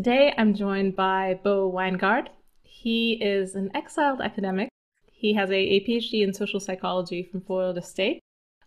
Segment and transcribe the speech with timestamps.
[0.00, 2.28] Today I'm joined by Bo Winegard.
[2.62, 4.70] He is an exiled academic.
[5.12, 8.18] He has a, a PhD in social psychology from Florida State,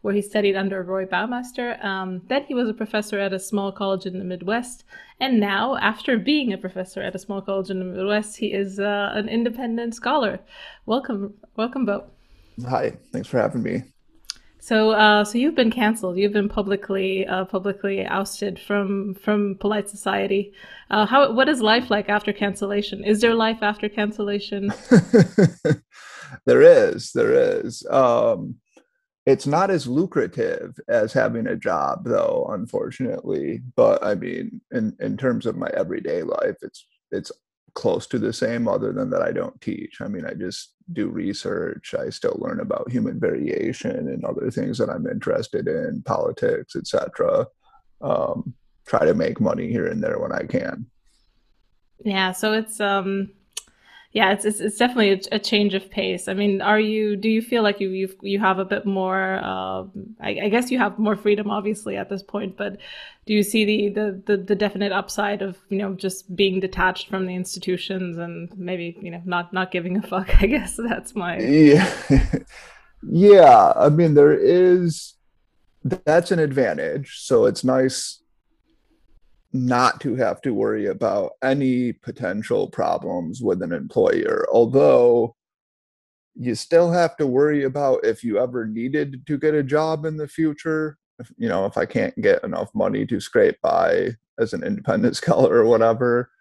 [0.03, 1.83] where he studied under Roy Baumeister.
[1.83, 4.83] Um, then he was a professor at a small college in the Midwest.
[5.19, 8.79] And now, after being a professor at a small college in the Midwest, he is
[8.79, 10.39] uh, an independent scholar.
[10.85, 12.03] Welcome, welcome, Bo.
[12.69, 13.81] Hi, thanks for having me.
[14.63, 16.15] So, uh, so you've been canceled.
[16.17, 20.53] You've been publicly, uh, publicly ousted from from polite society.
[20.89, 21.33] Uh, how?
[21.33, 23.03] What is life like after cancellation?
[23.03, 24.71] Is there life after cancellation?
[26.45, 27.11] there is.
[27.11, 27.85] There is.
[27.89, 28.55] Um,
[29.25, 33.63] it's not as lucrative as having a job, though, unfortunately.
[33.75, 37.33] But I mean, in in terms of my everyday life, it's it's
[37.75, 41.07] close to the same other than that i don't teach i mean i just do
[41.07, 46.75] research i still learn about human variation and other things that i'm interested in politics
[46.75, 47.47] etc
[48.01, 48.53] um,
[48.85, 50.85] try to make money here and there when i can
[52.03, 53.29] yeah so it's um
[54.13, 56.27] yeah, it's it's, it's definitely a, a, change of pace.
[56.27, 57.15] I mean, are you?
[57.15, 59.39] Do you feel like you you've, you have a bit more?
[59.43, 59.85] Uh,
[60.21, 62.55] I, I, guess you have more freedom, obviously, at this point.
[62.55, 62.77] But
[63.25, 67.09] do you see the, the the the definite upside of you know just being detached
[67.09, 70.29] from the institutions and maybe you know not not giving a fuck?
[70.41, 71.91] I guess that's my yeah,
[73.03, 73.73] yeah.
[73.75, 75.15] I mean, there is
[75.83, 77.19] that's an advantage.
[77.21, 78.21] So it's nice
[79.53, 84.47] not to have to worry about any potential problems with an employer.
[84.51, 85.35] Although
[86.35, 90.17] you still have to worry about if you ever needed to get a job in
[90.17, 90.97] the future.
[91.37, 95.55] You know, if I can't get enough money to scrape by as an independent scholar
[95.55, 96.31] or whatever.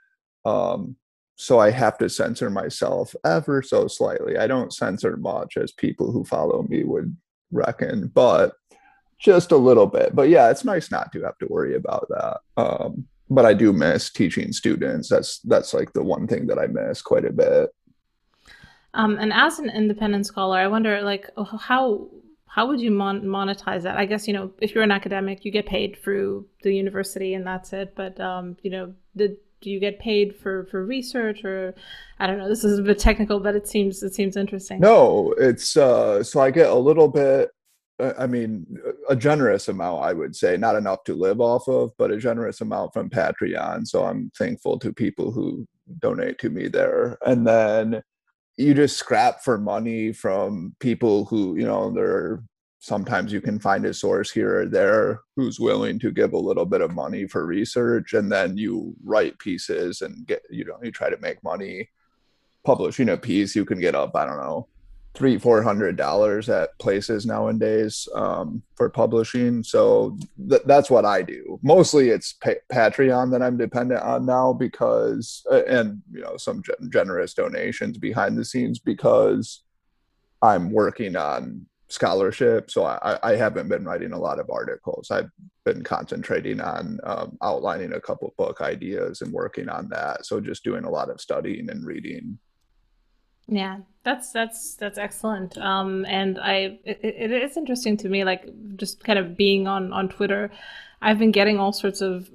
[0.45, 0.97] Um,
[1.37, 4.37] so I have to censor myself ever so slightly.
[4.37, 7.17] I don't censor much as people who follow me would
[7.51, 8.53] reckon, but
[9.19, 10.15] just a little bit.
[10.15, 12.39] But yeah, it's nice not to have to worry about that.
[12.57, 15.09] Um, but I do miss teaching students.
[15.09, 17.71] That's that's like the one thing that I miss quite a bit.
[18.95, 21.31] Um, and as an independent scholar, I wonder like
[21.61, 22.09] how
[22.55, 23.97] how would you mon- monetize that?
[23.97, 27.47] I guess you know if you're an academic, you get paid through the university and
[27.47, 27.95] that's it.
[27.97, 31.75] But um, you know, did do you get paid for for research or
[32.19, 32.49] I don't know.
[32.49, 34.81] This is a bit technical, but it seems it seems interesting.
[34.81, 37.51] No, it's uh, so I get a little bit
[38.19, 38.67] I mean,
[39.09, 42.61] a generous amount, I would say, not enough to live off of, but a generous
[42.61, 43.87] amount from Patreon.
[43.87, 45.67] So I'm thankful to people who
[46.01, 47.17] donate to me there.
[47.25, 48.03] And then
[48.57, 52.43] you just scrap for money from people who, you know, they're
[52.83, 56.65] sometimes you can find a source here or there who's willing to give a little
[56.65, 58.13] bit of money for research.
[58.13, 61.89] And then you write pieces and get, you know, you try to make money
[62.65, 63.55] publishing a piece.
[63.55, 64.67] You can get up, I don't know,
[65.15, 69.63] three four hundred dollars at places nowadays um, for publishing.
[69.63, 70.17] So
[70.49, 71.59] th- that's what i do.
[71.63, 76.63] Mostly it's pa- patreon that i'm dependent on now because uh, and you know some
[76.63, 79.63] gen- generous donations behind the scenes because
[80.41, 85.11] i'm working on scholarship so I, I haven't been writing a lot of articles.
[85.11, 85.29] I've
[85.65, 90.25] been concentrating on um, outlining a couple book ideas and working on that.
[90.25, 92.39] So just doing a lot of studying and reading.
[93.47, 95.57] Yeah, that's that's that's excellent.
[95.59, 99.93] Um, and I it, it is interesting to me, like just kind of being on
[99.93, 100.51] on Twitter.
[101.01, 102.29] I've been getting all sorts of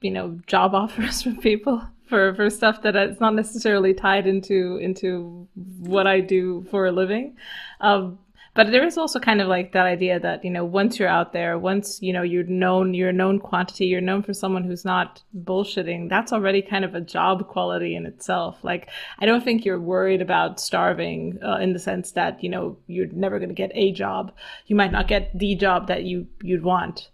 [0.00, 4.76] you know job offers from people for for stuff that it's not necessarily tied into
[4.76, 5.48] into
[5.78, 7.36] what I do for a living.
[7.80, 8.18] Um,
[8.58, 11.32] but there is also kind of like that idea that you know once you're out
[11.32, 14.84] there once you know you're known you're a known quantity you're known for someone who's
[14.84, 18.58] not bullshitting that's already kind of a job quality in itself.
[18.64, 18.88] Like
[19.20, 23.06] i don't think you're worried about starving uh, in the sense that you know you're
[23.12, 24.32] never going to get a job.
[24.66, 27.10] You might not get the job that you you'd want.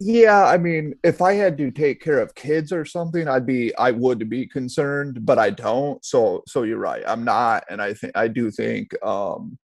[0.00, 3.72] Yeah i mean if i had to take care of kids or something i'd be
[3.76, 6.04] i would be concerned but i don't.
[6.04, 7.04] So so you're right.
[7.06, 9.56] I'm not and i think i do think um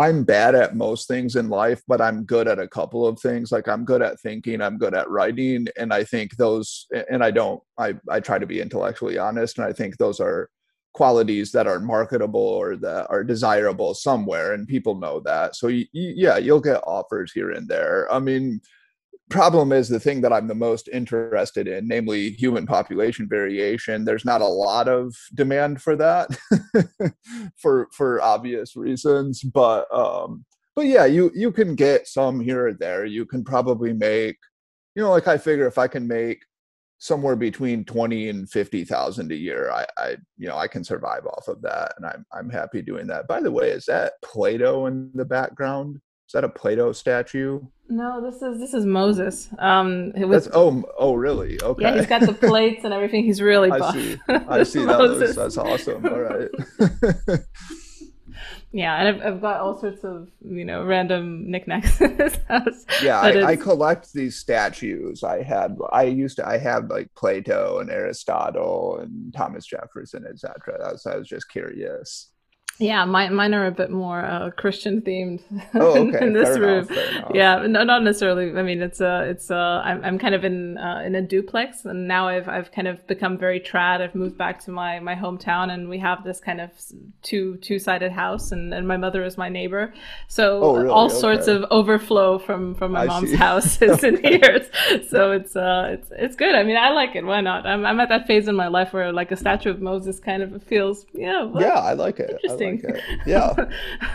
[0.00, 3.52] I'm bad at most things in life, but I'm good at a couple of things.
[3.52, 6.86] Like I'm good at thinking, I'm good at writing, and I think those.
[7.10, 7.62] And I don't.
[7.78, 10.50] I I try to be intellectually honest, and I think those are
[10.94, 15.84] qualities that are marketable or that are desirable somewhere and people know that so you,
[15.92, 18.60] yeah you'll get offers here and there i mean
[19.30, 24.24] problem is the thing that i'm the most interested in namely human population variation there's
[24.24, 26.28] not a lot of demand for that
[27.56, 30.44] for for obvious reasons but um
[30.76, 34.36] but yeah you you can get some here or there you can probably make
[34.94, 36.44] you know like i figure if i can make
[37.04, 39.70] somewhere between 20 and 50,000 a year.
[39.70, 43.06] I, I, you know, I can survive off of that and I'm, I'm happy doing
[43.08, 43.28] that.
[43.28, 46.00] By the way, is that Plato in the background?
[46.26, 47.60] Is that a Plato statue?
[47.88, 49.50] No, this is, this is Moses.
[49.58, 51.60] Um, it was, that's, oh, oh, really?
[51.62, 51.82] Okay.
[51.82, 53.24] Yeah, he's got the plates and everything.
[53.24, 53.94] He's really buff.
[53.94, 54.18] I see.
[54.28, 54.84] I see.
[54.86, 56.06] that looks, that's awesome.
[56.06, 56.48] All right.
[58.74, 62.84] Yeah, and I've, I've got all sorts of you know random knickknacks in this house.
[63.00, 65.22] Yeah, I, I, collect these statues.
[65.22, 70.98] I had I used to I have like Plato and Aristotle and Thomas Jefferson, etc.
[70.98, 72.32] So I was just curious.
[72.80, 75.42] Yeah, mine, mine are a bit more uh, Christian themed
[75.74, 76.26] oh, okay.
[76.26, 76.88] in this room.
[77.32, 78.58] Yeah, no, not necessarily.
[78.58, 81.14] I mean, it's a, uh, it's a, uh, I'm, I'm kind of in, uh, in
[81.14, 84.00] a duplex, and now I've, I've kind of become very trad.
[84.00, 86.70] I've moved back to my, my hometown, and we have this kind of
[87.22, 89.94] two, two sided house, and, and my mother is my neighbor.
[90.26, 90.88] So oh, really?
[90.88, 91.14] all okay.
[91.14, 93.36] sorts of overflow from, from my I mom's see.
[93.36, 94.66] house is in here.
[95.08, 96.56] So it's, uh, it's, it's good.
[96.56, 97.24] I mean, I like it.
[97.24, 97.66] Why not?
[97.66, 100.42] I'm, I'm at that phase in my life where like a statue of Moses kind
[100.42, 102.40] of feels, yeah, well, yeah, I like it.
[102.64, 103.16] Interesting.
[103.18, 103.54] Like yeah.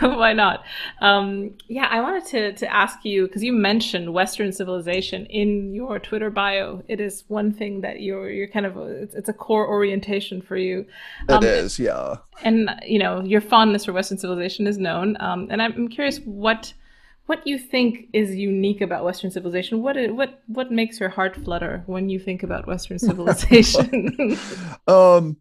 [0.00, 0.64] Why not?
[1.00, 5.98] Um, yeah, I wanted to, to ask you because you mentioned Western civilization in your
[5.98, 6.82] Twitter bio.
[6.88, 10.56] It is one thing that you're you're kind of it's, it's a core orientation for
[10.56, 10.86] you.
[11.28, 12.16] Um, it is, yeah.
[12.42, 15.16] And you know your fondness for Western civilization is known.
[15.20, 16.72] Um, and I'm curious what
[17.30, 19.82] what you think is unique about Western civilization.
[19.82, 24.36] What what what makes your heart flutter when you think about Western civilization?
[24.88, 25.36] um,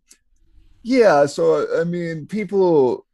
[0.83, 1.25] yeah.
[1.25, 3.05] So I mean, people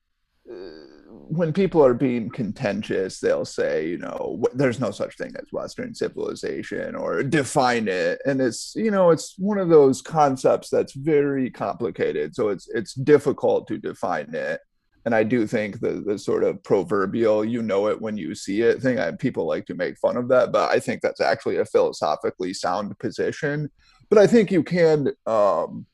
[1.27, 5.93] when people are being contentious, they'll say, you know, there's no such thing as Western
[5.93, 8.21] civilization or define it.
[8.25, 12.35] And it's, you know, it's one of those concepts that's very complicated.
[12.35, 14.61] So it's it's difficult to define it.
[15.05, 18.61] And I do think the the sort of proverbial "you know it when you see
[18.61, 18.99] it" thing.
[18.99, 22.53] I, people like to make fun of that, but I think that's actually a philosophically
[22.55, 23.69] sound position.
[24.09, 25.85] But I think you can um,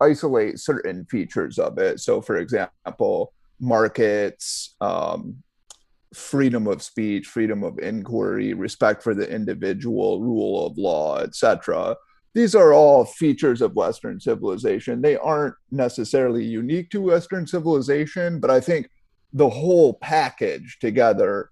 [0.00, 2.00] isolate certain features of it.
[2.00, 5.42] So, for example, markets, um,
[6.14, 11.96] freedom of speech, freedom of inquiry, respect for the individual, rule of law, etc.
[12.34, 15.00] These are all features of Western civilization.
[15.00, 18.88] They aren't necessarily unique to Western civilization, but I think
[19.32, 21.50] the whole package together,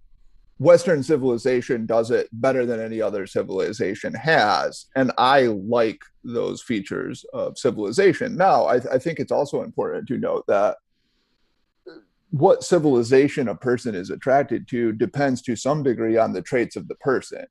[0.62, 4.87] Western civilization does it better than any other civilization has.
[4.94, 8.37] And I like those features of civilization.
[8.37, 10.76] Now, I, I think it's also important to note that
[12.31, 16.87] what civilization a person is attracted to depends to some degree on the traits of
[16.88, 17.44] the person.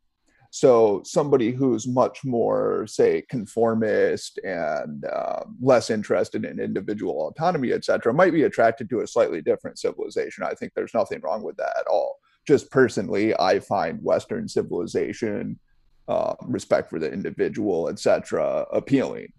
[0.54, 7.86] So somebody who's much more, say, conformist and uh, less interested in individual autonomy, et
[7.86, 10.44] cetera, might be attracted to a slightly different civilization.
[10.44, 12.18] I think there's nothing wrong with that at all.
[12.48, 15.60] Just personally, I find Western civilization,
[16.08, 19.32] uh, respect for the individual, et cetera, appealing.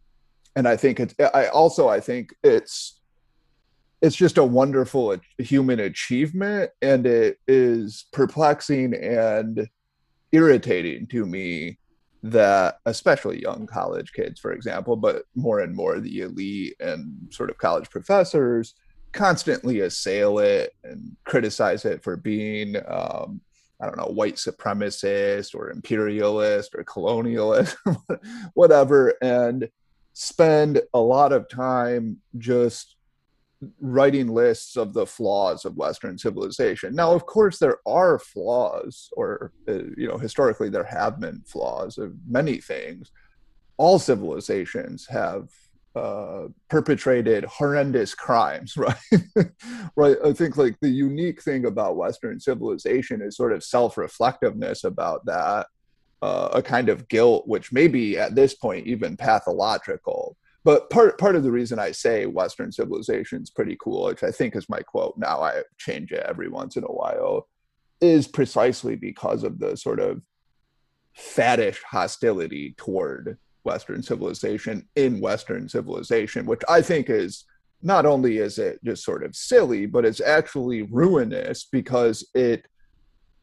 [0.55, 1.15] And I think it's.
[1.35, 3.01] I also I think it's
[4.03, 9.69] it's just a wonderful human achievement and it is perplexing and
[10.33, 11.79] irritating to me
[12.25, 17.51] that especially young college kids for example but more and more the elite and sort
[17.51, 18.75] of college professors
[19.13, 23.41] constantly assail it and criticize it for being um,
[23.81, 27.77] i don't know white supremacist or imperialist or colonialist
[28.55, 29.69] whatever and
[30.15, 32.97] spend a lot of time just
[33.81, 36.95] writing lists of the flaws of western civilization.
[36.95, 41.99] Now of course there are flaws or uh, you know historically there have been flaws
[41.99, 43.11] of many things.
[43.77, 45.49] All civilizations have
[45.95, 48.97] uh, perpetrated horrendous crimes right
[49.97, 55.25] right i think like the unique thing about western civilization is sort of self-reflectiveness about
[55.27, 55.67] that
[56.23, 61.19] uh, a kind of guilt which may be at this point even pathological but part
[61.19, 64.69] part of the reason I say Western civilization is pretty cool, which I think is
[64.69, 65.15] my quote.
[65.17, 67.49] Now I change it every once in a while,
[68.01, 70.23] is precisely because of the sort of
[71.19, 77.45] faddish hostility toward Western civilization in Western civilization, which I think is
[77.83, 82.67] not only is it just sort of silly, but it's actually ruinous because it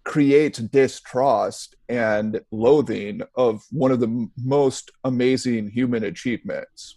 [0.04, 6.96] creates distrust and loathing of one of the most amazing human achievements.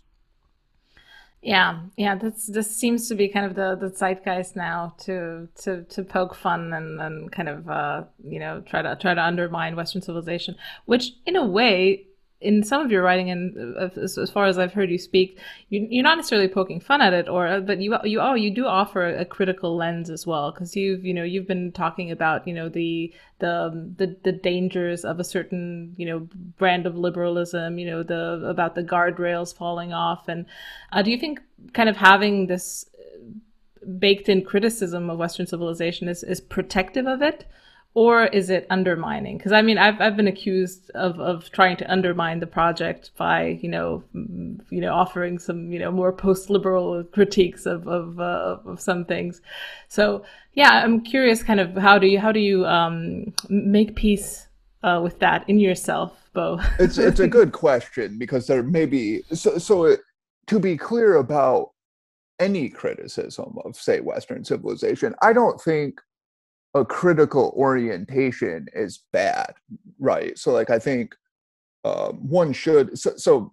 [1.42, 5.82] Yeah, yeah, that's this seems to be kind of the the zeitgeist now to to
[5.82, 9.74] to poke fun and and kind of uh, you know try to try to undermine
[9.74, 12.06] Western civilization, which in a way
[12.42, 15.38] in some of your writing and uh, as, as, far as I've heard you speak,
[15.68, 18.66] you, are not necessarily poking fun at it, or but you you oh you do
[18.66, 22.54] offer a critical lens as well because you've you know you've been talking about you
[22.54, 27.86] know the the the the dangers of a certain you know brand of liberalism, you
[27.86, 30.46] know the about the guardrails falling off, and
[30.92, 31.40] uh, do you think
[31.72, 32.86] kind of having this
[33.98, 37.46] baked in criticism of Western civilization is is protective of it?
[37.94, 39.36] Or is it undermining?
[39.36, 43.58] Because I mean, I've I've been accused of of trying to undermine the project by
[43.62, 48.58] you know you know offering some you know more post liberal critiques of of uh,
[48.64, 49.42] of some things.
[49.88, 54.46] So yeah, I'm curious, kind of how do you how do you um, make peace
[54.82, 56.60] uh, with that in yourself, Bo?
[56.78, 60.00] it's it's a good question because there may be so so it,
[60.46, 61.72] to be clear about
[62.38, 66.00] any criticism of say Western civilization, I don't think
[66.74, 69.54] a critical orientation is bad,
[69.98, 70.38] right?
[70.38, 71.14] So, like, I think
[71.84, 73.52] um, one should, so, so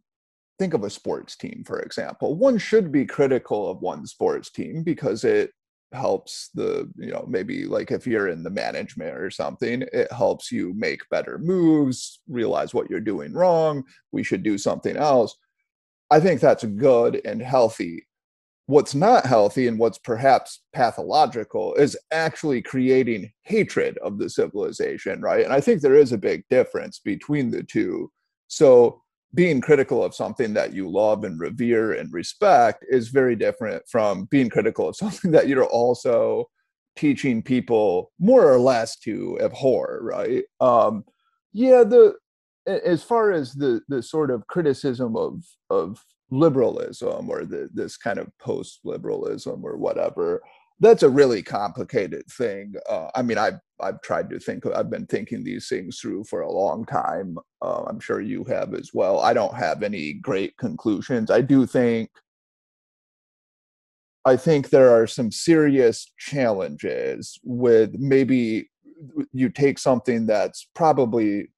[0.57, 2.35] think of a sports team, for example.
[2.35, 5.51] One should be critical of one sports team because it
[5.91, 10.51] helps the, you know, maybe like if you're in the management or something, it helps
[10.51, 13.83] you make better moves, realize what you're doing wrong.
[14.11, 15.35] We should do something else.
[16.11, 18.05] I think that's good and healthy
[18.69, 25.43] what's not healthy and what's perhaps pathological is actually creating hatred of the civilization, right?
[25.43, 28.11] And I think there is a big difference between the two.
[28.47, 29.01] So,
[29.33, 34.25] being critical of something that you love and revere and respect is very different from
[34.25, 36.47] being critical of something that you're also
[36.95, 40.43] teaching people more or less to abhor, right?
[40.61, 41.05] Um,
[41.53, 42.13] yeah, the
[42.67, 48.19] as far as the the sort of criticism of of liberalism or the, this kind
[48.19, 50.41] of post liberalism or whatever
[50.81, 52.73] that's a really complicated thing.
[52.89, 56.41] Uh, i mean i've i've tried to think i've been thinking these things through for
[56.41, 57.37] a long time.
[57.61, 59.19] Uh, i'm sure you have as well.
[59.19, 61.29] I don't have any great conclusions.
[61.31, 62.09] I do think
[64.25, 68.69] i think there are some serious challenges with maybe
[69.31, 71.49] you take something that's probably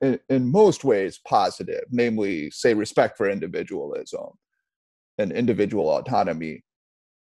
[0.00, 4.28] in, in most ways positive, namely, say, respect for individualism
[5.18, 6.64] and individual autonomy,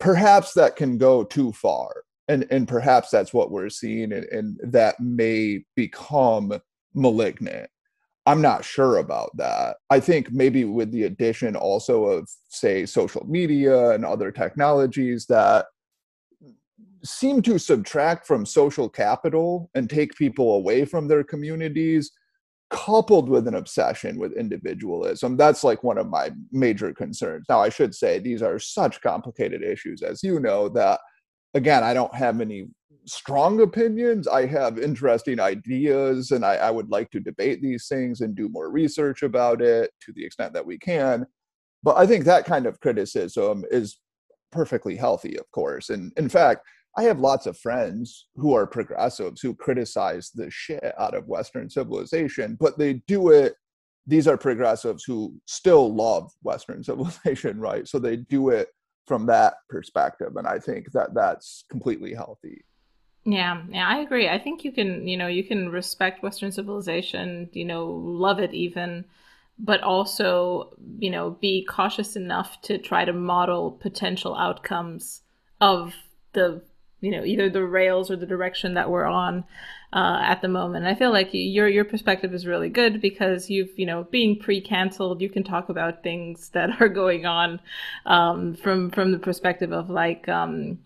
[0.00, 2.04] perhaps that can go too far.
[2.28, 6.61] And, and perhaps that's what we're seeing, and, and that may become
[6.94, 7.68] malignant.
[8.25, 9.78] I'm not sure about that.
[9.90, 15.66] I think maybe with the addition also of, say, social media and other technologies that
[17.04, 22.12] seem to subtract from social capital and take people away from their communities
[22.73, 27.45] coupled with an obsession with individualism that's like one of my major concerns.
[27.49, 30.99] Now i should say these are such complicated issues as you know that
[31.55, 32.69] again i don't have any
[33.05, 34.29] strong opinions.
[34.29, 38.49] I have interesting ideas and I, I would like to debate these things and do
[38.49, 41.26] more research about it to the extent that we can.
[41.83, 43.99] But i think that kind of criticism is
[44.50, 45.91] perfectly healthy of course.
[45.91, 50.93] And in fact I have lots of friends who are progressives who criticize the shit
[50.99, 53.55] out of Western civilization, but they do it.
[54.07, 57.89] These are progressives who still love Western civilization, right?
[57.89, 58.69] So they do it
[59.07, 60.37] from that perspective.
[60.37, 62.65] And I think that that's completely healthy.
[63.25, 64.29] Yeah, yeah, I agree.
[64.29, 68.53] I think you can, you know, you can respect Western civilization, you know, love it
[68.53, 69.05] even,
[69.59, 75.23] but also, you know, be cautious enough to try to model potential outcomes
[75.61, 75.95] of
[76.33, 76.63] the
[77.02, 79.44] you know either the rails or the direction that we're on
[79.92, 80.87] uh, at the moment.
[80.87, 85.21] I feel like your your perspective is really good because you've you know being pre-canceled,
[85.21, 87.61] you can talk about things that are going on
[88.06, 90.28] um, from from the perspective of like.
[90.28, 90.78] Um,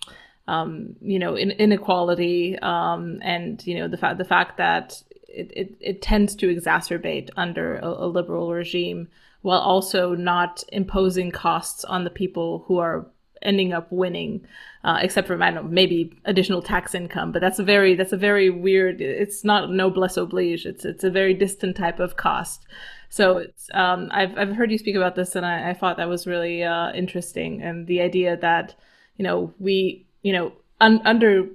[0.48, 5.50] um, you know, in, inequality, um, and you know the fact the fact that it,
[5.56, 9.08] it, it tends to exacerbate under a, a liberal regime,
[9.42, 13.06] while also not imposing costs on the people who are
[13.42, 14.46] ending up winning,
[14.84, 17.32] uh, except for I don't know maybe additional tax income.
[17.32, 19.00] But that's a very that's a very weird.
[19.00, 20.66] It's not noblesse oblige.
[20.66, 22.66] It's it's a very distant type of cost.
[23.08, 26.26] So um, I've I've heard you speak about this, and I, I thought that was
[26.26, 27.62] really uh, interesting.
[27.62, 28.74] And the idea that
[29.16, 31.48] you know we you know un- under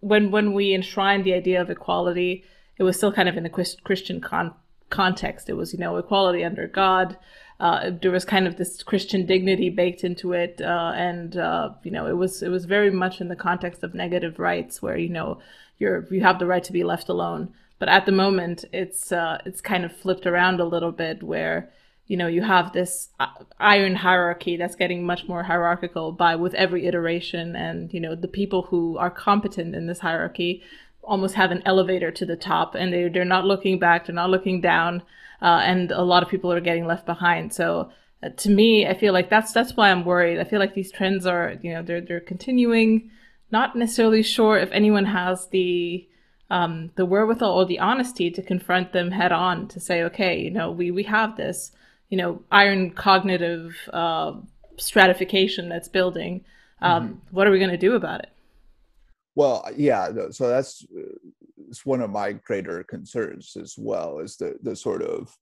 [0.00, 2.44] when when we enshrined the idea of equality,
[2.78, 4.54] it was still kind of in a Christian con-
[4.90, 5.48] context.
[5.48, 7.16] It was you know equality under God
[7.58, 11.90] uh, there was kind of this Christian dignity baked into it, uh, and uh, you
[11.90, 15.08] know, it was it was very much in the context of negative rights, where you
[15.08, 15.38] know
[15.78, 17.54] you're you have the right to be left alone.
[17.78, 21.70] But at the moment, it's uh, it's kind of flipped around a little bit, where
[22.06, 23.26] you know you have this uh,
[23.58, 28.28] iron hierarchy that's getting much more hierarchical by with every iteration and you know the
[28.28, 30.62] people who are competent in this hierarchy
[31.02, 34.30] almost have an elevator to the top and they, they're not looking back they're not
[34.30, 35.02] looking down
[35.42, 37.52] uh, and a lot of people are getting left behind.
[37.52, 37.90] So
[38.22, 40.40] uh, to me i feel like that's that's why i'm worried.
[40.40, 43.10] I feel like these trends are you know they're they're continuing.
[43.52, 46.08] Not necessarily sure if anyone has the
[46.48, 50.50] um, the wherewithal or the honesty to confront them head on to say okay you
[50.50, 51.72] know we we have this
[52.08, 54.32] you know iron cognitive uh,
[54.78, 56.44] stratification that's building.
[56.82, 57.36] Um, mm-hmm.
[57.36, 58.30] what are we going to do about it?
[59.34, 60.86] Well yeah so that's
[61.68, 65.34] it's one of my greater concerns as well is the the sort of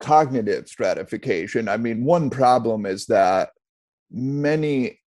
[0.00, 3.50] cognitive stratification i mean one problem is that
[4.10, 4.98] many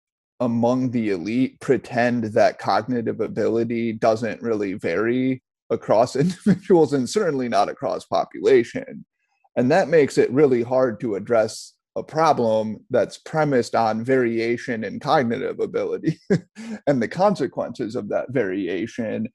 [0.40, 7.68] among the elite pretend that cognitive ability doesn't really vary across individuals and certainly not
[7.68, 9.04] across population
[9.56, 14.98] and that makes it really hard to address a problem that's premised on variation in
[14.98, 16.18] cognitive ability
[16.86, 19.28] and the consequences of that variation.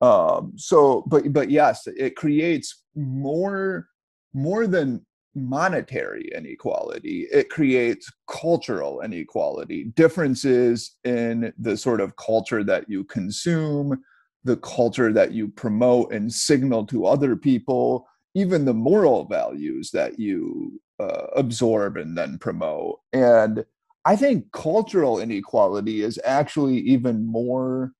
[0.00, 3.88] Um, so, but but yes, it creates more
[4.32, 7.26] more than monetary inequality.
[7.32, 14.00] It creates cultural inequality, differences in the sort of culture that you consume,
[14.44, 20.18] the culture that you promote and signal to other people even the moral values that
[20.18, 22.98] you uh, absorb and then promote.
[23.12, 23.64] And
[24.04, 27.92] I think cultural inequality is actually even more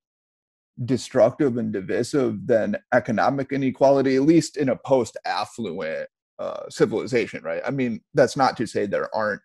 [0.83, 6.07] destructive and divisive than economic inequality, at least in a post affluent
[6.39, 7.61] uh, civilization, right?
[7.65, 9.41] I mean, that's not to say there aren't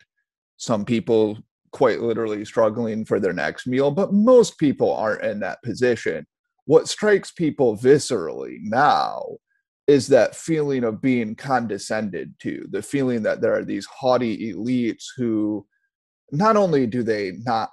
[0.56, 1.38] some people
[1.72, 6.26] quite literally struggling for their next meal, but most people aren't in that position.
[6.64, 9.24] What strikes people viscerally now
[9.86, 15.06] is that feeling of being condescended to, the feeling that there are these haughty elites
[15.16, 15.66] who
[16.32, 17.70] not only do they not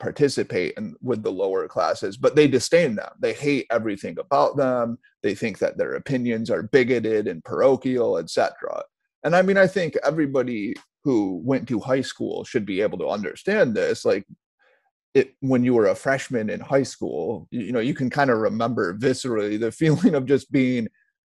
[0.00, 3.12] participate in, with the lower classes, but they disdain them.
[3.20, 4.98] They hate everything about them.
[5.22, 8.82] They think that their opinions are bigoted and parochial, etc.
[9.22, 13.08] And I mean, I think everybody who went to high school should be able to
[13.08, 14.04] understand this.
[14.04, 14.26] Like,
[15.14, 18.30] it, when you were a freshman in high school, you, you know, you can kind
[18.30, 20.88] of remember viscerally the feeling of just being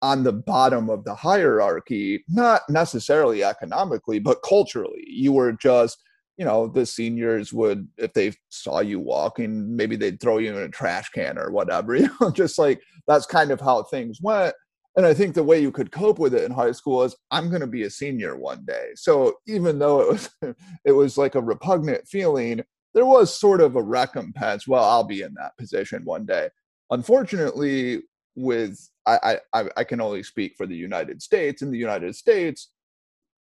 [0.02, 5.04] on the bottom of the hierarchy, not necessarily economically, but culturally.
[5.06, 6.02] You were just,
[6.36, 10.62] you know, the seniors would, if they saw you walking, maybe they'd throw you in
[10.62, 11.96] a trash can or whatever.
[12.02, 14.54] You know, just like that's kind of how things went.
[14.96, 17.48] And I think the way you could cope with it in high school is I'm
[17.48, 18.90] going to be a senior one day.
[18.94, 20.30] So even though it was
[20.84, 22.62] it was like a repugnant feeling,
[22.94, 24.66] there was sort of a recompense.
[24.66, 26.50] Well, I'll be in that position one day.
[26.90, 28.02] Unfortunately,
[28.36, 31.62] with I, I I can only speak for the United States.
[31.62, 32.70] In the United States,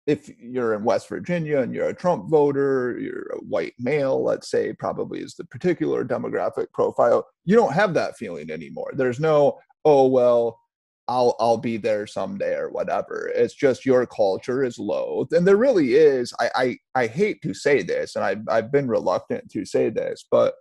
[0.07, 4.51] if you're in West Virginia and you're a Trump voter, you're a white male, let's
[4.51, 8.93] say, probably is the particular demographic profile, you don't have that feeling anymore.
[8.95, 10.61] There's no, oh well,
[11.09, 13.31] I'll I'll be there someday or whatever.
[13.35, 15.27] It's just your culture is low.
[15.33, 18.89] And there really is, I I, I hate to say this, and I've I've been
[18.89, 20.55] reluctant to say this, but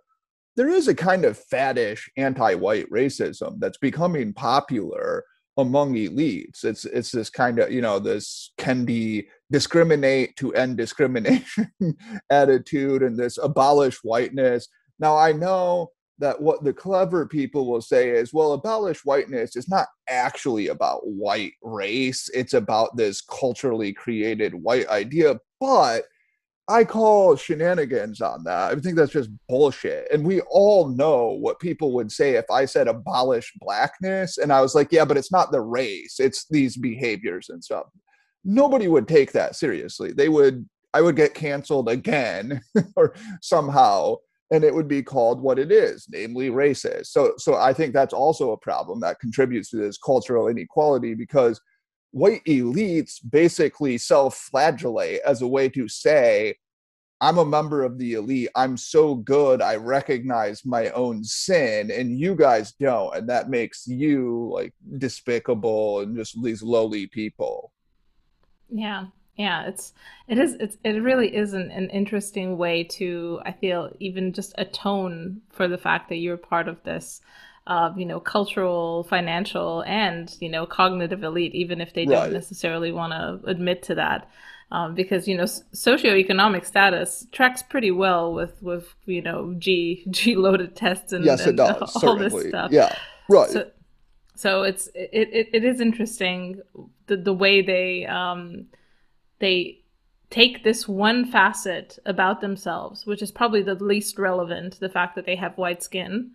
[0.56, 5.24] there is a kind of faddish anti-white racism that's becoming popular
[5.56, 6.64] among elites.
[6.64, 8.52] It's it's this kind of you know this
[8.84, 11.70] be discriminate to end discrimination
[12.30, 14.66] attitude and this abolish whiteness.
[14.98, 19.68] Now I know that what the clever people will say is, well, abolish whiteness is
[19.68, 22.28] not actually about white race.
[22.34, 26.02] It's about this culturally created white idea, but
[26.66, 28.72] I call shenanigans on that.
[28.72, 30.08] I think that's just bullshit.
[30.12, 34.36] And we all know what people would say if I said abolish blackness.
[34.36, 37.84] And I was like, yeah, but it's not the race, it's these behaviors and stuff.
[38.44, 40.12] Nobody would take that seriously.
[40.12, 42.60] They would, I would get canceled again
[42.96, 44.16] or somehow,
[44.50, 47.06] and it would be called what it is, namely racist.
[47.06, 51.60] So, so I think that's also a problem that contributes to this cultural inequality because
[52.10, 56.54] white elites basically self flagellate as a way to say,
[57.20, 58.50] I'm a member of the elite.
[58.54, 59.62] I'm so good.
[59.62, 63.16] I recognize my own sin, and you guys don't.
[63.16, 67.72] And that makes you like despicable and just these lowly people.
[68.74, 69.06] Yeah.
[69.36, 69.92] Yeah, it's
[70.28, 74.54] it is it's it really is an, an interesting way to I feel even just
[74.58, 77.20] atone for the fact that you're part of this
[77.66, 82.92] uh, you know, cultural, financial, and you know, cognitive elite, even if they don't necessarily
[82.92, 84.28] want to admit to that.
[84.70, 90.36] Um, because you know socioeconomic status tracks pretty well with with you know G G
[90.36, 92.28] loaded tests and, yes, and does, all certainly.
[92.28, 92.72] this stuff.
[92.72, 92.94] Yeah,
[93.28, 93.50] right.
[93.50, 93.70] So,
[94.34, 96.60] so it's it, it, it is interesting
[97.06, 98.66] the the way they um
[99.38, 99.80] they
[100.30, 105.26] take this one facet about themselves, which is probably the least relevant, the fact that
[105.26, 106.30] they have white skin,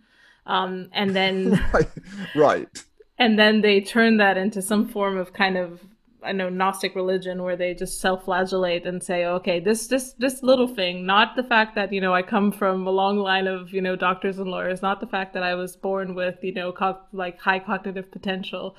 [0.46, 1.88] um, and then right.
[2.34, 2.84] right.
[3.18, 5.80] and then they turn that into some form of kind of
[6.22, 10.68] I know Gnostic religion where they just self-flagellate and say, okay, this this this little
[10.68, 13.80] thing, not the fact that you know I come from a long line of you
[13.80, 17.00] know doctors and lawyers, not the fact that I was born with you know co-
[17.12, 18.76] like high cognitive potential,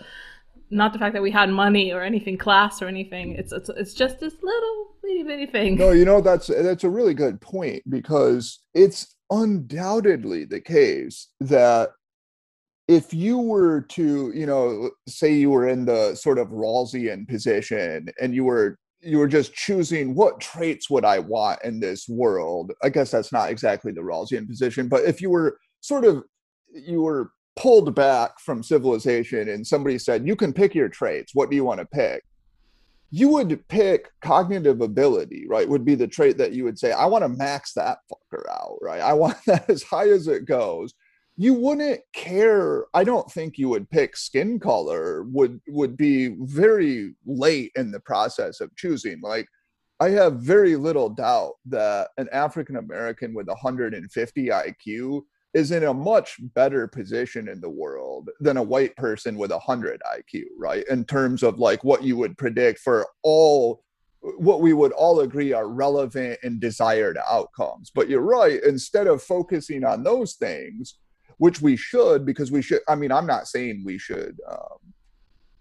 [0.72, 3.36] not the fact that we had money or anything, class or anything.
[3.36, 5.76] It's it's it's just this little bitty bitty thing.
[5.78, 11.90] No, you know that's that's a really good point because it's undoubtedly the case that
[12.88, 18.10] if you were to, you know, say you were in the sort of Rawlsian position
[18.20, 22.72] and you were you were just choosing what traits would I want in this world.
[22.84, 26.24] I guess that's not exactly the Rawlsian position, but if you were sort of
[26.74, 27.32] you were
[27.62, 31.64] pulled back from civilization and somebody said, You can pick your traits, what do you
[31.64, 32.24] want to pick?
[33.12, 35.70] You would pick cognitive ability, right?
[35.70, 38.78] Would be the trait that you would say, I want to max that fucker out,
[38.82, 39.02] right?
[39.02, 40.94] I want that as high as it goes
[41.38, 47.16] you wouldn't care i don't think you would pick skin color would would be very
[47.26, 49.48] late in the process of choosing like
[50.00, 55.22] i have very little doubt that an african american with 150 iq
[55.54, 59.56] is in a much better position in the world than a white person with a
[59.56, 60.86] 100 iq right?
[60.90, 63.84] In terms of like what you would predict for all
[64.38, 67.92] what we would all agree are relevant and desired outcomes.
[67.94, 71.00] But you're right instead of focusing on those things
[71.42, 74.78] which we should because we should i mean i'm not saying we should um,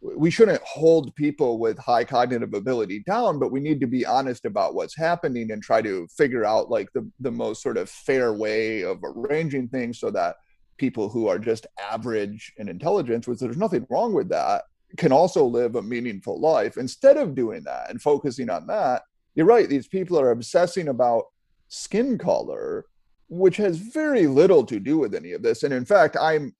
[0.02, 4.44] we shouldn't hold people with high cognitive ability down but we need to be honest
[4.44, 8.32] about what's happening and try to figure out like the, the most sort of fair
[8.32, 10.36] way of arranging things so that
[10.78, 14.64] people who are just average in intelligence which there's nothing wrong with that
[14.96, 19.02] can also live a meaningful life instead of doing that and focusing on that
[19.34, 21.24] you're right these people are obsessing about
[21.68, 22.86] skin color
[23.30, 25.62] which has very little to do with any of this.
[25.62, 26.54] And in fact, I'm,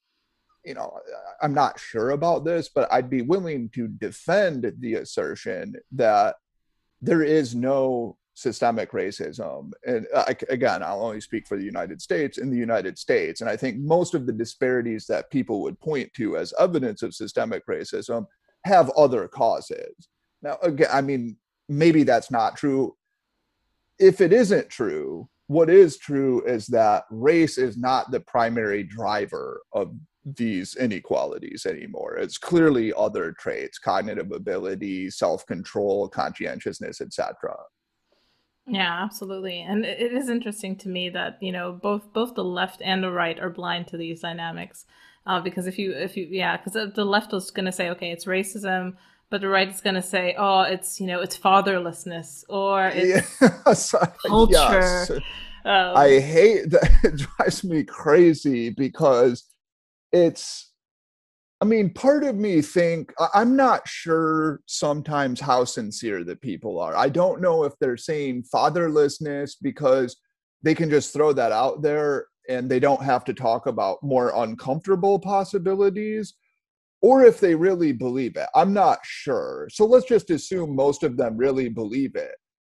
[0.64, 0.99] you know,
[1.42, 6.37] I'm not sure about this, but I'd be willing to defend the assertion that
[7.01, 9.73] there is no systemic racism.
[9.87, 13.40] And uh, again, I'll only speak for the United States in the United States.
[13.40, 17.14] And I think most of the disparities that people would point to as evidence of
[17.14, 18.27] systemic racism
[18.64, 20.09] have other causes.
[20.42, 21.37] Now, again, I mean,
[21.68, 22.96] maybe that's not true.
[23.99, 29.62] If it isn't true, what is true is that race is not the primary driver
[29.73, 32.16] of these inequalities anymore.
[32.16, 37.56] It's clearly other traits, cognitive ability, self-control, conscientiousness, etc.
[38.66, 39.61] Yeah, absolutely.
[39.61, 43.11] And it is interesting to me that, you know, both both the left and the
[43.11, 44.85] right are blind to these dynamics.
[45.26, 48.11] Uh, because if you if you yeah, because the left is going to say, okay,
[48.11, 48.94] it's racism,
[49.28, 53.40] but the right is going to say, oh, it's you know, it's fatherlessness or it's
[53.40, 53.94] yes.
[54.26, 54.52] culture.
[54.54, 55.11] Yes.
[55.64, 56.90] Um, I hate that.
[57.04, 59.44] It drives me crazy because
[60.12, 60.68] it's.
[61.62, 66.96] I mean, part of me think I'm not sure sometimes how sincere the people are.
[66.96, 70.16] I don't know if they're saying fatherlessness because
[70.62, 74.33] they can just throw that out there and they don't have to talk about more
[74.35, 76.35] uncomfortable possibilities
[77.03, 78.49] or if they really believe it.
[78.55, 79.68] I'm not sure.
[79.70, 82.35] So let's just assume most of them really believe it.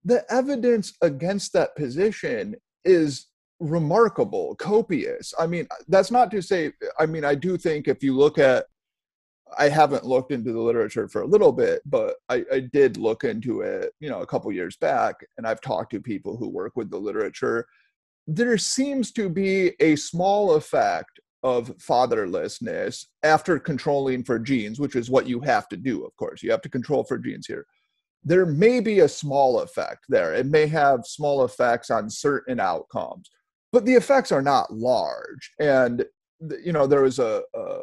[0.05, 3.27] The evidence against that position is
[3.61, 5.33] remarkable, copious.
[5.39, 8.65] I mean, that's not to say, I mean, I do think if you look at,
[9.59, 13.25] I haven't looked into the literature for a little bit, but I, I did look
[13.25, 16.73] into it, you know, a couple years back, and I've talked to people who work
[16.77, 17.67] with the literature.
[18.27, 25.11] There seems to be a small effect of fatherlessness after controlling for genes, which is
[25.11, 26.43] what you have to do, of course.
[26.43, 27.67] You have to control for genes here.
[28.23, 30.35] There may be a small effect there.
[30.35, 33.31] It may have small effects on certain outcomes,
[33.73, 35.53] but the effects are not large.
[35.61, 36.05] And,
[36.63, 37.83] you know, there was a, a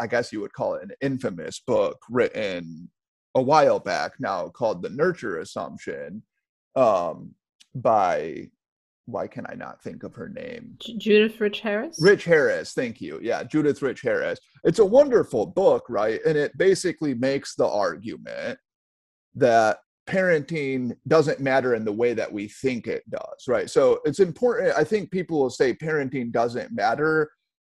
[0.00, 2.88] I guess you would call it an infamous book written
[3.34, 6.22] a while back now called The Nurture Assumption
[6.76, 7.34] um,
[7.74, 8.50] by
[9.06, 10.76] why can I not think of her name?
[10.80, 11.98] Judith Rich Harris?
[12.00, 13.18] Rich Harris, thank you.
[13.22, 14.38] Yeah, Judith Rich Harris.
[14.64, 16.20] It's a wonderful book, right?
[16.26, 18.58] And it basically makes the argument
[19.34, 23.68] that parenting doesn't matter in the way that we think it does, right?
[23.68, 24.74] So it's important.
[24.76, 27.30] I think people will say parenting doesn't matter.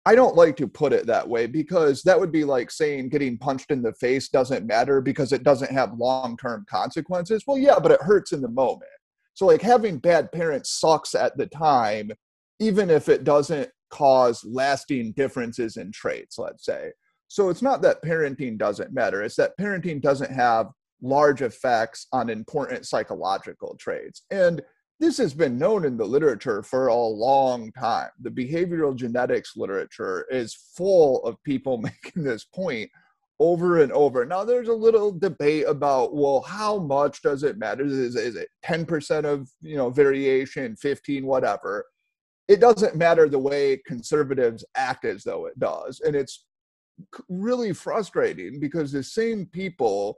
[0.06, 3.38] I don't like to put it that way because that would be like saying getting
[3.38, 7.44] punched in the face doesn't matter because it doesn't have long term consequences.
[7.46, 8.90] Well, yeah, but it hurts in the moment
[9.34, 12.12] so like having bad parents sucks at the time,
[12.60, 16.92] even if it doesn't cause lasting differences in traits, let's say.
[17.28, 20.68] So it's not that parenting doesn't matter, it's that parenting doesn't have
[21.02, 24.24] large effects on important psychological traits.
[24.32, 24.62] And
[25.00, 28.10] this has been known in the literature for a long time.
[28.22, 32.90] The behavioral genetics literature is full of people making this point
[33.40, 34.24] over and over.
[34.24, 37.84] Now, there's a little debate about, well, how much does it matter?
[37.84, 41.86] Is, is it 10% of you know variation, 15, whatever?
[42.48, 46.46] It doesn't matter the way conservatives act as though it does, and it's
[47.28, 50.18] really frustrating because the same people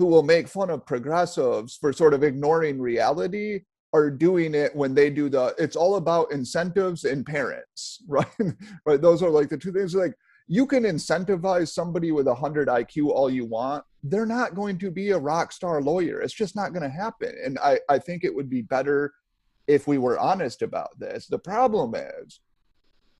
[0.00, 3.60] who will make fun of progressives for sort of ignoring reality
[3.92, 8.26] are doing it when they do the it's all about incentives and parents right?
[8.86, 9.02] Right?
[9.02, 10.14] Those are like the two things like
[10.48, 13.84] you can incentivize somebody with a 100 iq all you want.
[14.02, 16.22] They're not going to be a rock star lawyer.
[16.22, 17.34] It's just not going to happen.
[17.44, 19.12] And i i think it would be better
[19.66, 21.26] if we were honest about this.
[21.26, 22.40] The problem is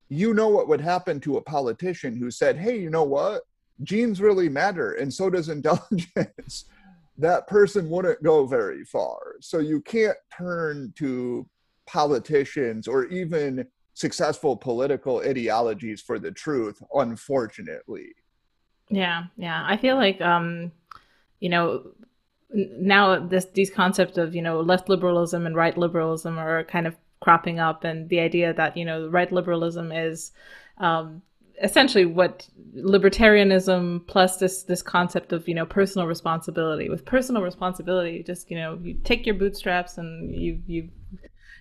[0.08, 3.42] you know what would happen to a politician who said hey you know what
[3.82, 6.66] genes really matter and so does intelligence
[7.20, 9.36] that person wouldn't go very far.
[9.40, 11.46] So you can't turn to
[11.86, 18.14] politicians or even successful political ideologies for the truth, unfortunately.
[18.88, 19.64] Yeah, yeah.
[19.68, 20.72] I feel like um,
[21.40, 21.92] you know,
[22.52, 26.96] now this these concepts of, you know, left liberalism and right liberalism are kind of
[27.20, 30.32] cropping up and the idea that, you know, right liberalism is
[30.78, 31.22] um,
[31.62, 36.88] essentially what libertarianism plus this this concept of you know personal responsibility.
[36.88, 40.88] With personal responsibility just you know you take your bootstraps and you you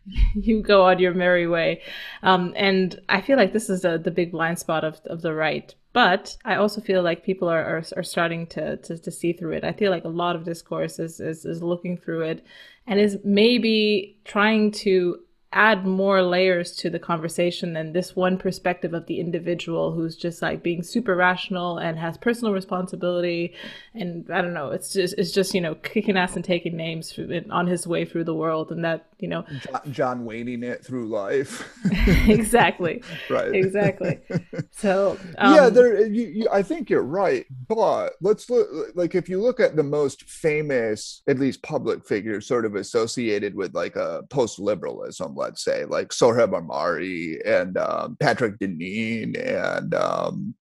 [0.35, 1.81] you go on your merry way.
[2.23, 5.33] Um, and i feel like this is the, the big blind spot of, of the
[5.33, 5.73] right.
[5.91, 9.53] But i also feel like people are, are, are starting to, to, to see through
[9.53, 9.63] it.
[9.63, 12.45] I feel like a lot of discourse is, is, is looking through it
[12.87, 15.19] and is maybe trying to
[15.51, 20.41] add more layers to the conversation than this one perspective of the individual who's just
[20.41, 23.53] like being super rational and has personal responsibility.
[23.95, 27.17] And i don't know it's just it's just you know kicking ass and taking names
[27.49, 28.71] on his way through the world.
[28.71, 29.45] And that you know?
[29.61, 31.67] John, john wayning it through life.
[32.27, 33.03] Exactly.
[33.29, 33.53] Right.
[33.53, 34.19] Exactly.
[34.71, 39.27] So um, yeah there you, you, i think you're right but let's look like if
[39.27, 43.97] you look at the most famous at least public figures sort of associated with like
[43.97, 50.55] a post-liberalism let's say, like Sohrab Ahmari and um, Patrick Deneen and um,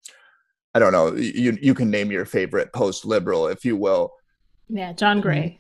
[0.73, 4.13] I don't know, you you can name your favorite post liberal if you will.
[4.69, 5.59] Yeah, John Gray.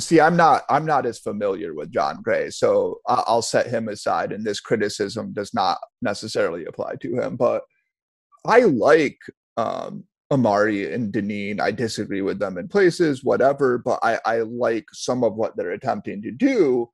[0.00, 4.32] See, I'm not I'm not as familiar with John Gray, so I'll set him aside,
[4.32, 7.36] and this criticism does not necessarily apply to him.
[7.36, 7.62] But
[8.46, 9.18] I like
[9.56, 11.60] um, Ahmari and Deneen.
[11.60, 15.72] I disagree with them in places, whatever, but I, I like some of what they're
[15.72, 16.88] attempting to do.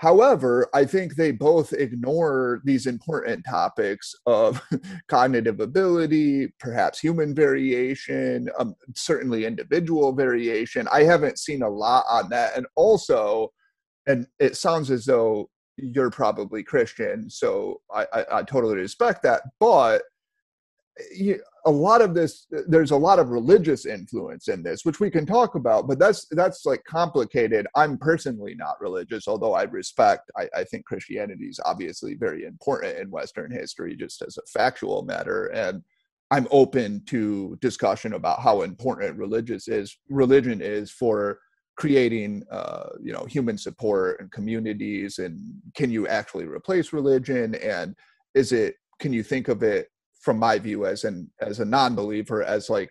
[0.00, 4.58] However, I think they both ignore these important topics of
[5.08, 10.88] cognitive ability, perhaps human variation, um, certainly individual variation.
[10.90, 12.56] I haven't seen a lot on that.
[12.56, 13.52] And also,
[14.06, 19.42] and it sounds as though you're probably Christian, so I, I, I totally respect that.
[19.60, 20.00] But
[21.14, 25.10] you, a lot of this there's a lot of religious influence in this which we
[25.10, 27.66] can talk about but that's that's like complicated.
[27.74, 32.98] I'm personally not religious although i respect i, I think christianity is obviously very important
[32.98, 35.82] in western history just as a factual matter and
[36.30, 41.40] i'm open to discussion about how important religious is religion is for
[41.76, 45.40] creating uh, you know human support and communities and
[45.74, 47.94] can you actually replace religion and
[48.34, 49.88] is it can you think of it
[50.20, 52.90] from my view as an as a non-believer as like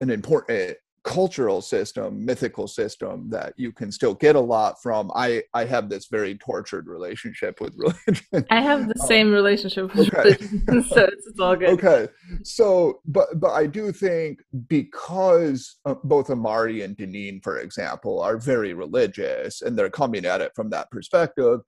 [0.00, 0.76] an important
[1.06, 5.10] cultural system mythical system that you can still get a lot from.
[5.14, 8.44] I i have this very tortured relationship with religion.
[8.50, 10.36] I have the um, same relationship with okay.
[10.36, 11.68] religion so it's, it's, all good.
[11.68, 12.08] Okay.
[12.42, 18.36] So but but i do think because uh, both Ahmari and deneen for example are
[18.36, 21.60] very religious and they're coming at it from that perspective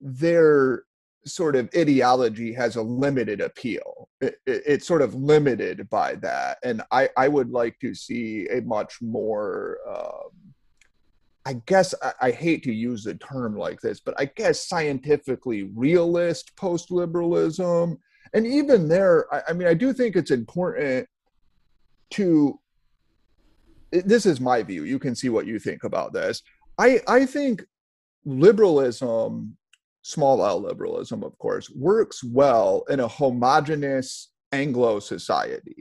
[0.00, 0.84] they're
[1.26, 4.08] sort of ideology has a limited appeal.
[4.20, 8.46] It, it, it's sort of limited by that, and I I would like to see
[8.48, 9.78] a much more.
[9.88, 10.30] Um,
[11.44, 15.70] I guess I, I, hate to use the term like this, but I guess scientifically
[15.76, 17.98] realist post liberalism.
[18.34, 21.08] And even there, I, I mean, I do think it's important
[22.10, 22.58] to.
[23.92, 24.82] This is my view.
[24.82, 26.42] You can see what you think about this.
[26.78, 27.64] I, I think
[28.24, 29.56] liberalism
[30.14, 34.08] small L liberalism, of course, works well in a homogenous
[34.52, 35.80] Anglo society.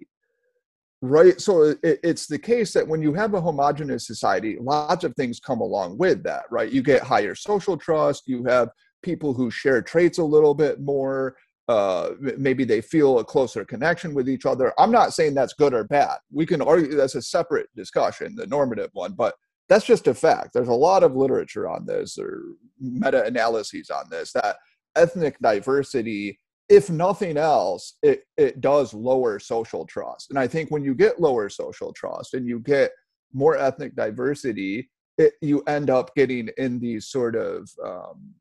[1.01, 1.37] Right.
[1.39, 1.53] So
[1.89, 5.61] it, it's the case that when you have a homogenous society, lots of things come
[5.61, 6.73] along with that, right?
[6.75, 8.69] You get higher social trust, you have
[9.03, 11.35] people who share traits a little bit more.
[11.67, 14.71] uh, maybe they feel a closer connection with each other.
[14.77, 16.17] I'm not saying that's good or bad.
[16.31, 19.33] We can argue that's a separate discussion, the normative one, but
[19.69, 20.51] that's just a fact.
[20.53, 22.43] There's a lot of literature on this or
[22.79, 24.57] meta analyses on this that
[24.95, 30.29] ethnic diversity, if nothing else, it, it does lower social trust.
[30.29, 32.91] And I think when you get lower social trust and you get
[33.33, 38.33] more ethnic diversity, it, you end up getting in these sort of um,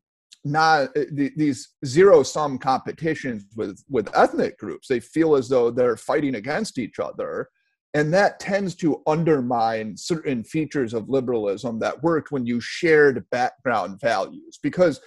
[0.43, 5.97] not uh, these zero sum competitions with with ethnic groups they feel as though they're
[5.97, 7.49] fighting against each other
[7.95, 14.01] and that tends to undermine certain features of liberalism that worked when you shared background
[14.01, 14.59] values.
[14.61, 14.99] Because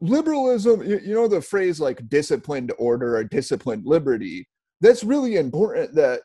[0.00, 4.46] liberalism you, know the phrase like disciplined order or disciplined liberty
[4.80, 6.20] that's really important that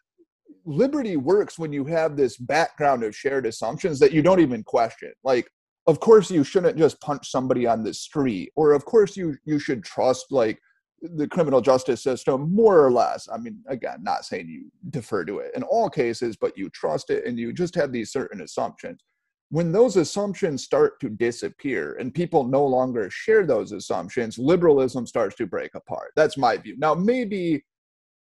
[0.65, 5.12] liberty works when you have this background of shared assumptions that you don't even question.
[5.23, 5.49] Like
[5.88, 9.58] of course you shouldn't just punch somebody on the street or of course you you
[9.58, 10.60] should trust like
[11.01, 13.27] the criminal justice system more or less.
[13.31, 17.09] I mean again not saying you defer to it in all cases but you trust
[17.09, 19.01] it and you just have these certain assumptions.
[19.51, 25.35] When those assumptions start to disappear and people no longer share those assumptions liberalism starts
[25.38, 26.12] to break apart.
[26.15, 26.75] That's my view.
[26.77, 27.63] Now maybe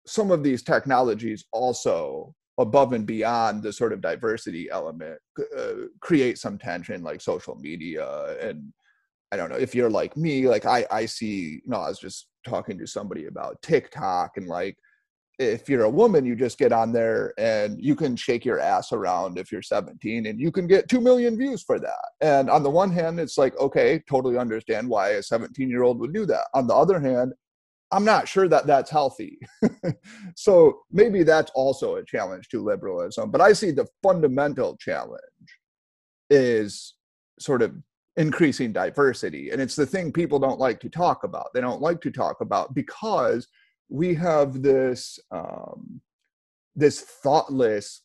[0.06, 5.20] some of these technologies also above and beyond the sort of diversity element
[5.58, 8.72] uh, create some tension like social media and
[9.32, 12.00] i don't know if you're like me like i i see you know i was
[12.00, 14.78] just talking to somebody about tiktok and like
[15.40, 18.92] if you're a woman you just get on there and you can shake your ass
[18.92, 22.64] around if you're 17 and you can get 2 million views for that and on
[22.64, 26.26] the one hand it's like okay totally understand why a 17 year old would do
[26.26, 27.34] that on the other hand
[27.92, 29.38] I'm not sure that that's healthy.
[30.36, 33.32] so maybe that's also a challenge to liberalism.
[33.32, 35.20] But I see the fundamental challenge
[36.30, 36.96] is
[37.40, 37.74] sort of
[38.18, 39.52] increasing diversity.
[39.52, 41.54] And it's the thing people don't like to talk about.
[41.54, 43.48] They don't like to talk about because
[43.90, 46.02] we have this um,
[46.76, 48.02] this thoughtless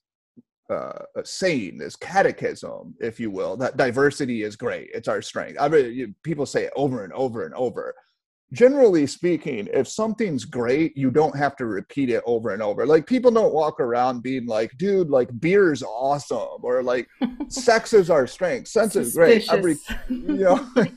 [0.68, 4.90] uh, saying, this catechism, if you will, that diversity is great.
[4.92, 5.56] It's our strength.
[5.60, 7.94] I mean, people say it over and over and over
[8.52, 12.86] generally speaking, if something's great, you don't have to repeat it over and over.
[12.86, 17.08] Like people don't walk around being like, dude, like beer's awesome or like
[17.48, 18.68] sex is our strength.
[18.68, 19.50] Sense is great.
[19.50, 19.76] Every
[20.08, 20.70] you know.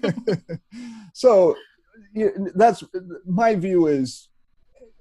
[1.14, 1.56] so
[2.56, 2.84] that's
[3.26, 4.30] my view is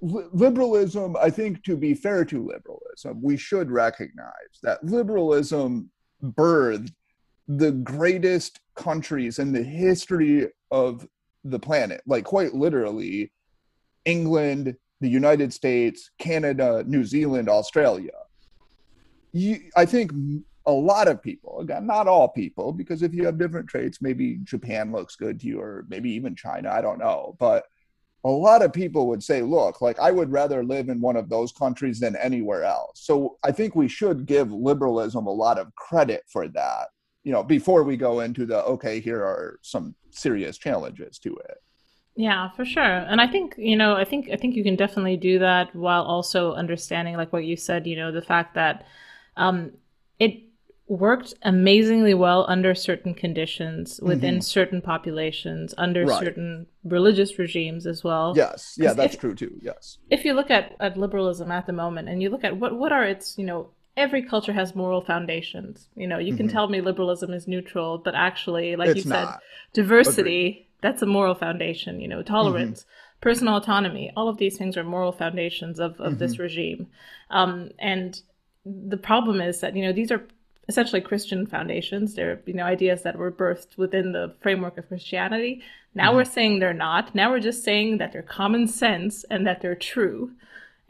[0.01, 5.89] liberalism, I think to be fair to liberalism, we should recognize that liberalism
[6.23, 6.91] birthed
[7.47, 11.07] the greatest countries in the history of
[11.43, 13.31] the planet, like quite literally,
[14.05, 18.11] England, the United States, Canada, New Zealand, Australia.
[19.31, 20.11] You, I think
[20.65, 24.39] a lot of people, again, not all people, because if you have different traits, maybe
[24.43, 27.35] Japan looks good to you, or maybe even China, I don't know.
[27.39, 27.65] But
[28.25, 31.29] a lot of people would say, look, like I would rather live in one of
[31.29, 32.99] those countries than anywhere else.
[33.01, 36.87] So I think we should give liberalism a lot of credit for that
[37.23, 41.57] you know before we go into the okay here are some serious challenges to it.
[42.15, 42.83] Yeah for sure.
[42.83, 46.03] And i think you know i think i think you can definitely do that while
[46.03, 48.85] also understanding like what you said you know the fact that
[49.37, 49.71] um
[50.19, 50.43] it
[50.89, 54.41] worked amazingly well under certain conditions within mm-hmm.
[54.41, 56.19] certain populations under right.
[56.19, 58.33] certain religious regimes as well.
[58.35, 58.75] Yes.
[58.75, 59.59] Yeah that's if, true too.
[59.61, 59.99] Yes.
[60.09, 62.91] if you look at, at liberalism at the moment and you look at what what
[62.91, 63.69] are its you know
[63.99, 65.89] every culture has moral foundations.
[65.95, 66.53] You know, you can mm-hmm.
[66.53, 69.41] tell me liberalism is neutral, but actually, like it's you said, not.
[69.73, 70.67] diversity, Agreed.
[70.81, 73.19] that's a moral foundation, you know, tolerance, mm-hmm.
[73.21, 76.17] personal autonomy, all of these things are moral foundations of, of mm-hmm.
[76.17, 76.87] this regime.
[77.29, 78.19] Um, and
[78.65, 80.23] the problem is that, you know, these are
[80.69, 82.15] essentially Christian foundations.
[82.15, 85.61] They're, you know, ideas that were birthed within the framework of Christianity.
[85.93, 86.15] Now mm-hmm.
[86.15, 87.13] we're saying they're not.
[87.13, 90.31] Now we're just saying that they're common sense and that they're true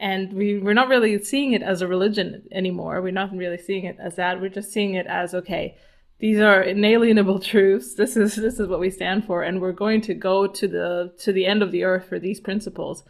[0.00, 3.00] and we we're not really seeing it as a religion anymore.
[3.00, 4.40] We're not really seeing it as that.
[4.40, 5.76] We're just seeing it as okay
[6.20, 7.94] these are inalienable truths.
[7.94, 9.42] This is this is what we stand for.
[9.42, 12.40] And we're going to go to the to the end of the earth for these
[12.40, 13.02] principles.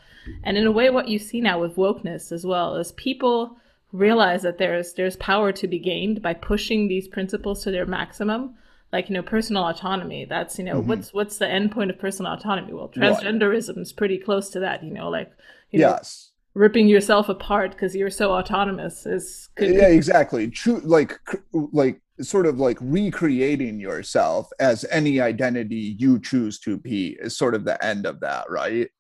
[0.45, 3.57] And in a way what you see now with wokeness as well is people
[3.93, 8.55] realize that there's there's power to be gained by pushing these principles to their maximum.
[8.93, 10.89] Like you know personal autonomy that's you know mm-hmm.
[10.89, 12.73] what's what's the end point of personal autonomy?
[12.73, 15.33] Well transgenderism is pretty close to that you know like
[15.71, 21.19] you yes ripping yourself apart because you're so autonomous is could, yeah exactly true like
[21.53, 27.55] like sort of like recreating yourself as any identity you choose to be is sort
[27.55, 28.91] of the end of that right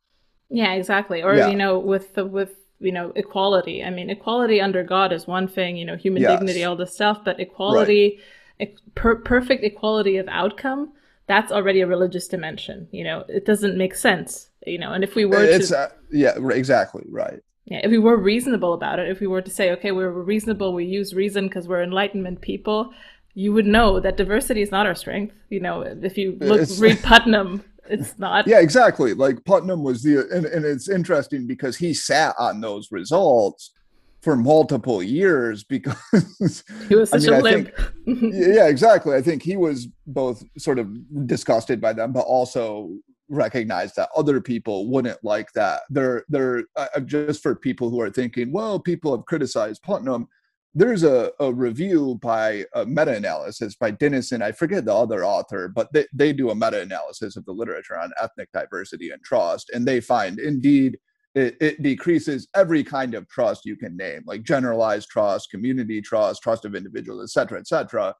[0.48, 1.48] yeah exactly or yeah.
[1.48, 5.48] you know with the with you know equality i mean equality under god is one
[5.48, 6.38] thing you know human yes.
[6.38, 8.20] dignity all this stuff but equality
[8.60, 8.74] right.
[8.94, 10.92] per- perfect equality of outcome
[11.26, 15.14] that's already a religious dimension you know it doesn't make sense you know and if
[15.14, 19.08] we were it's, to uh, yeah exactly right yeah if we were reasonable about it
[19.08, 22.92] if we were to say okay we're reasonable we use reason because we're enlightenment people
[23.34, 26.78] you would know that diversity is not our strength you know if you look it's,
[26.78, 31.76] read putnam it's not yeah exactly like putnam was the and, and it's interesting because
[31.76, 33.72] he sat on those results
[34.20, 35.96] for multiple years because
[36.88, 37.72] he was such I mean, a think,
[38.34, 39.16] yeah, exactly.
[39.16, 42.90] I think he was both sort of disgusted by them, but also
[43.30, 45.82] recognized that other people wouldn't like that.
[45.88, 50.28] They're they're uh, just for people who are thinking, well, people have criticized Putnam.
[50.74, 54.40] There's a, a review by a meta-analysis by Dinesen.
[54.40, 58.12] I forget the other author, but they, they do a meta-analysis of the literature on
[58.22, 60.98] ethnic diversity and trust, and they find indeed
[61.34, 66.42] it, it, decreases every kind of trust you can name, like generalized trust, community trust,
[66.42, 68.14] trust of individuals, et cetera, et cetera.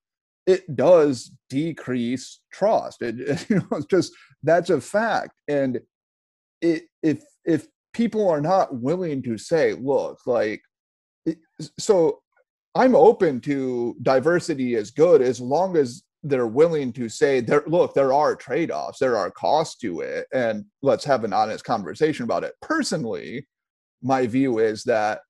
[0.47, 3.03] It does decrease trust.
[3.03, 4.13] It, it you know, it's just
[4.43, 5.33] that's a fact.
[5.49, 5.81] And
[6.61, 10.63] it, if if people are not willing to say, look, like,
[11.79, 12.21] so
[12.75, 17.95] I'm open to diversity is good as long as they're willing to say there look
[17.95, 22.45] there are trade-offs there are costs to it and let's have an honest conversation about
[22.45, 23.47] it personally
[24.03, 25.21] my view is that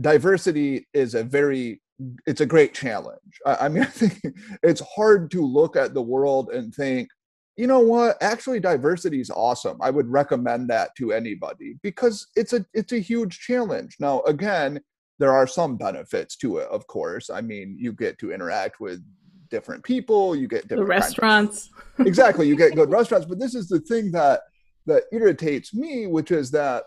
[0.00, 1.80] diversity is a very
[2.26, 4.20] it's a great challenge I, I mean i think
[4.62, 7.08] it's hard to look at the world and think
[7.56, 8.22] you know what?
[8.22, 9.78] Actually diversity is awesome.
[9.80, 13.96] I would recommend that to anybody because it's a it's a huge challenge.
[13.98, 14.80] Now again
[15.18, 17.30] there are some benefits to it of course.
[17.30, 19.02] I mean you get to interact with
[19.48, 21.70] different people you get different the restaurants.
[21.98, 24.40] Of, exactly you get good restaurants but this is the thing that
[24.86, 26.84] that irritates me which is that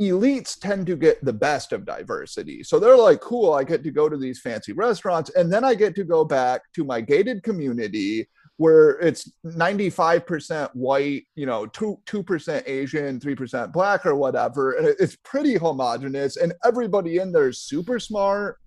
[0.00, 2.62] elites tend to get the best of diversity.
[2.62, 5.74] So they're like cool i get to go to these fancy restaurants and then i
[5.74, 11.98] get to go back to my gated community where it's 95% white, you know, 2
[12.06, 17.98] 2% Asian, 3% black or whatever, it's pretty homogenous and everybody in there is super
[17.98, 18.58] smart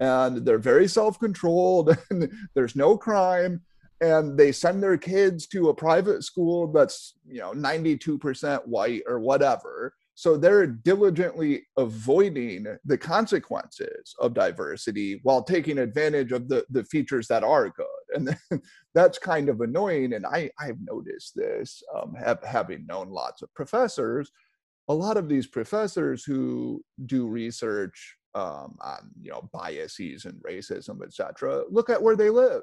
[0.00, 3.60] and they're very self-controlled and there's no crime
[4.00, 9.20] and they send their kids to a private school that's you know 92% white or
[9.20, 9.94] whatever.
[10.14, 17.28] So they're diligently avoiding the consequences of diversity while taking advantage of the, the features
[17.28, 17.86] that are good
[18.16, 18.62] and then,
[18.94, 23.54] that's kind of annoying and i i've noticed this um, have, having known lots of
[23.54, 24.32] professors
[24.88, 31.02] a lot of these professors who do research um, on you know biases and racism,
[31.02, 31.64] etc.
[31.70, 32.62] Look at where they live.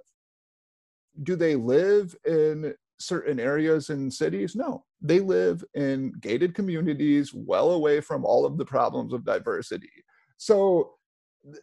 [1.23, 4.55] Do they live in certain areas in cities?
[4.55, 9.91] No, they live in gated communities, well away from all of the problems of diversity.
[10.37, 10.93] So,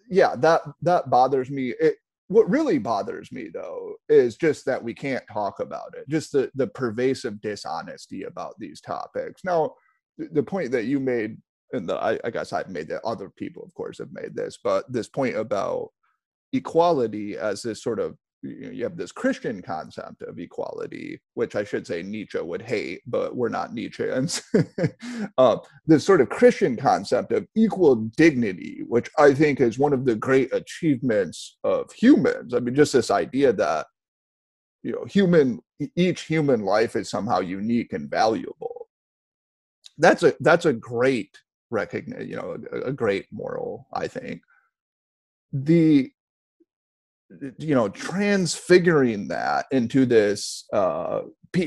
[0.08, 1.74] yeah, that that bothers me.
[1.80, 1.96] It,
[2.30, 6.08] what really bothers me though is just that we can't talk about it.
[6.08, 9.42] Just the the pervasive dishonesty about these topics.
[9.44, 9.74] Now,
[10.16, 11.38] the point that you made
[11.72, 13.04] and the, I, I guess I've made that.
[13.04, 15.88] Other people, of course, have made this, but this point about
[16.52, 21.86] equality as this sort of you, have this Christian concept of equality, which I should
[21.86, 24.42] say Nietzsche would hate, but we're not Nietzscheans.
[25.38, 30.04] uh, this sort of Christian concept of equal dignity, which I think is one of
[30.04, 32.54] the great achievements of humans.
[32.54, 33.86] I mean, just this idea that
[34.82, 35.60] you know, human
[35.96, 38.88] each human life is somehow unique and valuable.
[39.98, 41.38] That's a that's a great
[41.70, 44.42] recognize you know a, a great moral i think
[45.52, 46.10] the
[47.58, 51.20] you know transfiguring that into this uh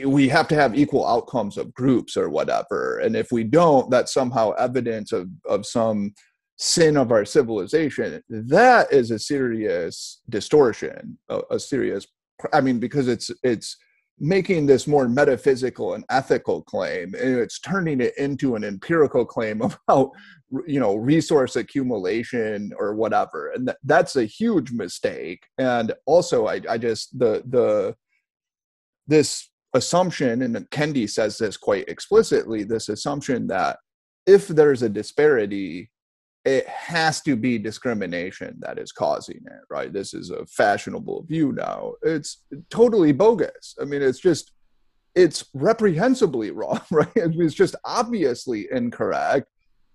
[0.05, 2.99] we have to have equal outcomes of groups or whatever.
[2.99, 6.13] And if we don't that's somehow evidence of of some
[6.57, 8.21] sin of our civilization.
[8.29, 12.07] That is a serious distortion a, a serious
[12.51, 13.77] i mean because it's it's
[14.19, 19.61] making this more metaphysical and ethical claim and it's turning it into an empirical claim
[19.87, 20.11] about
[20.67, 23.51] you know resource accumulation or whatever.
[23.51, 25.47] And th- that's a huge mistake.
[25.57, 27.95] And also I, I just the the
[29.07, 33.79] this assumption and kendi says this quite explicitly this assumption that
[34.27, 35.89] if there's a disparity
[36.45, 39.93] it has to be discrimination that is causing it, right?
[39.93, 41.93] This is a fashionable view now.
[42.01, 43.75] It's totally bogus.
[43.81, 44.51] I mean, it's just,
[45.15, 47.07] it's reprehensibly wrong, right?
[47.15, 49.47] It's just obviously incorrect.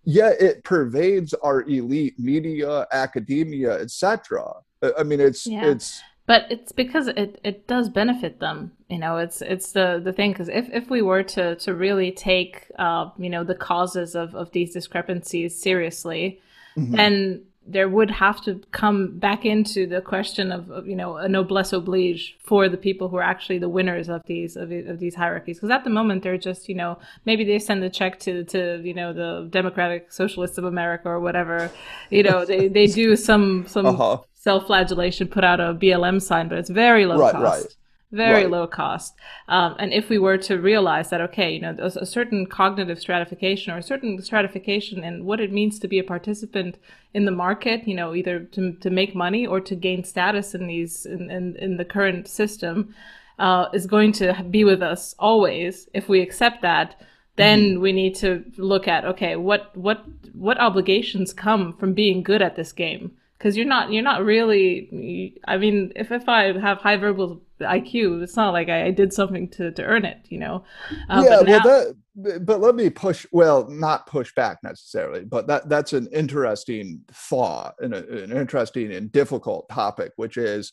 [0.04, 4.54] Yet it pervades our elite media, academia, etc.
[4.96, 5.66] I mean, it's yeah.
[5.66, 10.12] it's but it's because it, it does benefit them you know it's it's the the
[10.12, 14.14] thing because if, if we were to to really take uh, you know the causes
[14.14, 16.40] of, of these discrepancies seriously
[16.76, 16.94] mm-hmm.
[16.94, 21.28] then there would have to come back into the question of, of, you know a
[21.28, 25.14] noblesse oblige for the people who are actually the winners of these of, of these
[25.14, 28.44] hierarchies because at the moment they're just you know maybe they send a check to
[28.44, 31.70] to you know the democratic socialists of america or whatever
[32.10, 34.18] you know they, they do some some uh-huh.
[34.38, 37.76] Self-flagellation put out a blm sign but it's very low right, cost right
[38.10, 38.50] very right.
[38.50, 39.14] low cost.
[39.48, 42.98] Um, and if we were to realize that, okay, you know, there's a certain cognitive
[42.98, 46.78] stratification or a certain stratification in what it means to be a participant
[47.12, 50.66] in the market, you know, either to, to make money or to gain status in
[50.66, 52.94] these, in, in, in the current system,
[53.38, 55.88] uh, is going to be with us always.
[55.92, 57.00] If we accept that,
[57.36, 57.82] then mm-hmm.
[57.82, 62.56] we need to look at, okay, what, what, what obligations come from being good at
[62.56, 63.12] this game?
[63.38, 68.22] Because you're not you're not really i mean if, if i have high verbal iq
[68.22, 70.64] it's not like i, I did something to, to earn it you know?
[71.08, 75.46] Uh, yeah now- well that but let me push well not push back necessarily but
[75.46, 80.72] that that's an interesting thought and a, an interesting and difficult topic which is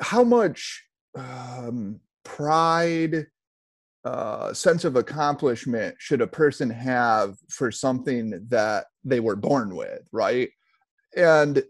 [0.00, 0.84] how much
[1.16, 3.26] um, pride
[4.04, 10.02] uh, sense of accomplishment should a person have for something that they were born with
[10.12, 10.50] right
[11.16, 11.62] and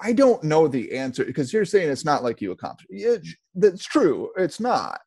[0.00, 2.88] I don't know the answer because you're saying it's not like you accomplished.
[2.90, 4.30] It, that's true.
[4.36, 5.00] It's not.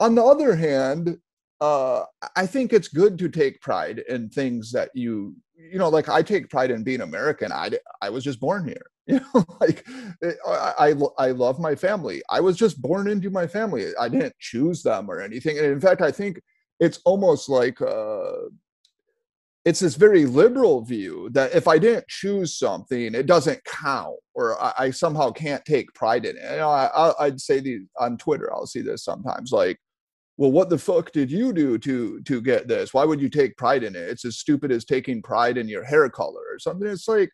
[0.00, 1.18] On the other hand,
[1.60, 2.04] uh,
[2.36, 6.22] I think it's good to take pride in things that you, you know, like I
[6.22, 7.50] take pride in being American.
[7.50, 7.70] I,
[8.02, 8.82] I was just born here.
[9.06, 9.86] You know, like
[10.46, 12.22] I, I, I love my family.
[12.30, 13.92] I was just born into my family.
[14.00, 15.58] I didn't choose them or anything.
[15.58, 16.40] And in fact, I think
[16.80, 18.32] it's almost like uh,
[19.64, 24.62] it's this very liberal view that if I didn't choose something, it doesn't count, or
[24.62, 26.60] I, I somehow can't take pride in it.
[26.60, 28.52] I, would say these on Twitter.
[28.52, 29.78] I'll see this sometimes, like,
[30.36, 32.92] "Well, what the fuck did you do to to get this?
[32.92, 34.02] Why would you take pride in it?
[34.02, 37.30] It's as stupid as taking pride in your hair color or something." It's like,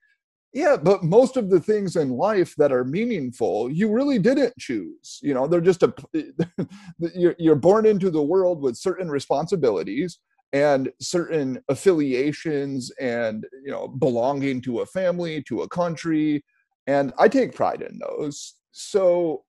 [0.53, 5.18] yeah, but most of the things in life that are meaningful, you really didn't choose.
[5.22, 5.93] You know, they're just a
[7.39, 10.20] you're born into the world with certain responsibilities
[10.53, 16.44] and certain affiliations and you know belonging to a family to a country
[16.86, 18.55] and i take pride in those.
[18.72, 19.44] So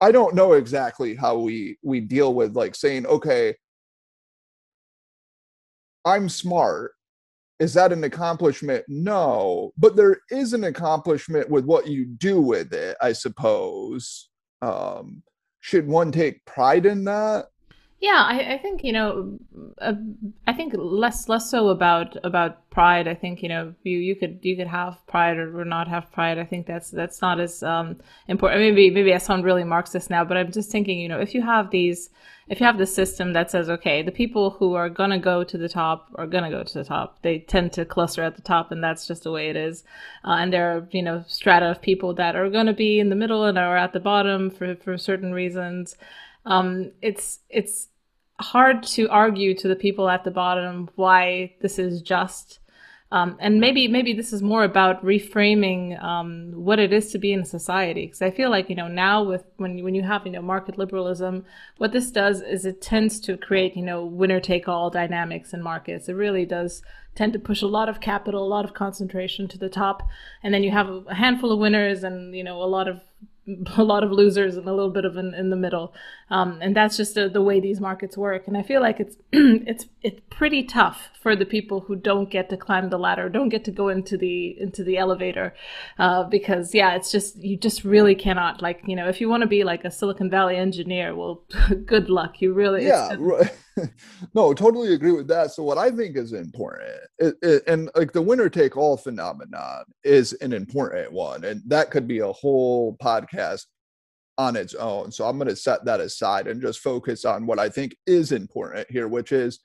[0.00, 3.54] i don't know exactly how we we deal with like saying okay
[6.04, 6.92] i'm smart.
[7.58, 8.84] Is that an accomplishment?
[8.88, 14.28] No but there is an accomplishment with what you do with it i suppose.
[14.62, 15.22] Um
[15.60, 17.46] should one take pride in that
[17.98, 19.38] yeah, I, I think you know,
[19.80, 19.94] uh,
[20.46, 23.08] I think less less so about about pride.
[23.08, 26.38] I think you know, you you could you could have pride or not have pride.
[26.38, 27.96] I think that's that's not as um,
[28.28, 28.60] important.
[28.60, 31.40] Maybe maybe I sound really Marxist now, but I'm just thinking, you know, if you
[31.40, 32.10] have these,
[32.48, 35.56] if you have the system that says, okay, the people who are gonna go to
[35.56, 37.22] the top are gonna go to the top.
[37.22, 39.84] They tend to cluster at the top, and that's just the way it is.
[40.22, 43.16] Uh, and there are you know strata of people that are gonna be in the
[43.16, 45.96] middle and are at the bottom for for certain reasons
[46.46, 47.88] um, it's it's
[48.38, 52.60] hard to argue to the people at the bottom why this is just.
[53.12, 57.32] Um, and maybe maybe this is more about reframing um, what it is to be
[57.32, 60.26] in a society because I feel like you know now with when when you have
[60.26, 61.44] you know market liberalism,
[61.78, 65.62] what this does is it tends to create you know winner take all dynamics in
[65.62, 66.08] markets.
[66.08, 66.82] It really does
[67.14, 70.02] tend to push a lot of capital, a lot of concentration to the top,
[70.42, 73.02] and then you have a handful of winners and you know a lot of
[73.76, 75.94] a lot of losers and a little bit of in, in the middle
[76.28, 78.48] um, and that's just the, the, way these markets work.
[78.48, 82.50] And i feel like it's it's it's pretty tough for the people who don't get
[82.50, 85.54] to climb the ladder don't get to go into the into the elevator
[85.98, 89.40] uh, because yeah it's just you just really cannot like you know if you want
[89.42, 91.44] to be like a silicon valley engineer well
[91.84, 92.40] good luck.
[92.40, 93.54] You really yeah right.
[94.34, 95.52] no totally agree with that.
[95.52, 99.84] So what i think is important it, it, and like the winner take all phenomenon
[100.04, 101.44] is an important one.
[101.44, 103.66] And that could be a whole podcast
[104.38, 107.58] on its own so i'm going to set that aside and just focus on what
[107.58, 109.60] i think is important here which is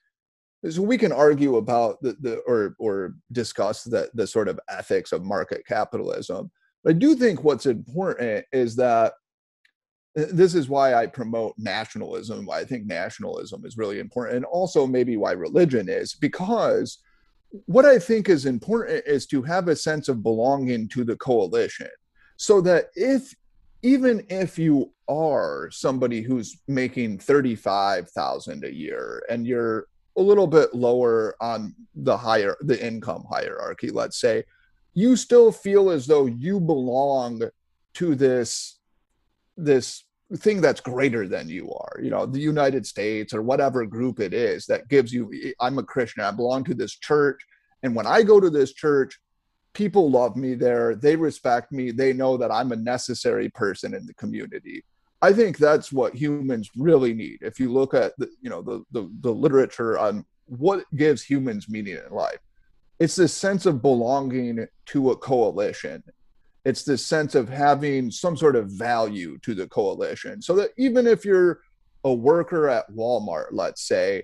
[0.69, 5.11] so we can argue about the, the or or discuss the the sort of ethics
[5.11, 6.49] of market capitalism
[6.83, 9.13] but i do think what's important is that
[10.19, 14.45] uh, this is why I promote nationalism, why I think nationalism is really important, and
[14.45, 16.97] also maybe why religion is, because
[17.65, 21.89] what I think is important is to have a sense of belonging to the coalition.
[22.37, 23.33] So that if,
[23.83, 30.73] even if you are somebody who's making 35,000 a year and you're a little bit
[30.73, 34.43] lower on the higher, the income hierarchy, let's say,
[34.93, 37.41] you still feel as though you belong
[37.93, 38.79] to this
[39.57, 40.03] this
[40.37, 44.33] thing that's greater than you are you know the united states or whatever group it
[44.33, 45.29] is that gives you
[45.59, 46.23] i'm a christian.
[46.23, 47.41] I belong to this church.
[47.83, 49.19] And when i go to this church
[49.73, 54.05] people love me there they respect me they know that i'm a necessary person in
[54.05, 54.83] the community.
[55.23, 57.39] I think that's what humans really need.
[57.41, 61.69] If you look at the you know the the, the literature on what gives humans
[61.69, 62.39] meaning in life
[63.01, 66.03] it's this sense of belonging to a coalition.
[66.65, 70.39] It's this sense of having some sort of value to the coalition.
[70.39, 71.61] So that even if you're
[72.03, 74.23] a worker at walmart let's say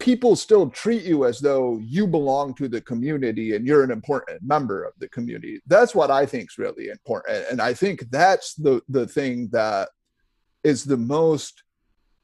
[0.00, 4.42] people still treat you as though you belong to the community and you're an important
[4.42, 5.60] member of the community.
[5.66, 7.46] That's what i think is really important.
[7.50, 9.90] And i think that's the the thing that
[10.64, 11.62] is the most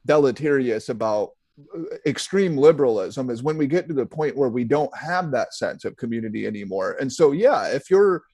[0.06, 1.30] deleterious about
[1.74, 5.54] uh, extreme liberalism is when we get to the point where we don't have that
[5.54, 6.96] sense of community anymore.
[7.00, 8.24] And so yeah if you're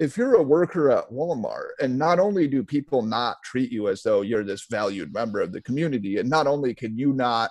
[0.00, 4.02] if you're a worker at Walmart and not only do people not treat you as
[4.02, 7.50] though you're this valued member of the community and not only can you not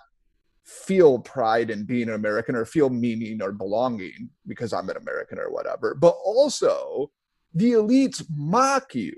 [0.70, 5.40] feel pride in being an American or feel meaning or belonging because I'm an American
[5.40, 5.96] or whatever.
[5.96, 7.12] But also,
[7.54, 9.16] the elites mock you,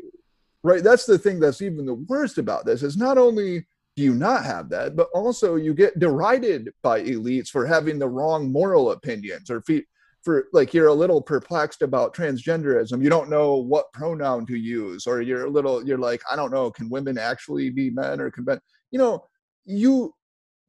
[0.63, 0.83] right?
[0.83, 4.45] That's the thing that's even the worst about this is not only do you not
[4.45, 9.49] have that, but also you get derided by elites for having the wrong moral opinions
[9.49, 9.85] or fe-
[10.23, 15.07] for like you're a little perplexed about transgenderism you don't know what pronoun to use
[15.07, 18.29] or you're a little you're like i don't know can women actually be men or
[18.29, 18.59] can men
[18.91, 19.25] you know
[19.65, 20.13] you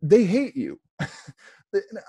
[0.03, 0.79] they hate you.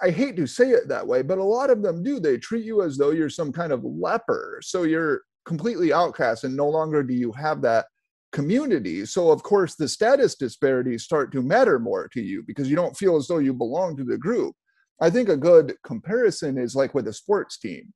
[0.01, 2.19] I hate to say it that way, but a lot of them do.
[2.19, 4.59] They treat you as though you're some kind of leper.
[4.61, 7.85] So you're completely outcast and no longer do you have that
[8.33, 9.05] community.
[9.05, 12.97] So, of course, the status disparities start to matter more to you because you don't
[12.97, 14.55] feel as though you belong to the group.
[14.99, 17.93] I think a good comparison is like with a sports team.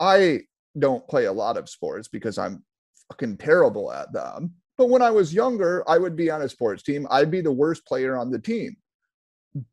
[0.00, 0.40] I
[0.78, 2.64] don't play a lot of sports because I'm
[3.10, 4.54] fucking terrible at them.
[4.76, 7.06] But when I was younger, I would be on a sports team.
[7.10, 8.76] I'd be the worst player on the team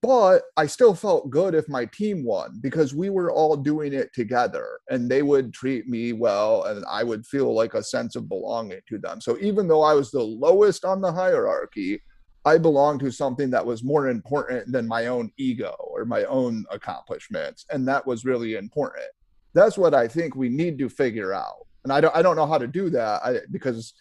[0.01, 4.13] but I still felt good if my team won because we were all doing it
[4.13, 8.29] together and they would treat me well and I would feel like a sense of
[8.29, 9.21] belonging to them.
[9.21, 12.01] So even though I was the lowest on the hierarchy,
[12.45, 16.65] I belonged to something that was more important than my own ego or my own
[16.71, 17.65] accomplishments.
[17.71, 19.07] And that was really important.
[19.53, 21.65] That's what I think we need to figure out.
[21.83, 23.93] And I don't I don't know how to do that I, because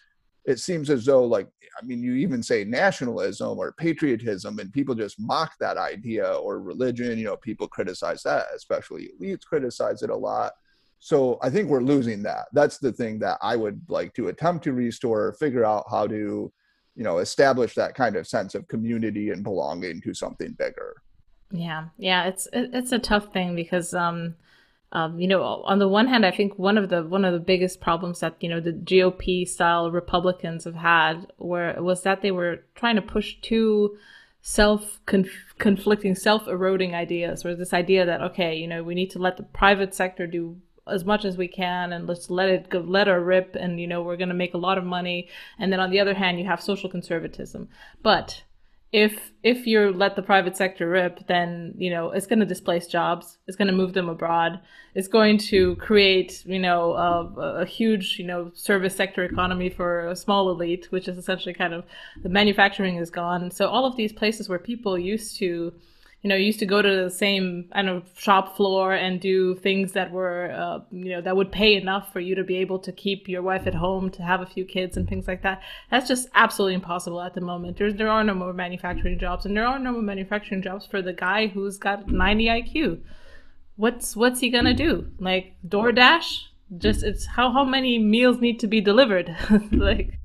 [0.45, 1.47] it seems as though like
[1.81, 6.59] i mean you even say nationalism or patriotism and people just mock that idea or
[6.59, 10.53] religion you know people criticize that especially elites criticize it a lot.
[10.99, 12.45] So i think we're losing that.
[12.53, 16.51] That's the thing that i would like to attempt to restore figure out how to
[16.95, 20.95] you know establish that kind of sense of community and belonging to something bigger.
[21.51, 24.35] Yeah yeah it's it's a tough thing because um
[24.91, 27.39] um, you know, on the one hand, I think one of the one of the
[27.39, 32.31] biggest problems that you know the GOP style Republicans have had were was that they
[32.31, 33.97] were trying to push two
[34.41, 39.19] self conflicting, self eroding ideas, or this idea that okay, you know, we need to
[39.19, 40.57] let the private sector do
[40.87, 43.87] as much as we can and let's let it go, let her rip, and you
[43.87, 45.27] know, we're going to make a lot of money.
[45.57, 47.69] And then on the other hand, you have social conservatism,
[48.03, 48.43] but
[48.91, 52.87] if if you let the private sector rip, then you know it's going to displace
[52.87, 53.37] jobs.
[53.47, 54.59] It's going to move them abroad.
[54.93, 60.07] It's going to create you know a, a, huge you know service sector economy for
[60.07, 61.83] a small elite, which is essentially kind of
[62.23, 63.51] the manufacturing is gone.
[63.51, 65.73] So all of these places where people used to
[66.25, 69.91] you know, used to go to the same kind of shop floor and do things
[69.91, 72.91] that were, uh, you know, that would pay enough for you to be able to
[72.91, 75.61] keep your wife at home, to have a few kids and things like that.
[75.91, 77.77] That's just absolutely impossible at the moment.
[77.77, 80.99] There, there are no more manufacturing jobs, and there are no more manufacturing jobs for
[80.99, 83.01] the guy who's got 90 IQ.
[83.75, 85.11] What's what's he gonna do?
[85.19, 86.45] Like DoorDash?
[86.79, 89.37] Just it's how how many meals need to be delivered?
[89.71, 90.17] like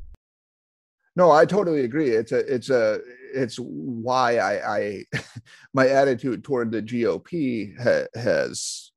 [1.16, 3.00] no i totally agree it's a it's a
[3.34, 5.04] it's why i i
[5.74, 8.92] my attitude toward the gop ha, has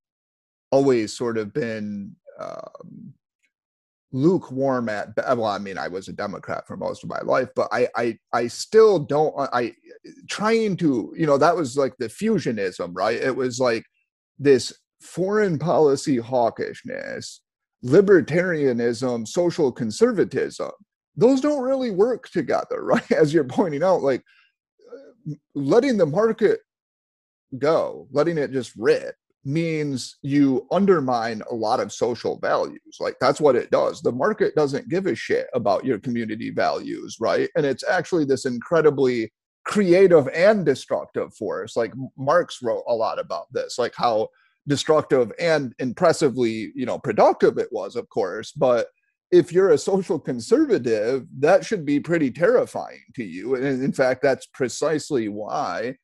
[0.72, 3.14] always sort of been um,
[4.12, 7.68] lukewarm at well i mean i was a democrat for most of my life but
[7.72, 9.74] i i i still don't i
[10.30, 13.18] trying to you know that was like the fusionism right?
[13.18, 13.86] It was like
[14.40, 17.40] this foreign policy hawkishness
[17.84, 20.72] libertarianism social conservatism
[21.16, 23.11] those don't really work together, right?
[23.11, 24.24] As you're pointing out, like
[24.91, 26.61] uh, letting the market
[27.57, 32.97] go, letting it just rip means you undermine a lot of social values.
[32.99, 34.01] Like that's what it does.
[34.01, 37.49] The market doesn't give a shit about your community values, right?
[37.55, 39.34] And it's actually this incredibly
[39.66, 41.76] creative and destructive force.
[41.76, 44.30] Like Marx wrote a lot about this, like how
[44.68, 48.88] destructive and impressively, you know, productive it was, of course, but
[49.34, 53.56] if you're a social conservative, that should be pretty terrifying to you.
[53.56, 55.96] And in fact, that's precisely why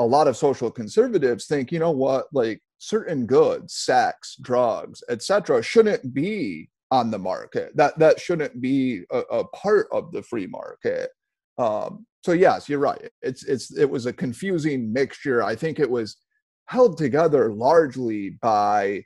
[0.00, 5.62] a lot of social conservatives think, you know what, like certain goods, sex, drugs, etc.,
[5.62, 7.76] shouldn't be on the market.
[7.76, 11.10] That that shouldn't be a, a part of the free market.
[11.58, 13.08] Um, so yes, you're right.
[13.22, 15.44] It's it's it was a confusing mixture.
[15.44, 16.16] I think it was
[16.66, 19.04] held together largely by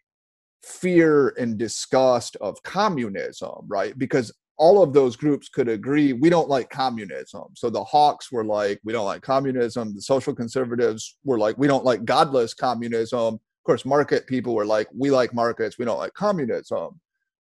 [0.63, 3.99] fear and disgust of communism, right?
[3.99, 7.45] Because all of those groups could agree we don't like communism.
[7.55, 9.95] So the Hawks were like, we don't like communism.
[9.95, 13.35] The social conservatives were like, we don't like godless communism.
[13.35, 17.01] Of course, market people were like, we like markets, we don't like communism.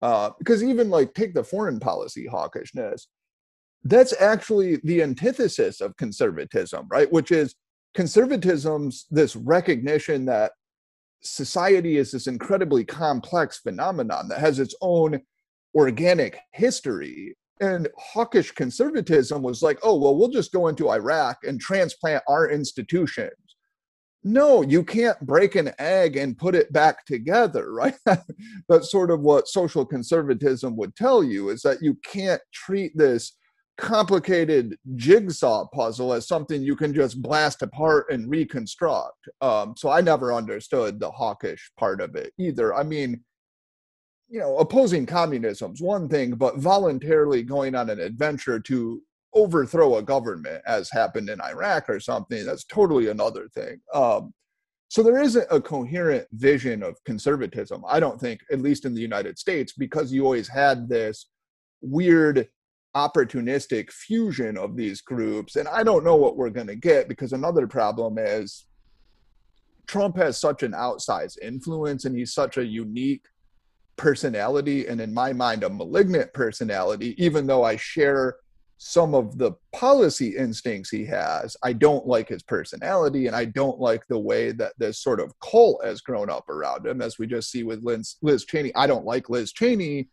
[0.01, 3.07] Uh, because even like take the foreign policy hawkishness,
[3.83, 7.11] that's actually the antithesis of conservatism, right?
[7.11, 7.55] Which is
[7.93, 10.53] conservatism's this recognition that
[11.23, 15.21] society is this incredibly complex phenomenon that has its own
[15.75, 17.35] organic history.
[17.61, 22.49] And hawkish conservatism was like, oh, well, we'll just go into Iraq and transplant our
[22.49, 23.31] institutions.
[24.25, 27.95] No, you can't break an egg and put it back together, right?
[28.69, 33.33] That's sort of what social conservatism would tell you is that you can't treat this
[33.77, 39.29] complicated jigsaw puzzle as something you can just blast apart and reconstruct.
[39.41, 42.73] Um, so I never understood the hawkish part of it either.
[42.73, 43.23] I mean,
[44.29, 49.01] you know, opposing communism is one thing, but voluntarily going on an adventure to
[49.33, 53.79] overthrow a government, as happened in Iraq or something, that's totally another thing.
[53.93, 54.33] Um,
[54.89, 59.01] so there isn't a coherent vision of conservatism, I don't think, at least in the
[59.01, 61.27] United States, because you always had this
[61.81, 62.47] weird
[62.95, 65.55] opportunistic fusion of these groups.
[65.55, 68.65] And I don't know what we're going to get because another problem is
[69.87, 73.25] Trump has such an outsized influence and he's such a unique
[73.97, 74.87] personality.
[74.87, 78.37] And in my mind, a malignant personality, even though I share
[78.77, 83.79] some of the policy instincts he has, I don't like his personality and I don't
[83.79, 87.25] like the way that this sort of cult has grown up around him, as we
[87.27, 88.73] just see with Liz, Liz Cheney.
[88.75, 90.09] I don't like Liz Cheney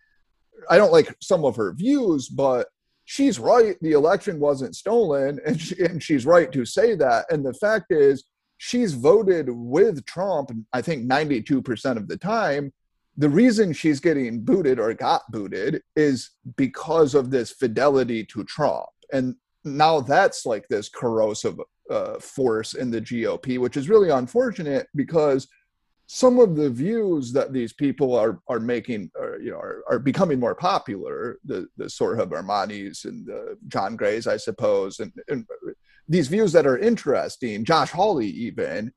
[0.69, 2.69] I don't like some of her views, but
[3.05, 3.77] she's right.
[3.81, 7.27] The election wasn't stolen, and, she, and she's right to say that.
[7.31, 8.25] And the fact is,
[8.59, 12.73] she's voted with Trump, I think 92% of the time.
[13.17, 18.87] The reason she's getting booted or got booted is because of this fidelity to Trump.
[19.13, 19.35] And
[19.65, 21.59] now that's like this corrosive
[21.91, 25.49] uh, force in the GOP, which is really unfortunate because
[26.13, 29.99] some of the views that these people are are making are you know are, are
[30.01, 35.47] becoming more popular the the Sohrab Ahmaris and the John Grays I suppose and, and
[36.09, 38.93] these views that are interesting Josh Hawley even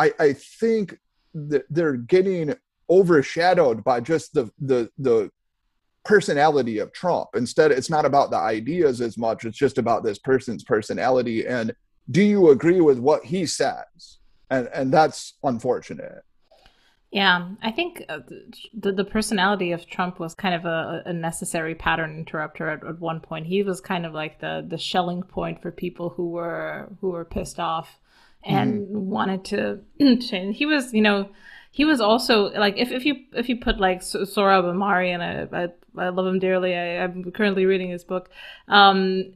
[0.00, 0.98] I I think
[1.34, 2.56] that they're getting
[2.90, 5.30] overshadowed by just the the the
[6.04, 7.28] personality of Trump.
[7.36, 11.72] Instead it's not about the ideas as much it's just about this person's personality and
[12.10, 14.18] do you agree with what he says?
[14.50, 16.24] And and that's unfortunate
[17.16, 18.18] yeah, I think uh,
[18.74, 22.98] the the personality of Trump was kind of a, a necessary pattern interrupter at, at,
[22.98, 23.46] one point.
[23.46, 27.24] He was kind of like the the Schelling point for people who were who were
[27.24, 27.98] pissed off
[28.44, 28.90] and mm.
[28.90, 29.80] wanted to
[30.28, 30.58] change.
[30.58, 31.30] He was, you know,
[31.70, 35.62] he was also like if, if you if you put like Sohrab Ahmari and I,
[35.62, 36.74] I, I love him dearly.
[36.74, 38.28] I, am currently reading his book.
[38.68, 39.32] Um,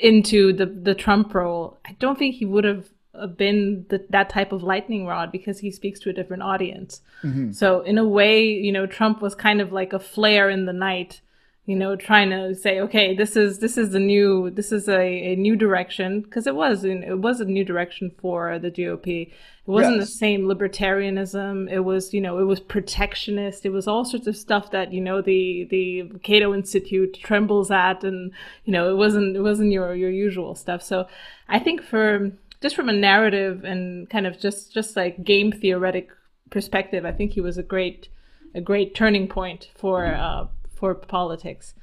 [0.00, 2.90] into the the Trump role, I don't think he would have
[3.36, 7.00] been the, that type of lightning rod because he speaks to a different audience.
[7.22, 7.52] Mm-hmm.
[7.52, 10.72] So in a way, you know, Trump was kind of like a flare in the
[10.72, 11.20] night,
[11.66, 15.32] you know, trying to say, okay, this is this is the new this is a,
[15.32, 19.28] a new direction because it was it was a new direction for the GOP.
[19.28, 19.32] It
[19.66, 20.06] wasn't yes.
[20.06, 21.70] the same libertarianism.
[21.70, 23.66] It was you know it was protectionist.
[23.66, 28.04] It was all sorts of stuff that you know the the Cato Institute trembles at,
[28.04, 28.32] and
[28.64, 30.82] you know it wasn't it wasn't your your usual stuff.
[30.82, 31.06] So
[31.48, 36.10] I think for just from a narrative and kind of just just like game theoretic
[36.50, 38.08] perspective, I think he was a great
[38.54, 41.74] a great turning point for uh, for politics.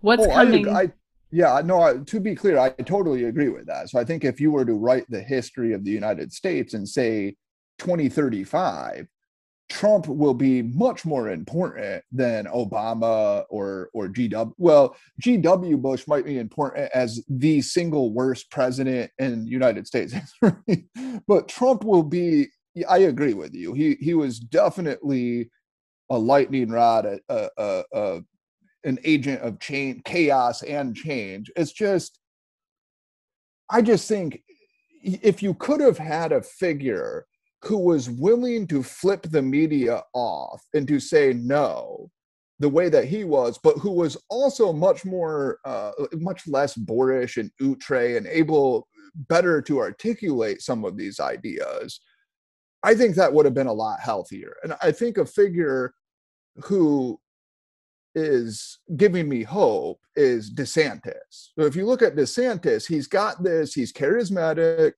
[0.00, 0.68] What's oh, coming?
[0.68, 0.92] I, I,
[1.30, 1.80] yeah, no.
[1.80, 3.90] I, to be clear, I totally agree with that.
[3.90, 6.88] So I think if you were to write the history of the United States and
[6.88, 7.36] say
[7.78, 9.08] 2035,
[9.68, 14.52] Trump will be much more important than Obama or or GW.
[14.58, 20.12] Well, GW Bush might be important as the single worst president in United States
[20.42, 20.88] history,
[21.26, 22.48] but Trump will be.
[22.88, 23.72] I agree with you.
[23.72, 25.50] He he was definitely
[26.10, 27.20] a lightning rod, a,
[27.58, 28.20] a, a,
[28.84, 31.50] an agent of change, chaos, and change.
[31.56, 32.18] It's just,
[33.68, 34.42] I just think
[35.02, 37.26] if you could have had a figure
[37.62, 42.10] who was willing to flip the media off and to say no
[42.58, 47.36] the way that he was, but who was also much more, uh, much less boorish
[47.36, 48.88] and outre and able
[49.28, 52.00] better to articulate some of these ideas.
[52.82, 54.54] I think that would have been a lot healthier.
[54.62, 55.92] And I think a figure
[56.64, 57.18] who
[58.14, 61.50] is giving me hope is DeSantis.
[61.58, 64.92] So if you look at DeSantis, he's got this, he's charismatic,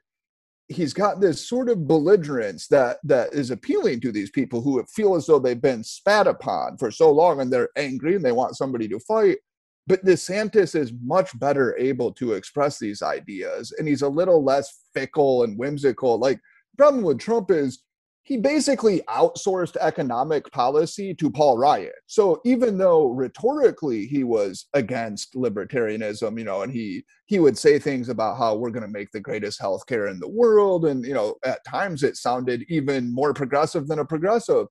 [0.69, 5.14] he's got this sort of belligerence that that is appealing to these people who feel
[5.14, 8.57] as though they've been spat upon for so long and they're angry and they want
[8.57, 9.39] somebody to fight.
[9.87, 14.83] But DeSantis is much better able to express these ideas and he's a little less
[14.93, 16.19] fickle and whimsical.
[16.19, 16.39] Like
[16.77, 17.83] problem with Trump is
[18.29, 21.89] he basically outsourced economic policy to Paul Ryan.
[22.09, 27.79] So even though rhetorically he was against libertarianism, you know, and he he would say
[27.79, 31.14] things about how we're going to make the greatest healthcare in the world, and you
[31.14, 34.66] know, at times it sounded even more progressive than a progressive.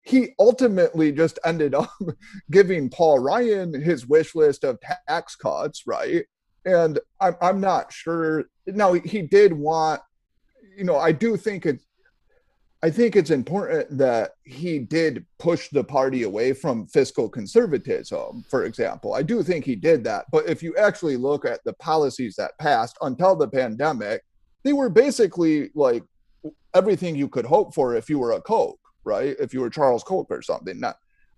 [0.00, 1.90] He ultimately just ended up
[2.50, 6.24] giving Paul Ryan his wish list of tax cuts, right?
[6.64, 8.44] And I'm I'm not sure.
[8.66, 10.00] Now he did want,
[10.78, 11.82] you know, I do think it
[12.82, 18.64] I think it's important that he did push the party away from fiscal conservatism, for
[18.64, 19.14] example.
[19.14, 20.26] I do think he did that.
[20.30, 24.22] But if you actually look at the policies that passed until the pandemic,
[24.62, 26.04] they were basically like
[26.74, 29.34] everything you could hope for if you were a Koch, right?
[29.40, 30.78] If you were Charles Koch or something.
[30.78, 30.96] Not,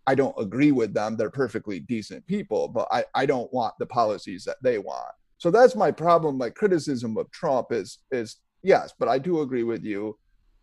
[0.08, 1.16] I don't agree with them.
[1.16, 5.12] They're perfectly decent people, but I, I don't want the policies that they want.
[5.36, 6.36] So that's my problem.
[6.36, 10.18] My criticism of Trump is is yes, but I do agree with you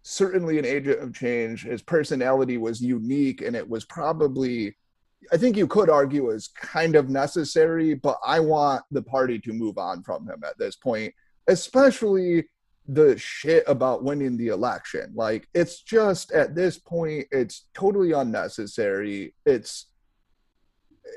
[0.08, 1.64] certainly an agent of change.
[1.64, 4.78] His personality was unique, and it was probably,
[5.32, 7.95] I think you could argue, is kind of necessary.
[7.95, 11.14] But I want the party to move on from him at this point,
[11.47, 12.45] especially
[12.88, 15.12] the shit about winning the election.
[15.16, 19.34] Like, it's just at this point, it's totally unnecessary.
[19.43, 19.88] It's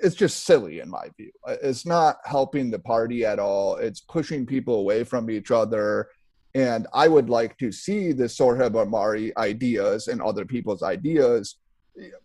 [0.03, 1.32] it's just silly in my view.
[1.47, 3.76] It's not helping the party at all.
[3.76, 6.09] It's pushing people away from each other
[6.55, 11.57] and I would like to see the Sohrab Ahmari ideas and other people's ideas.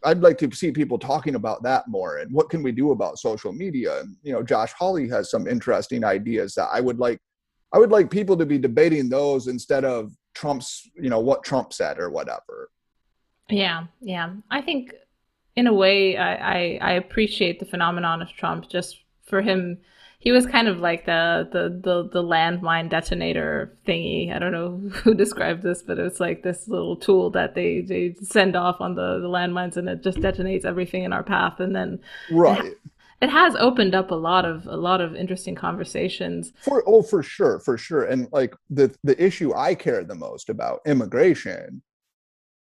[0.04, 3.18] I'd like to see people talking about that more and what can we do about
[3.18, 4.00] social media.
[4.00, 7.20] And you know, Josh Hawley has some interesting ideas that I would like.
[7.74, 11.74] I would like people to be debating those instead of Trump's, you know, what Trump
[11.74, 12.70] said or whatever.
[13.50, 14.34] Yeah, yeah.
[14.52, 14.94] I think
[15.56, 19.80] in a way, I, I, I appreciate the phenomenon of Trump just for him
[20.24, 24.34] he was kind of like the the the, the landmine detonator thingy.
[24.34, 28.16] I don't know who described this, but it's like this little tool that they they
[28.22, 31.60] send off on the, the landmines, and it just detonates everything in our path.
[31.60, 32.00] And then
[32.32, 32.64] right.
[32.64, 32.78] It,
[33.22, 36.54] it has opened up a lot of a lot of interesting conversations.
[36.62, 38.06] For oh, for sure, for sure.
[38.06, 41.82] And like the the issue I care the most about immigration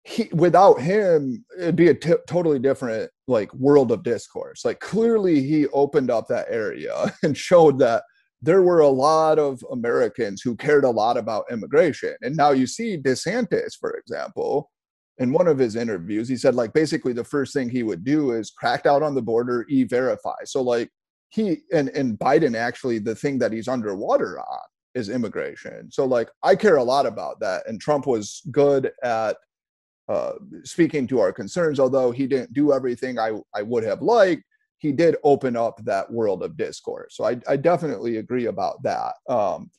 [0.08, 4.64] he without him it'd be a t- totally different like world of discourse.
[4.64, 8.04] Like clearly he opened up that area and showed that
[8.40, 12.14] there were a lot of americans who cared a lot about immigration.
[12.22, 14.70] And now you see desantis for example
[15.18, 18.30] in one of his interviews he said like basically the first thing he would do
[18.30, 20.36] is crack out on the border e-verify.
[20.46, 20.88] So like
[21.28, 25.90] he and and biden actually the thing that he's underwater on is immigration.
[25.92, 27.68] So like i care a lot about that.
[27.68, 29.36] And trump was good at
[30.08, 30.32] uh,
[30.64, 34.42] speaking to our concerns, although he didn't do everything I, I would have liked,
[34.78, 37.16] he did open up that world of discourse.
[37.16, 39.14] So I, I definitely agree about that.
[39.28, 39.70] Um,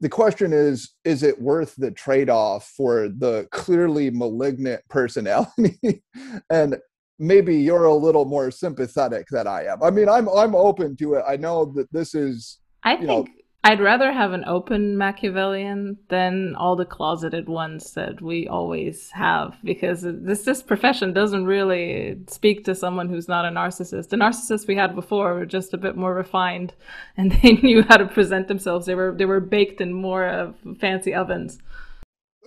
[0.00, 6.02] the question is is it worth the trade-off for the clearly malignant personality
[6.50, 6.76] and
[7.18, 11.14] maybe you're a little more sympathetic than i am i mean i'm i'm open to
[11.14, 13.26] it i know that this is i think know,
[13.64, 19.56] I'd rather have an open Machiavellian than all the closeted ones that we always have
[19.64, 24.10] because this this profession doesn't really speak to someone who's not a narcissist.
[24.10, 26.72] The narcissists we had before were just a bit more refined
[27.16, 28.86] and they knew how to present themselves.
[28.86, 31.58] They were they were baked in more of fancy ovens.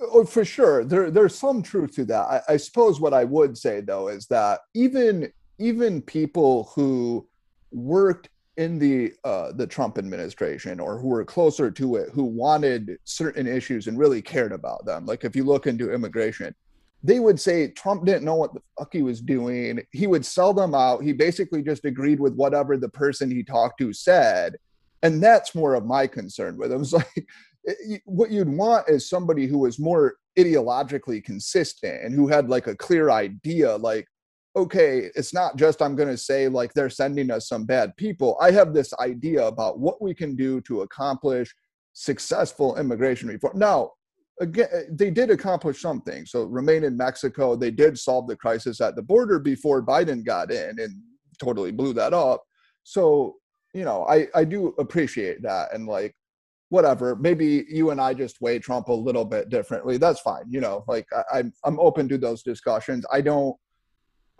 [0.01, 0.85] Oh, for sure.
[0.85, 2.43] There there's some truth to that.
[2.49, 7.27] I, I suppose what I would say though is that even even people who
[7.71, 12.97] worked in the uh, the Trump administration or who were closer to it who wanted
[13.05, 15.05] certain issues and really cared about them.
[15.05, 16.53] Like if you look into immigration,
[17.03, 19.81] they would say Trump didn't know what the fuck he was doing.
[19.91, 21.03] He would sell them out.
[21.03, 24.55] He basically just agreed with whatever the person he talked to said.
[25.01, 26.81] And that's more of my concern with him.
[26.83, 32.49] It's like what you'd want is somebody who was more ideologically consistent and who had
[32.49, 34.07] like a clear idea like
[34.55, 38.37] okay, it's not just I'm going to say like they're sending us some bad people.
[38.41, 41.53] I have this idea about what we can do to accomplish
[41.93, 43.57] successful immigration reform.
[43.57, 43.91] Now,
[44.39, 46.25] again, they did accomplish something.
[46.25, 47.55] So remain in Mexico.
[47.55, 51.01] They did solve the crisis at the border before Biden got in and
[51.39, 52.43] totally blew that up.
[52.83, 53.35] So,
[53.73, 55.73] you know, I, I do appreciate that.
[55.73, 56.15] And like,
[56.71, 57.17] whatever.
[57.17, 59.97] Maybe you and I just weigh Trump a little bit differently.
[59.97, 60.45] That's fine.
[60.49, 63.05] You know, like I, I'm I'm open to those discussions.
[63.11, 63.55] I don't.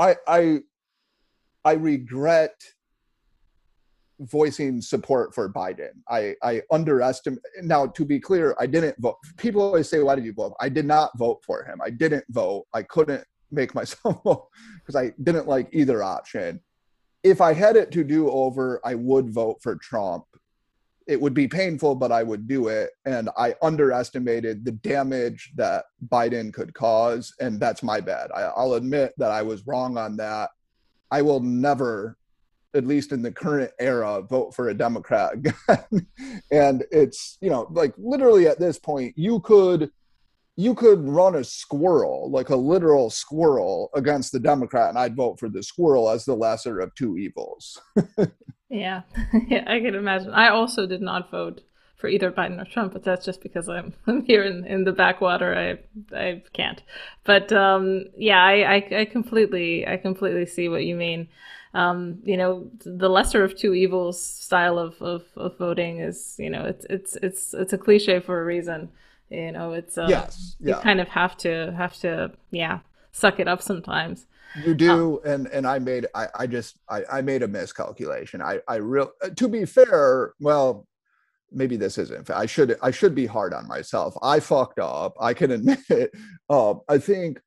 [0.02, 0.60] I I
[1.64, 2.60] I regret
[4.20, 5.92] voicing support for Biden.
[6.10, 7.40] I I underestimate.
[7.62, 9.18] Now, to be clear, I didn't vote.
[9.38, 11.80] People always say, "Why did you vote?" I did not vote for him.
[11.84, 12.66] I didn't vote.
[12.74, 14.48] I couldn't make myself vote
[14.80, 16.60] because I didn't like either option.
[17.24, 20.26] If I had it to do over, I would vote for Trump
[21.12, 22.92] it would be painful, but I would do it.
[23.04, 27.34] And I underestimated the damage that Biden could cause.
[27.42, 28.32] And that's my bad.
[28.32, 30.52] I, will admit that I was wrong on that.
[31.12, 32.18] I will never,
[32.74, 36.08] at least in the current era, vote for a Democrat again.
[36.52, 39.92] and it's, you know, like literally at this point, you could
[40.58, 45.40] you could run a squirrel, like a literal squirrel, against the Democrat, and I'd vote
[45.40, 47.82] for the squirrel as the lesser of two evils.
[48.72, 49.02] yeah.
[49.48, 50.32] yeah, I can imagine.
[50.32, 51.62] I also did not vote
[51.98, 54.92] for either Biden or Trump, but that's just because I'm, I'm here in, in the
[54.92, 55.54] backwater.
[55.56, 56.82] I I can't.
[57.24, 61.28] But um, yeah, I, I, I completely I completely see what you mean.
[61.74, 66.50] Um, you know, the lesser of two evils style of, of, of voting is you
[66.50, 68.90] know it's it's it's it's a cliche for a reason.
[69.30, 70.76] You know, it's uh, yes, yeah.
[70.76, 72.80] you kind of have to have to yeah
[73.12, 74.28] suck it up sometimes.
[74.66, 78.42] You do, um, and and I made I I just I I made a miscalculation.
[78.42, 80.88] I I real to be fair, well,
[81.52, 82.30] maybe this isn't.
[82.30, 84.14] I should I should be hard on myself.
[84.22, 85.16] I fucked up.
[85.20, 86.12] I can admit it.
[86.50, 87.40] Uh, I think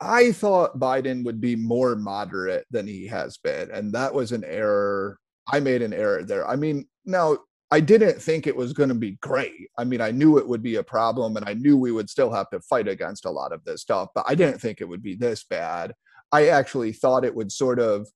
[0.00, 4.44] I thought Biden would be more moderate than he has been, and that was an
[4.44, 5.18] error.
[5.50, 6.48] I made an error there.
[6.48, 7.38] I mean, now
[7.70, 9.68] I didn't think it was going to be great.
[9.76, 12.32] I mean, I knew it would be a problem and I knew we would still
[12.32, 15.02] have to fight against a lot of this stuff, but I didn't think it would
[15.02, 15.94] be this bad.
[16.32, 18.08] I actually thought it would sort of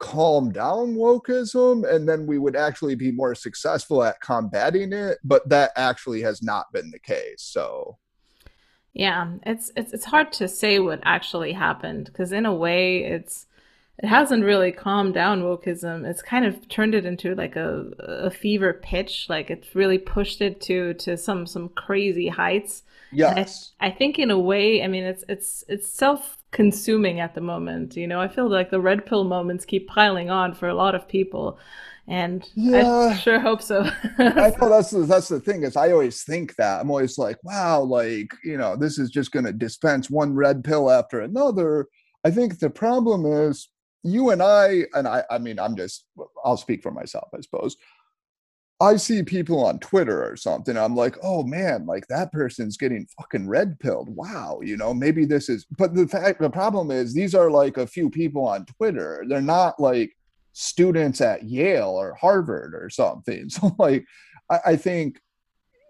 [0.00, 5.48] calm down wokeism and then we would actually be more successful at combating it, but
[5.48, 7.42] that actually has not been the case.
[7.42, 7.96] So
[8.92, 13.46] yeah, it's it's it's hard to say what actually happened because in a way it's
[13.98, 16.04] it hasn't really calmed down wokeism.
[16.04, 19.26] It's kind of turned it into like a, a fever pitch.
[19.28, 22.82] Like it's really pushed it to to some some crazy heights.
[23.12, 23.72] Yes.
[23.80, 27.40] I, I, think in a way, I mean, it's it's it's self consuming at the
[27.40, 27.96] moment.
[27.96, 30.96] You know, I feel like the red pill moments keep piling on for a lot
[30.96, 31.58] of people.
[32.06, 33.12] And yeah.
[33.12, 33.88] I sure hope so.
[34.18, 37.38] I know that's the, that's the thing is I always think that I'm always like,
[37.44, 41.86] wow, like you know, this is just going to dispense one red pill after another.
[42.24, 43.68] I think the problem is
[44.04, 46.04] you and I, and I, I mean, I'm just,
[46.44, 47.76] I'll speak for myself, I suppose.
[48.80, 50.76] I see people on Twitter or something.
[50.76, 54.14] I'm like, oh man, like that person's getting fucking red pilled.
[54.14, 55.64] Wow, you know, maybe this is.
[55.78, 59.24] But the fact, the problem is, these are like a few people on Twitter.
[59.28, 60.12] They're not like
[60.52, 63.48] students at Yale or Harvard or something.
[63.50, 64.04] So like,
[64.50, 65.20] I, I think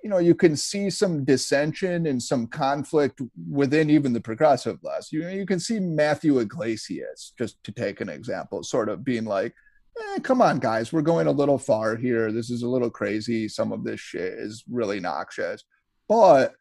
[0.05, 5.11] you know you can see some dissension and some conflict within even the progressive left.
[5.11, 9.25] You know, you can see matthew yglesias just to take an example sort of being
[9.25, 9.55] like
[9.99, 12.31] eh, come on guys we're going a little far here.
[12.31, 13.49] This is a little crazy.
[13.49, 15.65] Some of this shit is really noxious.
[16.07, 16.55] But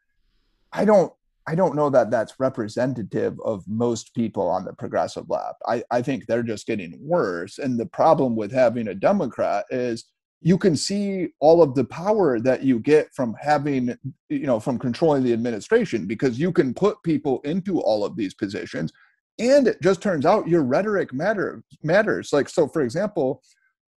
[0.72, 1.12] i don't
[1.46, 5.60] i don't know that that's representative of most people on the progressive left.
[5.66, 7.58] I i think they're just getting worse.
[7.58, 10.06] And the problem with having a democrat is
[10.44, 13.96] you can see all of the power that you get from having
[14.28, 18.34] you know from controlling the administration because you can put people into all of these
[18.34, 18.92] positions
[19.40, 22.32] and it just turns out your rhetoric matter matters.
[22.32, 23.42] Like so for example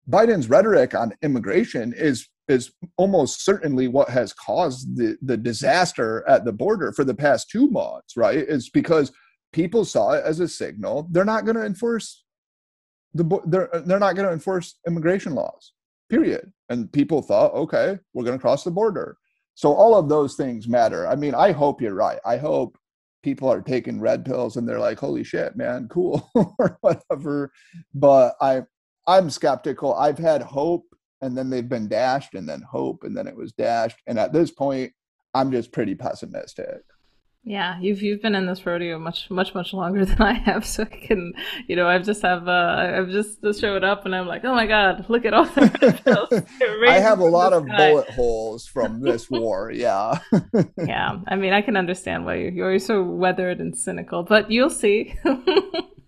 [0.10, 6.46] biden's rhetoric on immigration is is almost certainly what has caused the the disaster at
[6.46, 8.38] the border for the past two months right?
[8.38, 9.12] It's because
[9.52, 12.24] people saw it as a signal they're not going to enforce
[13.16, 15.72] the they're they're not going to enforce immigration laws
[16.10, 16.52] period.
[16.70, 19.18] And people thought, okay, we're going to cross the border.
[19.56, 21.08] So all of those things matter.
[21.08, 22.20] I mean, I hope you're right.
[22.26, 22.78] I hope
[23.24, 27.52] people are taking red pills and they're like, holy shit, man, cool or whatever.
[27.94, 28.64] But I,
[29.08, 29.94] I'm skeptical.
[29.94, 30.86] I've had hope
[31.22, 33.98] and then they've been dashed and then hope and then it was dashed.
[34.08, 34.92] And at this point,
[35.34, 36.82] I'm just pretty pessimistic.
[37.48, 40.82] Yeah, you've you've been in this rodeo much much much longer than I have, so
[40.82, 41.34] I can,
[41.68, 44.56] you know, I've just have uh, I've just, just showed up and I'm like, oh
[44.56, 46.46] my god, look at all the
[46.90, 49.72] I have a lot of bullet holes from this war.
[49.72, 50.20] Yeah.
[50.78, 55.16] yeah, I mean, I can understand why you're so weathered and cynical, but you'll see.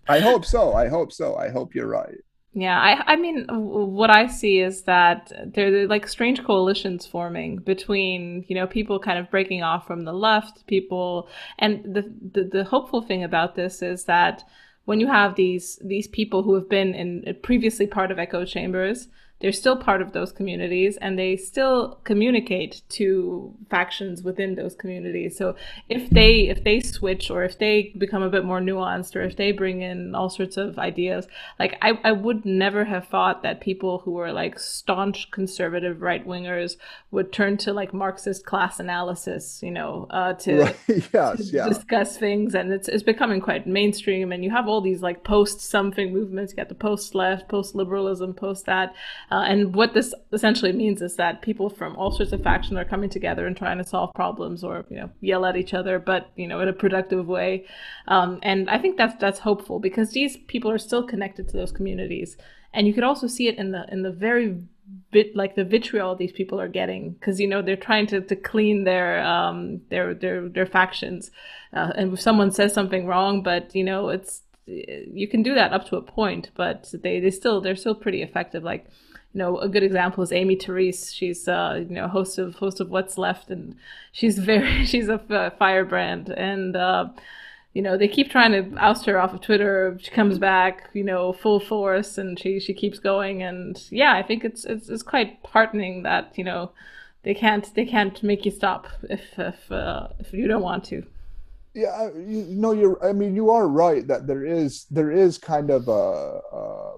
[0.08, 0.74] I hope so.
[0.74, 1.36] I hope so.
[1.36, 2.16] I hope you're right.
[2.58, 7.58] Yeah, I I mean what I see is that there are like strange coalitions forming
[7.58, 11.28] between, you know, people kind of breaking off from the left, people
[11.60, 12.02] and the
[12.32, 14.42] the, the hopeful thing about this is that
[14.86, 19.06] when you have these these people who have been in previously part of echo chambers,
[19.40, 25.36] they're still part of those communities and they still communicate to factions within those communities.
[25.36, 25.54] So
[25.88, 29.36] if they if they switch or if they become a bit more nuanced or if
[29.36, 31.28] they bring in all sorts of ideas,
[31.58, 36.26] like I, I would never have thought that people who were like staunch conservative right
[36.26, 36.76] wingers
[37.12, 40.76] would turn to like Marxist class analysis, you know, uh, to, right.
[41.12, 41.68] yes, to yeah.
[41.68, 45.60] discuss things and it's it's becoming quite mainstream and you have all these like post
[45.60, 48.94] something movements, you got the post left, post liberalism, post that.
[49.30, 52.84] Uh, and what this essentially means is that people from all sorts of factions are
[52.84, 56.30] coming together and trying to solve problems or you know yell at each other, but
[56.36, 57.66] you know in a productive way.
[58.06, 61.72] Um, and I think that's that's hopeful because these people are still connected to those
[61.72, 62.36] communities,
[62.72, 64.62] and you could also see it in the in the very
[65.10, 68.34] bit like the vitriol these people are getting because you know they're trying to, to
[68.34, 71.30] clean their um their their their factions.
[71.72, 75.72] Uh, and if someone says something wrong but you know it's you can do that
[75.72, 78.62] up to a point but they they still they're still pretty effective.
[78.62, 78.86] Like
[79.32, 81.14] you know, a good example is Aimee Terese.
[81.14, 83.76] She's, uh, you know, host of host of What's Left, and
[84.12, 87.08] she's very she's a firebrand, and uh,
[87.74, 89.98] you know they keep trying to oust her off of Twitter.
[90.00, 94.22] She comes back, you know, full force, and she she keeps going, and yeah, I
[94.22, 96.72] think it's it's, it's quite heartening that you know
[97.22, 101.04] they can't they can't make you stop if if uh, if you don't want to
[101.78, 105.70] yeah you know you're i mean you are right that there is there is kind
[105.70, 106.40] of a,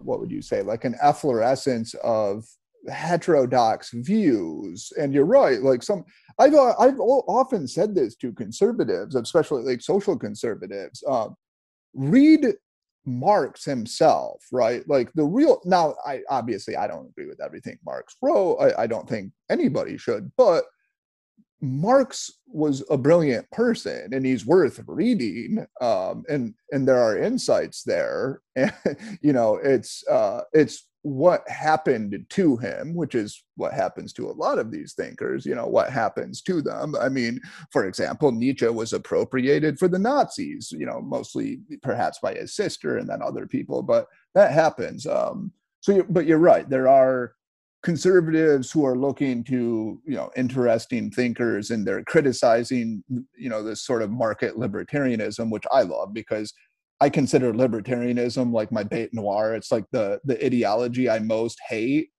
[0.02, 2.44] what would you say like an efflorescence of
[2.88, 4.92] heterodox views.
[4.98, 6.04] And you're right like some
[6.38, 11.36] i've uh, i've often said this to conservatives especially like social conservatives um,
[11.94, 12.54] read
[13.04, 14.86] marx himself right?
[14.88, 18.56] Like the real now i obviously i don't agree with everything marx wrote.
[18.56, 20.64] I, I don't think anybody should but
[21.60, 27.82] Marx was a brilliant person and he's worth reading um, and and there are insights
[27.82, 28.40] there.
[28.56, 28.72] And
[29.22, 34.32] you know it's uh, it's what happened to him which is what happens to a
[34.32, 36.94] lot of these thinkers you know what happens to them.
[37.00, 37.40] I mean
[37.70, 42.98] for example nietzsche was appropriated for the nazis you know mostly perhaps by his sister
[42.98, 47.34] and then other people but that happens um, so you, but you're right there are
[47.82, 53.02] conservatives who are looking to you know interesting thinkers and they're criticizing
[53.36, 56.52] you know this sort of market libertarianism which i love because
[57.00, 59.54] i consider libertarianism like my bête noire.
[59.54, 62.10] It's like the the ideology i most hate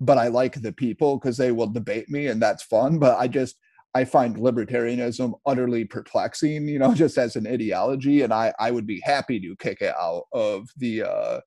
[0.00, 2.98] but i like the people because they will debate me and that's fun.
[2.98, 3.56] But i just
[3.94, 8.22] i find libertarianism utterly perplexing you know just as an ideology.
[8.22, 11.40] And i i would be happy to kick it out of the uh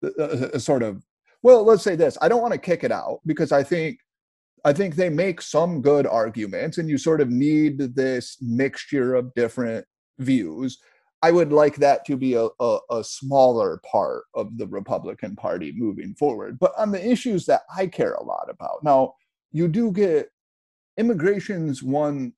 [0.00, 1.04] the, sort of
[1.42, 3.98] well let's say this i don't want to kick it out because i think
[4.64, 9.32] i think they make some good arguments and you sort of need this mixture of
[9.34, 9.84] different
[10.18, 10.78] views.
[11.24, 15.72] I would like that to be a, a, a smaller part of the republican party
[15.74, 19.14] moving forward but on the issues that i care a lot about now
[19.52, 20.30] you do get
[20.96, 22.32] immigration's one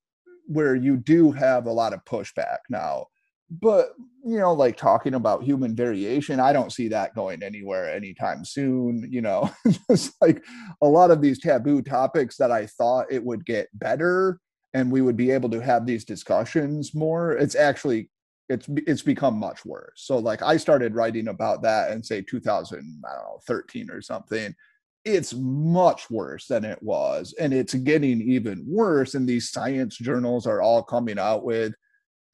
[0.47, 2.57] where you do have a lot of pushback.
[2.69, 3.07] Now
[3.49, 3.93] but
[4.23, 9.07] you know like talking about human variation i don't see that going anywhere anytime soon
[9.09, 9.49] you know?
[9.89, 10.43] It's like
[10.81, 14.39] a lot of these taboo topics that i thought it would get better
[14.73, 18.09] and we would be able to have these discussions more it's actually
[18.49, 20.03] it's it's become much worse.
[20.05, 24.55] So like i started writing about that in say 2013 or something.
[25.03, 30.47] It's much worse than it was and it's getting even worse and these science journals
[30.47, 31.73] are all coming out with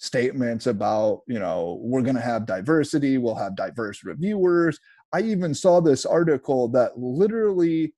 [0.01, 4.79] statements about, you know, we're going to have diversity, we'll have diverse reviewers.
[5.13, 7.93] I even saw this article that literally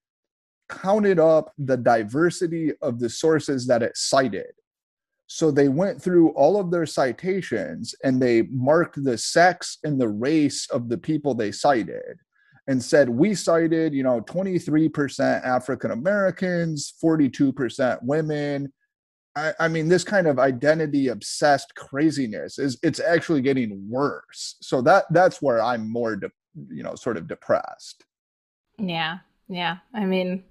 [0.69, 4.51] counted up the diversity of the sources that it cited.
[5.27, 10.09] So they went through all of their citations and they marked the sex and the
[10.09, 12.17] race of the people they cited
[12.67, 18.73] and said we cited, you know, 23% African Americans, 42% women,
[19.35, 24.55] I, I, mean, this kind of identity obsessed craziness is it's actually getting worse.
[24.61, 26.31] So that that's where I'm more, de-
[26.69, 28.05] you know, sort of depressed.
[28.77, 29.77] Yeah, yeah.
[29.93, 30.43] I mean,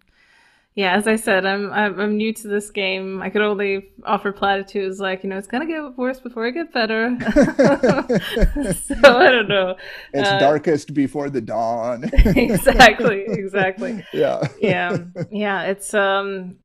[0.75, 0.97] yeah.
[0.97, 3.21] As I said, I'm, I'm I'm new to this game.
[3.23, 6.73] I could only offer platitudes like you know it's gonna get worse before it gets
[6.73, 7.17] better.
[7.21, 9.77] so I don't know.
[10.13, 12.05] It's uh, darkest before the dawn.
[12.13, 13.25] exactly.
[13.29, 14.05] Exactly.
[14.13, 14.47] Yeah.
[14.61, 14.99] Yeah.
[15.31, 15.63] Yeah.
[15.65, 16.57] It's um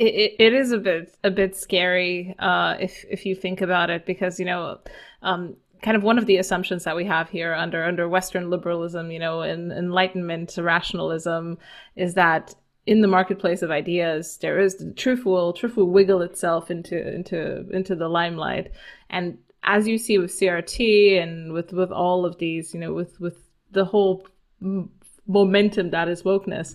[0.00, 4.06] it, it is a bit a bit scary uh, if if you think about it
[4.06, 4.78] because you know
[5.22, 9.10] um, kind of one of the assumptions that we have here under under Western liberalism,
[9.10, 11.58] you know, and Enlightenment rationalism,
[11.96, 12.54] is that
[12.86, 17.14] in the marketplace of ideas, there is the truth will truth will wiggle itself into
[17.14, 18.72] into into the limelight,
[19.08, 23.18] and as you see with CRT and with with all of these, you know, with
[23.20, 23.38] with
[23.70, 24.26] the whole
[25.26, 26.74] momentum that is wokeness,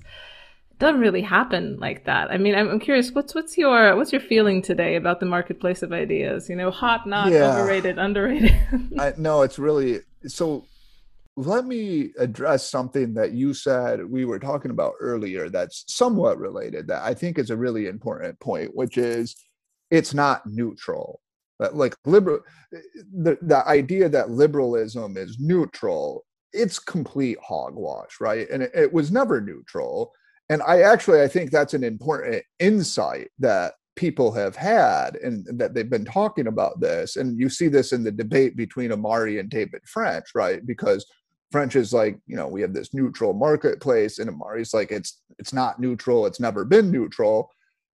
[0.79, 2.31] doesn't really happen like that.
[2.31, 5.81] I mean, I'm, I'm, curious, what's what's your what's your feeling today about the marketplace
[5.83, 6.49] of ideas?
[6.49, 7.55] You know, hot, not yeah.
[7.55, 8.55] overrated, underrated.
[8.99, 10.65] I, no, it's really so.
[11.37, 15.49] Let me address something that you said we were talking about earlier.
[15.49, 16.87] That's somewhat related.
[16.87, 19.35] That I think is a really important point, which is
[19.91, 21.21] it's not neutral.
[21.57, 22.39] But Like liberal,
[22.71, 28.49] the the idea that liberalism is neutral, it's complete hogwash, right?
[28.49, 30.11] And it, it was never neutral
[30.49, 35.73] and i actually i think that's an important insight that people have had and that
[35.73, 37.15] they've been talking about this.
[37.15, 40.65] And you see this in the debate between ahmari and david french right?
[40.65, 41.05] Because
[41.51, 45.53] french is like you know we have this neutral marketplace and ahmari's like it's it's
[45.53, 46.25] not neutral.
[46.25, 47.49] It's never been neutral.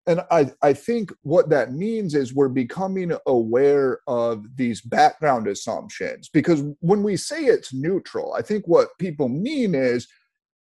[0.08, 6.30] And I, I think what that means is we're becoming aware of these background assumptions
[6.30, 10.08] because when we say it's neutral i think what people mean is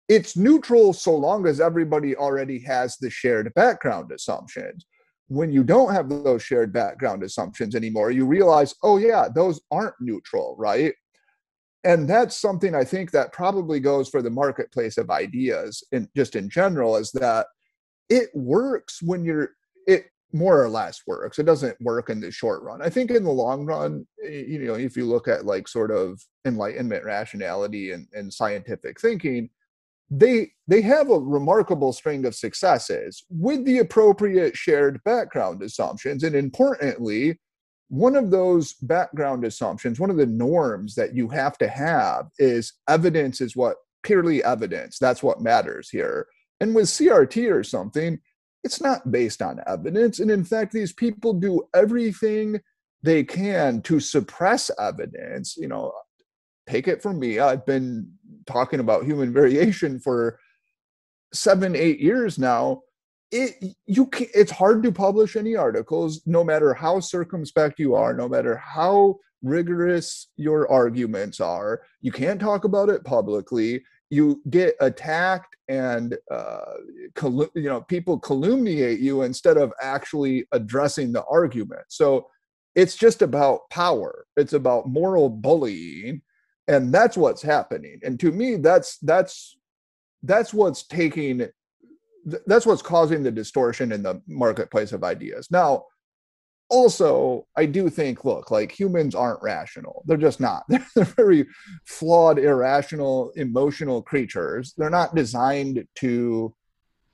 [0.07, 4.85] it's neutral so long as everybody already has the shared background assumptions.
[5.27, 9.95] When you don't have those shared background assumptions anymore, you realize, oh, yeah, those aren't
[9.99, 10.93] neutral, right?
[11.83, 16.35] And that's something I think that probably goes for the marketplace of ideas and just
[16.35, 17.47] in general is that
[18.09, 19.51] it works when you're,
[19.87, 21.39] it more or less works.
[21.39, 22.81] It doesn't work in the short run.
[22.81, 26.19] I think in the long run, you know, if you look at like sort of
[26.45, 29.49] enlightenment rationality and, and scientific thinking,
[30.09, 36.23] they they have a remarkable string of successes with the appropriate shared background assumptions.
[36.23, 37.39] And importantly
[37.89, 42.73] one of those background assumptions one of the norms that you have to have is
[42.87, 44.99] evidence is what purely evidence.
[44.99, 46.27] That's what matters here.
[46.59, 48.19] And with crt or something
[48.63, 50.19] it's not based on evidence.
[50.19, 52.59] And in fact these people do everything
[53.03, 55.57] they can to suppress evidence.
[55.57, 55.93] You know
[56.67, 58.11] take it from me i've been
[58.47, 60.39] talking about human variation for
[61.33, 62.81] seven eight years now
[63.31, 68.13] it you can, it's hard to publish any articles no matter how circumspect you are
[68.13, 71.83] no matter how rigorous your arguments are.
[72.01, 73.83] You can't talk about it publicly.
[74.09, 76.73] You get attacked and uh,
[77.23, 81.83] you know people calumniate you instead of actually addressing the argument.
[81.87, 82.27] So
[82.75, 84.25] it's just about power.
[84.35, 86.21] It's about moral bullying
[86.67, 87.99] and that's what's happening.
[88.03, 89.57] And to me that's that's
[90.23, 91.47] that's what's taking
[92.47, 95.49] that's what's causing the distortion in the marketplace of ideas.
[95.51, 95.85] Now
[96.67, 100.03] also i do think look like humans aren't rational.
[100.05, 100.63] They're just not.
[100.69, 101.45] They're, they're very
[101.85, 104.73] flawed irrational emotional creatures.
[104.77, 106.55] They're not designed to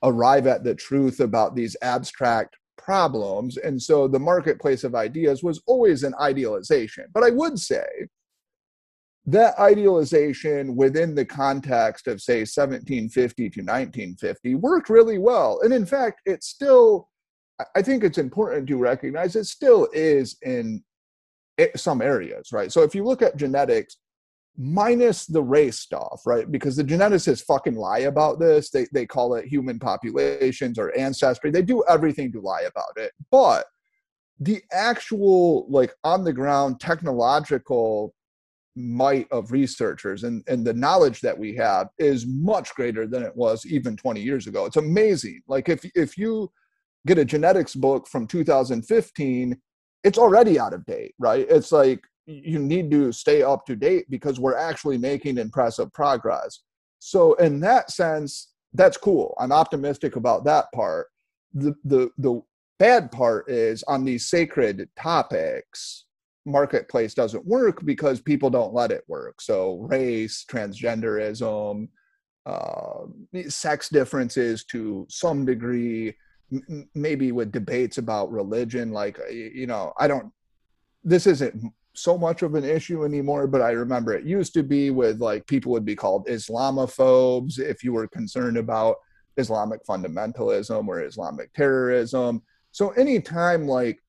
[0.03, 3.57] arrive at the truth about these abstract problems.
[3.57, 7.05] And so the marketplace of ideas was always an idealization.
[7.13, 7.85] But i would say
[9.25, 15.59] that idealization within the context of say 1750 to 1950 worked really well.
[15.61, 17.09] And in fact it still
[17.75, 20.83] i think it's important to recognize it still is in
[21.59, 22.71] eh, some areas right?
[22.71, 23.97] So if you look at genetics
[24.57, 26.51] minus the race stuff right?
[26.51, 28.69] Because the geneticists fucking lie about this.
[28.69, 31.51] They, they call it human populations or ancestry.
[31.51, 33.13] They do everything to lie about it.
[33.29, 33.65] But
[34.39, 38.13] the actual like on the ground technological
[38.75, 43.35] might of researchers and, and the knowledge that we have is much greater than it
[43.35, 44.65] was even 20 years ago.
[44.65, 45.41] It's amazing.
[45.47, 46.51] Like if if you
[47.05, 49.59] get a genetics book from 2015,
[50.03, 51.45] it's already out of date, right?
[51.49, 56.61] It's like you need to stay up to date because we're actually making impressive progress.
[56.99, 59.35] So in that sense, that's cool.
[59.39, 61.07] I'm optimistic about that part.
[61.53, 62.41] The the the
[62.79, 66.05] bad part is on these sacred topics
[66.45, 69.41] marketplace doesn't work because people don't let it work.
[69.41, 71.87] So race, transgenderism,
[72.45, 73.05] uh,
[73.47, 76.15] sex differences to some degree,
[76.51, 78.91] m- maybe with debates about religion.
[78.91, 80.31] Like you know, I don't.
[81.03, 84.89] This isn't so much of an issue anymore, but I remember it used to be
[84.89, 88.95] with like people would be called Islamophobes if you were concerned about
[89.37, 92.41] Islamic fundamentalism or Islamic terrorism.
[92.71, 93.99] So anytime like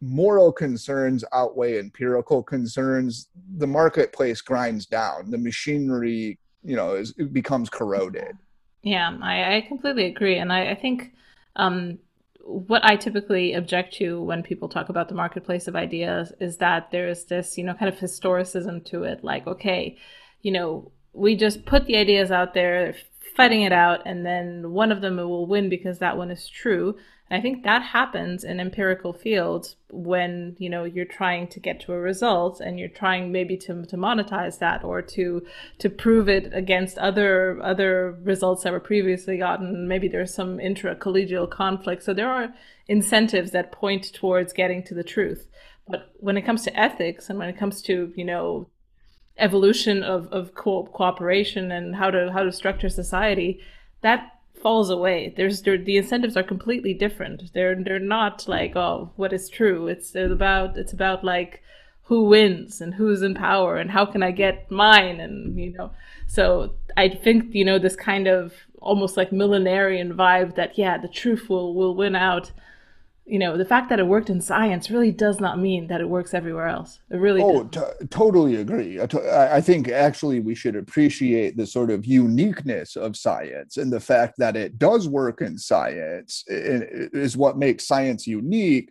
[0.00, 5.30] moral concerns outweigh empirical concerns, the marketplace grinds down.
[5.30, 8.36] The machinery, you know, is, it becomes corroded.
[8.82, 10.38] Yeah, I, I completely agree.
[10.38, 11.12] And I, I think
[11.56, 11.98] um,
[12.42, 16.90] what I typically object to when people talk about the marketplace of ideas is that
[16.90, 19.22] there is this, you know, kind of historicism to it.
[19.22, 19.98] Like, okay,
[20.40, 22.94] you know, we just put the ideas out there,
[23.36, 26.96] fighting it out, and then one of them will win because that one is true
[27.30, 31.78] And I think that happens in empirical fields when, you know, you're trying to get
[31.82, 35.46] to a result and you're trying maybe to, to monetize that or to
[35.78, 39.86] to prove it against other other results that were previously gotten.
[39.86, 42.02] Maybe there's some intra-collegial conflict.
[42.02, 42.52] So there are
[42.88, 45.46] incentives that point towards getting to the truth.
[45.86, 48.68] But when it comes to ethics and when it comes to, you know,
[49.38, 53.60] evolution of, of co- cooperation and how to how to structure society,
[54.00, 55.32] that falls away.
[55.36, 57.52] There's the incentives are completely different.
[57.52, 59.88] They're they're not like oh what is true.
[59.88, 61.62] It's about it's about like
[62.04, 65.92] who wins and who's in power and how can I get mine and you know.
[66.26, 71.08] So I think you know this kind of almost like millenarian vibe that yeah the
[71.08, 72.50] truth will will win out
[73.30, 76.08] you know, the fact that it worked in science really does not mean that it
[76.08, 76.98] works everywhere else.
[77.10, 79.00] It really oh, t- totally agree.
[79.00, 84.34] I think actually we should appreciate the sort of uniqueness of science and the fact
[84.38, 88.90] that it does work in science is what makes science unique.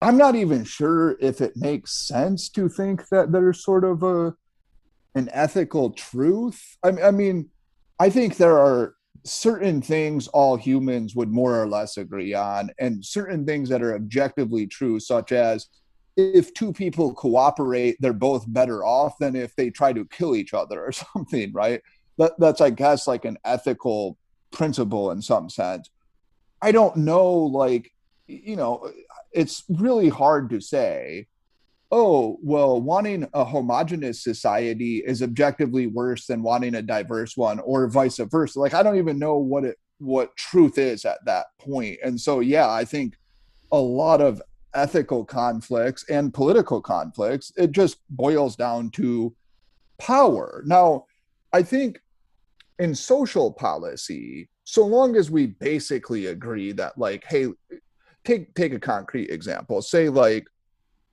[0.00, 4.34] I'm not even sure if it makes sense to think that there's sort of a
[5.16, 6.76] an ethical truth.
[6.84, 7.50] I, I mean,
[7.98, 8.93] I think there are
[9.24, 13.94] certain things all humans would more or less agree on, and certain things that are
[13.94, 15.68] objectively true, such as
[16.16, 20.54] if two people cooperate, they're both better off than if they try to kill each
[20.54, 21.80] other or something, right?
[22.18, 24.16] That, that's, I guess, like an ethical
[24.52, 25.90] principle in some sense.
[26.62, 27.92] I don't know, like,
[28.26, 28.90] you know,
[29.32, 31.26] it's really hard to say
[31.96, 37.86] oh, well, wanting a homogenous society is objectively worse than wanting a diverse one, or
[37.86, 38.58] vice versa.
[38.58, 42.00] Like, I don't even know what it what truth is at that point.
[42.02, 43.14] And so, yeah, I think
[43.70, 44.42] a lot of
[44.74, 49.32] ethical conflicts and political conflicts, it just boils down to
[49.98, 50.64] power.
[50.66, 51.06] Now,
[51.52, 52.00] I think
[52.80, 57.46] in social policy, so long as we basically agree that, like, hey,
[58.24, 59.80] take take a concrete example.
[59.80, 60.48] Say, like,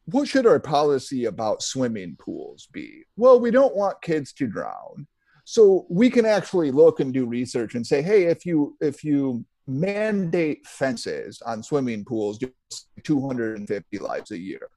[0.06, 3.04] what should our policy about swimming pools be?
[3.16, 5.08] Well, we don't want kids to drown.
[5.46, 9.46] So we can actually look and do research and say, hey, if you if you
[9.68, 12.40] mandate fences on swimming pools,
[13.04, 14.68] 250 lives a year.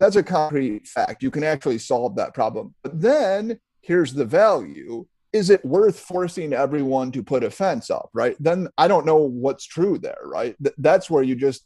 [0.00, 1.22] That's a concrete fact.
[1.22, 2.74] You can actually solve that problem.
[2.82, 5.06] But then here's the value.
[5.32, 8.36] Is it worth forcing everyone to put a fence up, right?
[8.40, 10.56] Then I don't know what's true there, right?
[10.62, 11.64] Th- that's where you just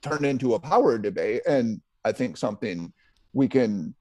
[0.00, 1.42] turn into a power debate.
[1.46, 2.92] And I think something
[3.32, 3.94] we can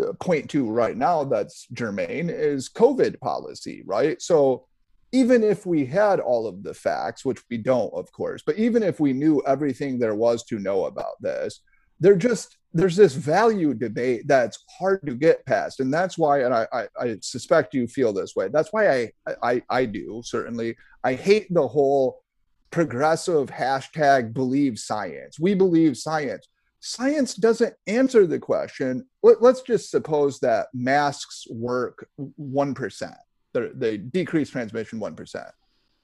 [0.00, 4.20] uh, point to right now that's germane is COVID policy, right?
[4.20, 4.66] So
[5.12, 8.82] even if we had all of the facts, which we don't, of course, but even
[8.82, 11.60] if we knew everything there was to know about this,
[12.00, 16.52] there just there's this value debate that's hard to get past, and that's why, and
[16.52, 18.48] I, I, I suspect you feel this way.
[18.48, 20.76] That's why I, I I do certainly.
[21.02, 22.22] I hate the whole
[22.70, 25.40] progressive hashtag believe science.
[25.40, 26.46] We believe science
[26.86, 29.04] science doesn't answer the question.
[29.22, 32.08] Let, us just suppose that masks work
[32.40, 33.14] 1%,
[33.52, 35.50] they decrease transmission 1%.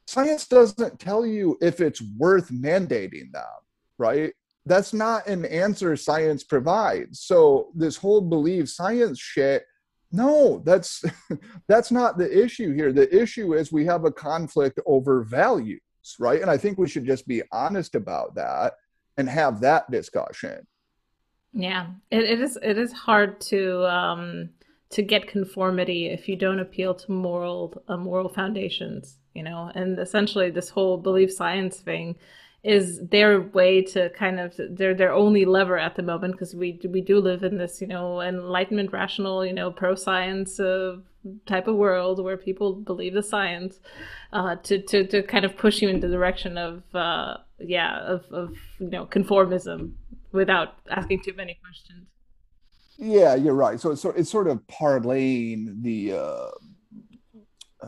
[0.08, 3.44] Science doesn't tell you if it's worth mandating them,
[3.98, 4.32] right?
[4.66, 7.20] That's not an answer science provides.
[7.20, 9.64] So this whole believe science shit,
[10.10, 11.04] no, that's
[11.68, 12.92] that's not the issue here.
[12.92, 15.80] The issue is we have a conflict over values,
[16.18, 16.42] right?
[16.42, 18.74] And I think we should just be honest about that
[19.16, 20.66] and have that discussion.
[21.52, 22.58] Yeah, it, it is.
[22.62, 24.50] It is hard to um,
[24.90, 29.18] to get conformity if you don't appeal to moral uh, moral foundations.
[29.34, 32.16] You know, and essentially this whole belief science thing
[32.62, 36.78] is their way to kind of their their only lever at the moment because we
[36.88, 40.96] we do live in this you know enlightenment rational you know pro science uh,
[41.46, 43.80] type of world where people believe the science
[44.32, 48.24] uh, to, to to kind of push you in the direction of uh, yeah of,
[48.30, 49.92] of you know conformism
[50.32, 52.08] without asking too many questions.
[52.98, 53.80] Yeah, you're right.
[53.80, 56.50] So it's, it's sort of parlaying the uh,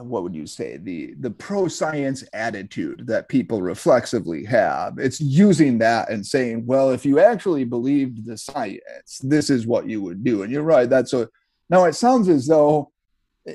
[0.03, 4.99] what would you say the the pro science attitude that people reflexively have.
[4.99, 9.89] It's using that and saying, well, if you actually believed the science, this is what
[9.89, 10.43] you would do.
[10.43, 10.89] And you're right.
[10.89, 11.29] That's a
[11.71, 12.91] now it sounds as though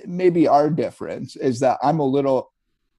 [0.05, 2.48] maybe our difference is that I'm a little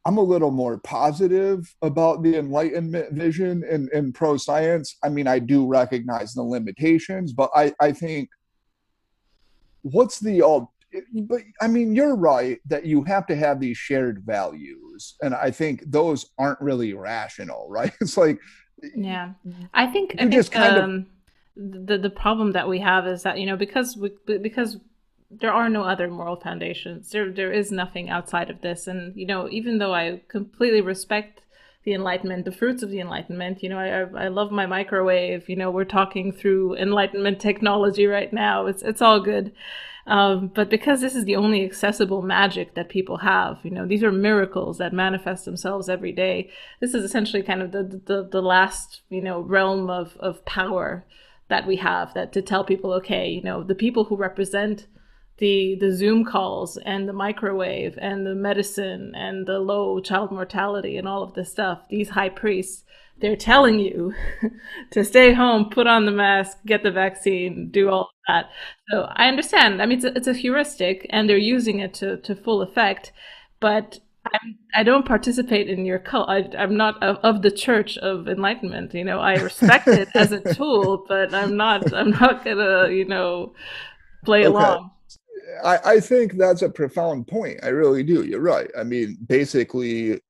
[0.06, 4.96] I'm a little more positive about the Enlightenment vision in, in pro science.
[5.02, 8.30] I mean, I do recognize the limitations, but I, I think
[9.82, 10.72] what's the all
[11.12, 15.16] but I mean, you're right that you have to have these shared values.
[15.22, 17.92] And I think those aren't really rational, right?
[18.00, 18.40] It's like,
[18.96, 19.32] yeah,
[19.74, 21.06] I think, I think just kind um,
[21.56, 24.78] of, the, the problem that we have is that, you know, because we, because
[25.30, 27.10] there are no other moral foundations.
[27.10, 28.86] There there is nothing outside of this.
[28.86, 31.40] And you know, even though I completely respect
[31.84, 35.56] the enlightenment the fruits of the enlightenment you know i i love my microwave you
[35.56, 39.52] know we're talking through enlightenment technology right now it's it's all good
[40.06, 44.02] um, but because this is the only accessible magic that people have you know these
[44.02, 46.50] are miracles that manifest themselves every day
[46.80, 51.06] this is essentially kind of the the, the last you know realm of of power
[51.48, 54.86] that we have that to tell people okay you know the people who represent
[55.40, 60.96] the the Zoom calls and the microwave and the medicine and the low child mortality
[60.96, 61.80] and all of this stuff.
[61.88, 62.84] These high priests,
[63.20, 64.14] they're telling you
[64.90, 68.50] to stay home, put on the mask, get the vaccine, do all of that.
[68.90, 69.82] So I understand.
[69.82, 73.12] I mean, it's a, it's a heuristic, and they're using it to to full effect.
[73.60, 76.28] But I'm, I do not participate in your cult.
[76.28, 78.92] I, am not of, of, the Church of Enlightenment.
[78.92, 81.92] You know, I respect it as a tool, but I'm not.
[81.94, 83.54] I'm not gonna, you know,
[84.24, 84.46] play okay.
[84.46, 84.90] along.
[85.64, 87.60] I, I think that's a profound point.
[87.62, 88.24] I really do.
[88.24, 88.70] You're right.
[88.78, 90.20] I mean, basically,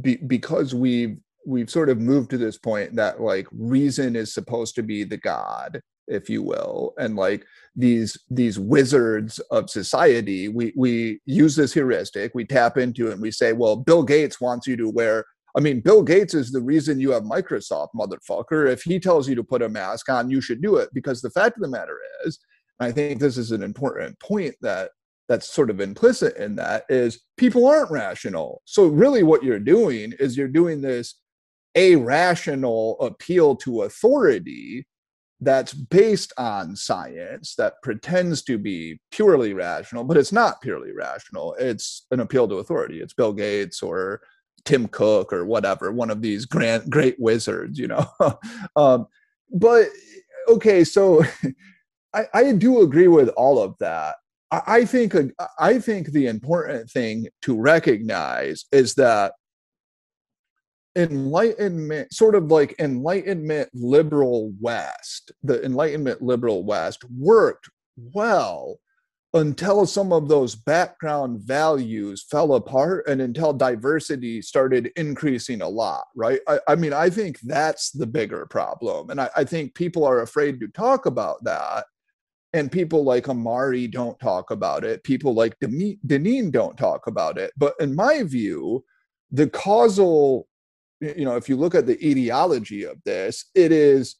[0.00, 4.74] be, because we've we've sort of moved to this point that like reason is supposed
[4.74, 7.46] to be the god if you will and like
[7.76, 13.22] these these wizards of society we we use this heuristic we tap into it and
[13.22, 15.24] we say well bill gates wants you to wear
[15.56, 19.34] i mean bill gates is the reason you have microsoft motherfucker if he tells you
[19.34, 21.96] to put a mask on you should do it because the fact of the matter
[22.26, 22.38] is
[22.80, 24.90] I think this is an important point that
[25.28, 28.62] that's sort of implicit in that is people aren't rational.
[28.64, 31.20] So really what you're doing is you're doing this
[31.74, 34.86] irrational appeal to authority
[35.40, 41.54] that's based on science that pretends to be purely rational, but it's not purely rational.
[41.58, 43.00] It's an appeal to authority.
[43.00, 44.20] It's Bill Gates or
[44.64, 48.06] Tim Cook or whatever, one of these grand, great wizards, you know.
[48.76, 49.06] um,
[49.52, 49.88] but
[50.48, 51.22] okay, so
[52.14, 54.16] I, I do agree with all of that.
[54.50, 55.28] I, I think uh,
[55.58, 59.32] I think the important thing to recognize is that
[60.96, 67.70] enlightenment sort of like enlightenment liberal west the enlightenment liberal west worked
[68.12, 68.80] well
[69.34, 76.06] until some of those background values fell apart and until diversity started increasing a lot
[76.16, 80.04] right i, I mean i think that's the bigger problem and I, I think people
[80.04, 81.84] are afraid to talk about that
[82.52, 85.04] and people like Ahmari don't talk about it.
[85.04, 87.52] People like Deneen don't talk about it.
[87.56, 88.84] But in my view,
[89.30, 90.48] the causal,
[91.00, 94.16] you know, if you look at the etiology of this, it is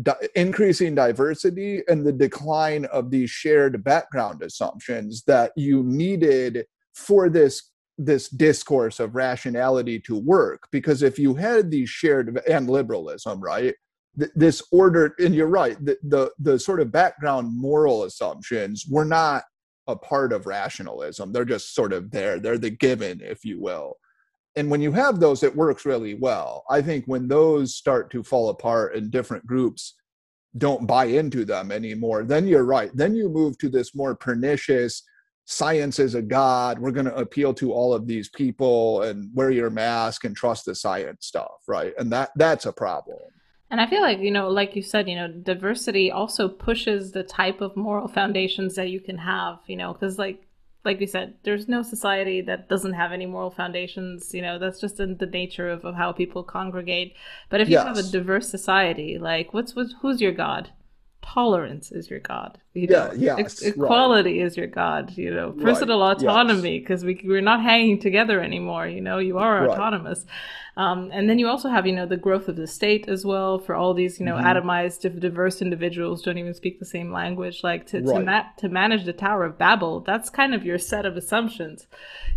[0.00, 7.28] di- increasing diversity and the decline of these shared background assumptions that you needed for
[7.28, 13.38] this this discourse of rationality to work because if you had these shared and liberalism
[13.38, 13.74] right
[14.14, 19.44] this order and you're right the, the the sort of background moral assumptions were not
[19.88, 21.32] a part of rationalism.
[21.32, 22.38] They're just sort of there.
[22.38, 23.96] They're the given if you will.
[24.54, 26.64] And when you have those it works really well.
[26.70, 29.94] I think when those start to fall apart and different groups
[30.58, 32.90] don't buy into them anymore then you're right.
[32.94, 35.02] Then you move to this more pernicious
[35.46, 36.78] science is a god.
[36.78, 40.66] We're going to appeal to all of these people and wear your mask and trust
[40.66, 41.94] the science stuff right?
[41.98, 43.18] And that that's a problem
[43.72, 47.22] and I feel like, you know, like you said, you know, diversity also pushes the
[47.22, 50.46] type of moral foundations that you can have, you know, because like
[50.84, 54.34] like you said, there's no society that doesn't have any moral foundations.
[54.34, 57.14] You know, that's just in the nature of, of how people congregate.
[57.48, 60.70] But if you have a diverse society, like what's what's who's your God?
[61.22, 63.12] Tolerance is your god you yeah know?
[63.14, 64.46] yeah equality right.
[64.46, 66.16] is your god you know personal right.
[66.16, 67.22] autonomy because yes.
[67.22, 69.70] we, we're not hanging together anymore you know you are right.
[69.70, 70.26] autonomous
[70.74, 73.58] um, and then you also have you know the growth of the state as well
[73.58, 74.46] for all these you know mm-hmm.
[74.46, 79.04] atomized diverse individuals don't even speak the same language like to to, ma- to manage
[79.04, 81.86] the tower of babel that's kind of your set of assumptions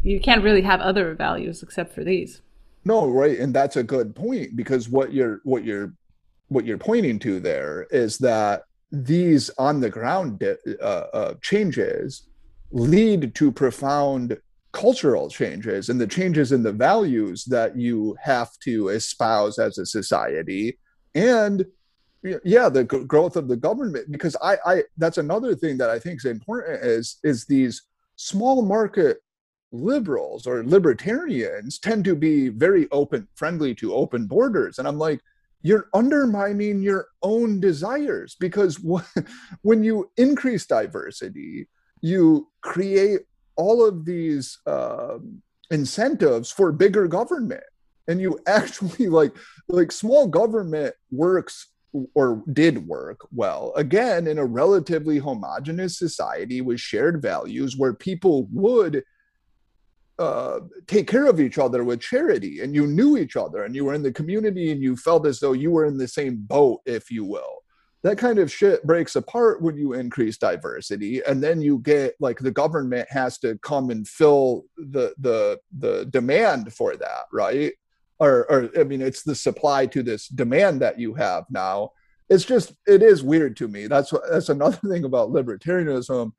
[0.03, 2.41] you can't really have other values except for these
[2.85, 5.93] no right and that's a good point because what you're what you're
[6.49, 8.63] what you're pointing to there is that
[9.03, 12.27] these on the ground uh, uh, changes
[12.71, 14.37] lead to profound
[14.71, 19.85] cultural changes and the changes in the values that you have to espouse as a
[19.85, 20.77] society.
[21.13, 21.65] And
[22.43, 26.17] yeah the growth of the government because I, I that's another thing that i think
[26.17, 27.83] is important is is these
[28.15, 29.17] small market
[29.71, 34.79] liberals or libertarians tend to be very open friendly to open borders.
[34.79, 35.19] And i'm like
[35.61, 38.79] you're undermining your own desires because
[39.61, 41.67] when you increase diversity,
[42.01, 43.21] you create
[43.55, 45.17] all of these uh,
[45.71, 47.63] incentives for bigger government.
[48.07, 49.35] And you actually like
[49.67, 51.67] like small government works
[52.13, 58.49] or did work well again in a relatively homogenous society with shared values where people
[58.51, 59.01] would
[60.17, 63.83] uh, take care of each other with charity and you knew each other and you
[63.85, 66.81] were in the community and you felt as though you were in the same boat
[66.85, 67.63] if you will.
[68.03, 72.37] That kind of shit breaks apart when you increase diversity and then you get like
[72.37, 77.73] the government has to come and fill the the the demand for that right?
[78.19, 81.91] Or or i mean it's the supply to this demand that you have now.
[82.29, 83.87] It's just it is weird to me.
[83.87, 86.31] That's what that's another thing about libertarianism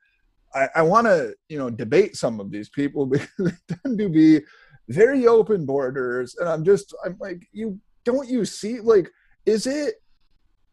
[0.55, 4.09] i, I want to you know debate some of these people because they tend to
[4.09, 4.41] be
[4.89, 9.11] very open borders and i'm just i'm like you don't you see like
[9.47, 9.97] is it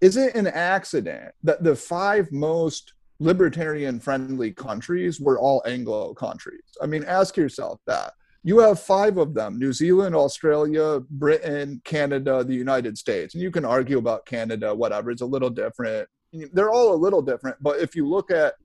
[0.01, 6.63] is it an accident that the five most libertarian friendly countries were all Anglo countries?
[6.81, 8.13] I mean, ask yourself that.
[8.43, 13.33] You have five of them New Zealand, Australia, Britain, Canada, the United States.
[13.33, 16.09] And you can argue about Canada, whatever, it's a little different.
[16.33, 17.55] They're all a little different.
[17.61, 18.55] But if you look at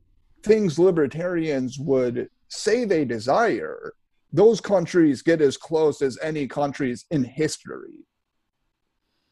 [0.42, 3.92] things libertarians would say they desire,
[4.32, 8.06] those countries get as close as any countries in history.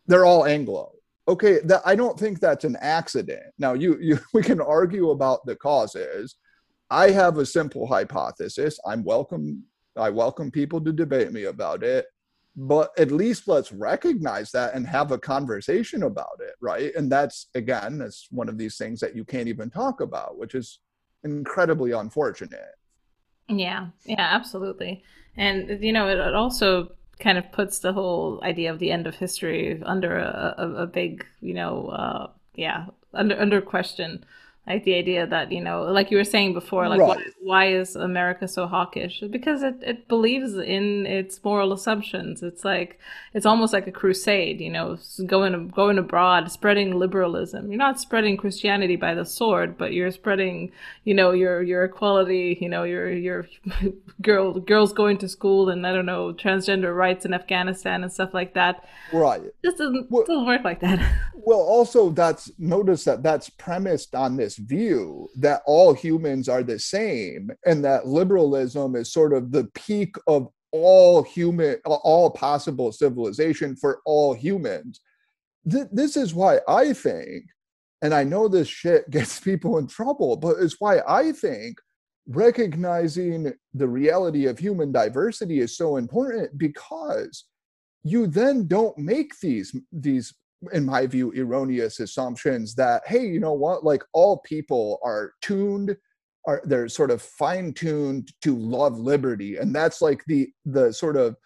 [0.06, 0.92] They're all Anglo.
[1.28, 3.52] Okay that i don't think that's an accident.
[3.58, 6.36] Now you you we can argue about the causes.
[6.88, 8.78] I have a simple hypothesis.
[8.86, 9.64] I'm welcome
[9.96, 12.06] i welcome people to debate me about it
[12.56, 16.94] but at least let's recognize that and have a conversation about it right?
[16.94, 20.54] And that's again that's one of these things that you can't even talk about which
[20.54, 20.80] is
[21.30, 22.76] incredibly unfortunate.
[23.48, 25.02] Yeah yeah absolutely.
[25.36, 29.06] And you know it, it also kind of puts the whole idea of the end
[29.06, 34.24] of history under a, a, a big, you know, uh, yeah, under under question
[34.66, 37.08] like the idea that you know like you were saying before like right.
[37.08, 39.22] why, why, is america so hawkish?
[39.30, 42.42] Because it, it believes in its moral assumptions.
[42.42, 42.98] It's like
[43.32, 47.70] it's almost like a crusade you know going going abroad spreading liberalism.
[47.70, 50.72] You're not spreading christianity by the sword but you're spreading
[51.04, 53.46] you know your your equality you know your your
[54.22, 58.34] girl girls going to school and i don't know transgender rights in afghanistan and stuff
[58.34, 58.84] like that.
[59.12, 59.42] Right.
[59.62, 60.98] This doesn't well, doesn't work like that.
[61.46, 66.78] Well also that's notice that that's premised on this view that all humans are the
[66.78, 73.76] same and that liberalism is sort of the peak of all human all possible civilization
[73.76, 75.00] for all humans.
[75.70, 77.46] Th- this is why i think
[78.02, 81.78] and i know this shit gets people in trouble but it's why i think
[82.28, 87.44] recognizing the reality of human diversity is so important because
[88.02, 90.34] you then don't make these these
[90.72, 95.96] in my view, erroneous assumptions that, hey, you know what, like all people are tuned,
[96.46, 99.56] are they're sort of fine-tuned to love liberty.
[99.56, 101.36] And that's like the the sort of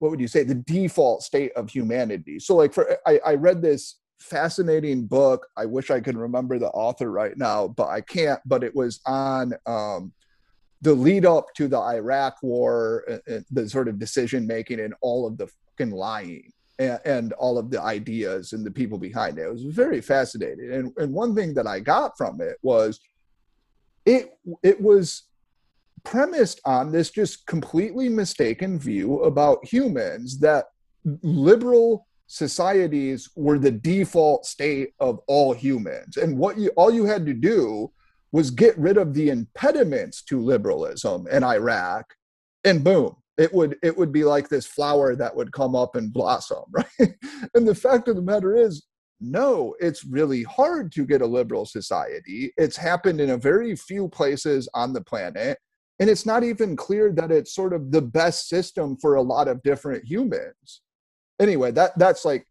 [0.00, 2.38] what would you say, the default state of humanity.
[2.38, 5.46] So like for I, I read this fascinating book.
[5.56, 8.40] I wish I could remember the author right now, but I can't.
[8.46, 10.12] But it was on um,
[10.82, 15.26] the lead up to the Iraq War, uh, the sort of decision making, and all
[15.26, 19.42] of the fucking lying and, and, all of the ideas and the people behind it.
[19.42, 20.72] It was very fascinating.
[20.72, 23.00] And, and one thing that I got from it was
[24.06, 25.24] it it was
[26.04, 30.66] premised on this just completely mistaken view about humans that
[31.22, 37.24] liberal societies were the default state of all humans and what you all you had
[37.24, 37.90] to do
[38.32, 42.14] was get rid of the impediments to liberalism in Iraq
[42.64, 46.12] and boom it would it would be like this flower that would come up and
[46.12, 47.14] blossom right?
[47.54, 48.86] And the fact of the matter is
[49.20, 52.52] no it's really hard to get a liberal society.
[52.56, 55.58] It's happened in a very few places on the planet
[56.00, 59.48] and it's not even clear that it's sort of the best system for a lot
[59.48, 60.82] of different humans.
[61.40, 62.46] Anyway that that's like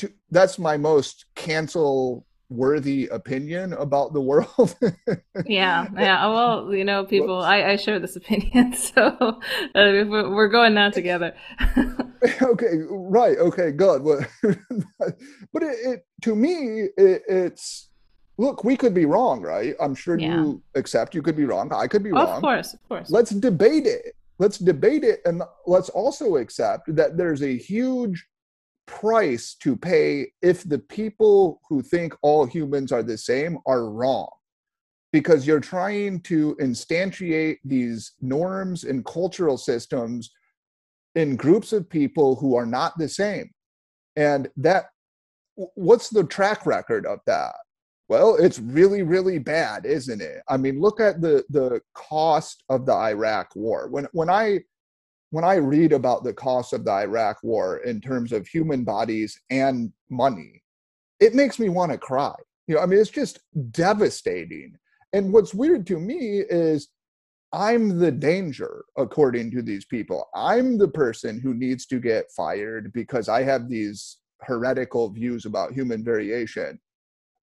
[0.00, 4.76] to, that's my most cancel worthy opinion about the world.
[5.46, 6.26] yeah, yeah.
[6.26, 9.38] Well, you know, people, I, I share this opinion, so uh,
[9.74, 11.34] we're going now together.
[12.42, 13.38] okay, right.
[13.38, 14.02] Okay, good.
[14.02, 17.88] but it, it to me, it, it's
[18.38, 18.64] look.
[18.64, 19.74] We could be wrong, right?
[19.80, 20.36] I'm sure yeah.
[20.36, 21.72] you accept you could be wrong.
[21.72, 22.28] I could be wrong.
[22.28, 23.10] Of course, of course.
[23.10, 24.14] Let's debate it.
[24.38, 28.24] Let's debate it, and let's also accept that there's a huge
[28.88, 34.28] price to pay if the people who think all humans are the same are wrong.
[35.12, 40.30] Because you're trying to instantiate these norms and cultural systems
[41.14, 43.50] in groups of people who are not the same.
[44.16, 44.86] And that
[45.74, 47.54] what's the track record of that?
[48.08, 50.42] Well it's really really bad isn't it?
[50.48, 53.88] I mean look at the the cost of the iraq war.
[53.88, 54.60] When when i
[55.30, 59.38] when I read about the cost of the Iraq war in terms of human bodies
[59.50, 60.62] and money,
[61.20, 62.34] it makes me want to cry.
[62.66, 63.40] You know, I mean, it's just
[63.70, 64.74] devastating.
[65.12, 66.88] And what's weird to me is
[67.52, 70.28] I'm the danger, according to these people.
[70.34, 75.72] I'm the person who needs to get fired because I have these heretical views about
[75.72, 76.78] human variation.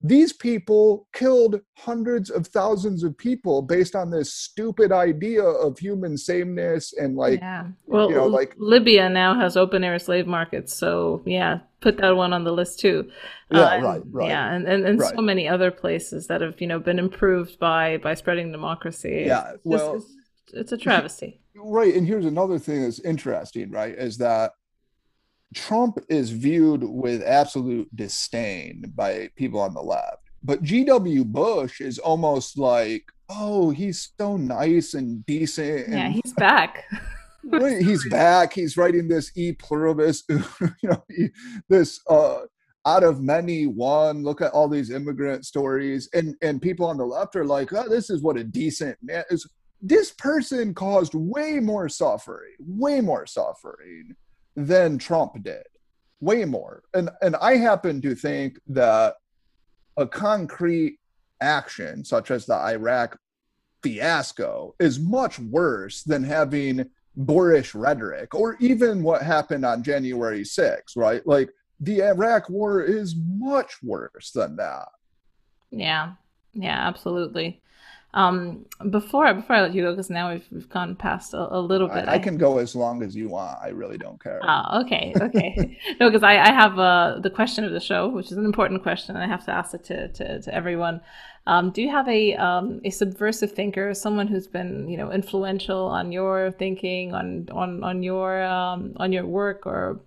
[0.02, 6.18] These people killed hundreds of thousands of people based on this stupid idea of human
[6.18, 7.68] sameness and like, yeah.
[7.88, 12.16] Well, you know, like Libya now has open air slave markets, so yeah, put that
[12.16, 13.10] one on the list too.
[13.52, 14.30] Yeah, uh, right, right.
[14.30, 15.16] Yeah, and and, and right.
[15.16, 19.24] so many other places that have you know been improved by by spreading democracy.
[19.26, 20.08] Yeah, it's well, just,
[20.48, 21.42] it's, it's a travesty.
[21.56, 23.96] Right, and here's another thing that's interesting, right?
[23.96, 24.52] Is that
[25.56, 30.22] Trump is viewed with absolute disdain by people on the left.
[30.44, 31.24] But G.W.
[31.24, 35.90] Bush is almost like, oh, he's so nice and decent.
[35.90, 36.84] Yeah, he's back.
[37.60, 38.54] he's back.
[38.54, 40.44] He's writing this e pluribus, you
[40.84, 41.04] know,
[41.70, 42.42] this uh,
[42.86, 44.24] out of many one.
[44.24, 47.90] Look at all these immigrant stories, and and people on the left are like, oh,
[47.90, 49.48] this is what a decent man is.
[49.82, 54.16] This person caused way more suffering, way more suffering
[54.56, 55.66] than Trump did,
[56.20, 56.84] way more.
[56.94, 59.16] And and I happen to think that
[59.98, 61.00] a concrete
[61.42, 63.18] action such as the Iraq
[63.84, 70.98] fiasco is much worse than having boorish rhetoric or even what happened on January 6th,
[70.98, 71.26] right?
[71.26, 71.50] Like
[71.80, 74.88] the Iraq war is much worse than that.
[75.72, 76.14] Yeah.
[76.54, 77.62] Yeah, absolutely.
[78.16, 81.60] Um, before before I let you go, because now we've we've gone past a, a
[81.60, 82.08] little bit.
[82.08, 83.60] I, I, can go as long as you want.
[83.62, 84.40] I really don't care.
[84.42, 85.78] Oh, okay, okay.
[86.00, 88.84] no, because I, I have uh, the question of the show, which is an important
[88.84, 91.02] question, and I have to ask it to to, to everyone.
[91.46, 95.86] Um, do you have a um, a subversive thinker, someone who's been you know influential
[95.88, 100.00] on your thinking, on on on your um, on your work, or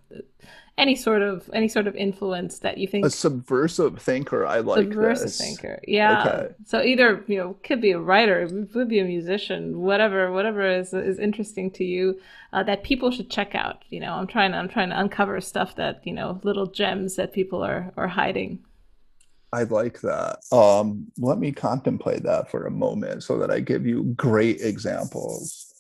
[0.78, 4.84] any sort of any sort of influence that you think a subversive thinker i like
[4.84, 5.38] subversive this.
[5.38, 6.54] thinker yeah okay.
[6.64, 10.94] so either you know could be a writer could be a musician whatever whatever is
[10.94, 12.18] is interesting to you
[12.52, 15.40] uh, that people should check out you know i'm trying to i'm trying to uncover
[15.40, 18.60] stuff that you know little gems that people are are hiding
[19.50, 20.40] I like that.
[20.52, 25.72] Um, let me contemplate that for a moment so that I give you great examples.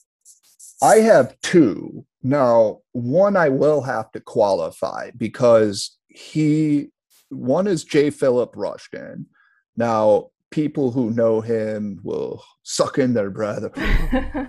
[0.82, 6.88] I have two now, one I will have to qualify because he,
[7.28, 8.10] one is J.
[8.10, 9.26] Philippe Rushton.
[9.76, 13.64] Now, people who know him will suck in their breath.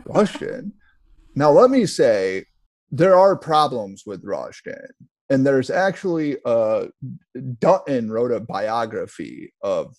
[0.05, 0.73] Rushton.
[1.35, 2.45] Now, let me say,
[2.91, 4.87] there are problems with Rushton.
[5.29, 6.87] And there's actually uh,
[7.59, 9.95] Dutton wrote a biography of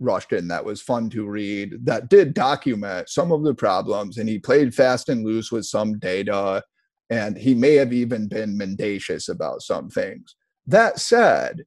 [0.00, 4.18] Rushton that was fun to read that did document some of the problems.
[4.18, 6.64] And he played fast and loose with some data
[7.12, 10.34] and he may have even been mendacious about some things.
[10.66, 11.64] That said,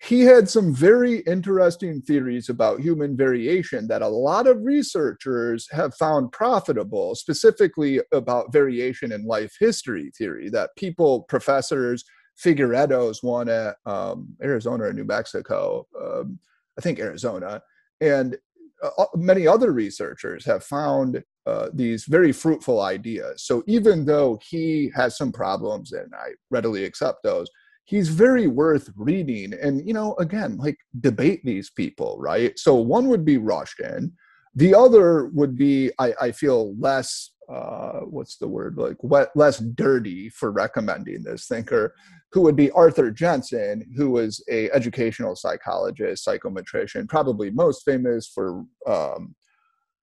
[0.00, 5.96] he had some very interesting theories about human variation that a lot of researchers have
[5.96, 12.04] found profitable, specifically about variation in life history theory, that people, professors,
[12.36, 16.38] Figueredo's one at um, Arizona or New Mexico, um,
[16.78, 17.62] I think Arizona,
[18.00, 18.36] and
[18.84, 23.42] uh, uh, many other researchers have found uh, these very fruitful ideas.
[23.44, 27.48] So even though he has some problems, and I readily accept those,
[27.84, 29.54] he's very worth reading.
[29.54, 32.58] And you know, again, like debate these people, right?
[32.58, 34.12] So one would be Rushton.
[34.54, 38.76] The other would be, I, I feel less uh, what's the word?
[38.76, 41.94] Like wet, less dirty for recommending this thinker
[42.32, 48.64] who would be arthur jensen who was a educational psychologist psychometrician probably most famous for
[48.86, 49.34] um,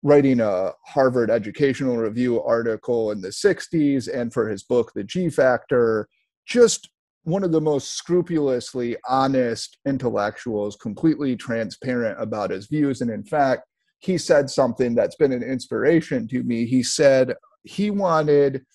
[0.03, 5.29] writing a harvard educational review article in the 60s and for his book the g
[5.29, 6.07] factor.
[6.45, 6.89] Just
[7.23, 13.01] one of the most scrupulously honest intellectuals completely transparent about his views.
[13.01, 13.63] And in fact
[13.99, 16.65] he said something that's been an inspiration to me.
[16.65, 18.65] He said he wanted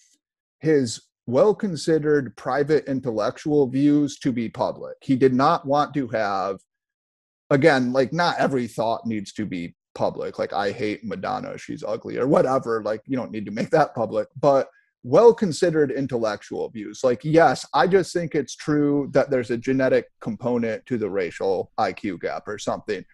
[0.61, 4.97] his well considered private intellectual views to be public.
[5.01, 6.59] He did not want to have,
[7.51, 10.39] again, like not every thought needs to be public.
[10.39, 12.83] Like, I hate Madonna, she's ugly, or whatever.
[12.83, 14.29] Like, you don't need to make that public.
[14.41, 14.69] But
[15.05, 17.03] well considered intellectual views.
[17.03, 21.73] Like, yes, I just think it's true that there's a genetic component to the racial
[21.79, 23.05] IQ gap or something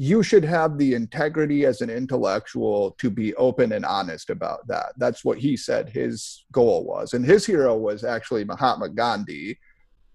[0.00, 4.92] you should have the integrity as an intellectual to be open and honest about that.
[4.96, 7.14] That's what he said his goal was.
[7.14, 9.58] And his hero was actually Mahatma Gandhi.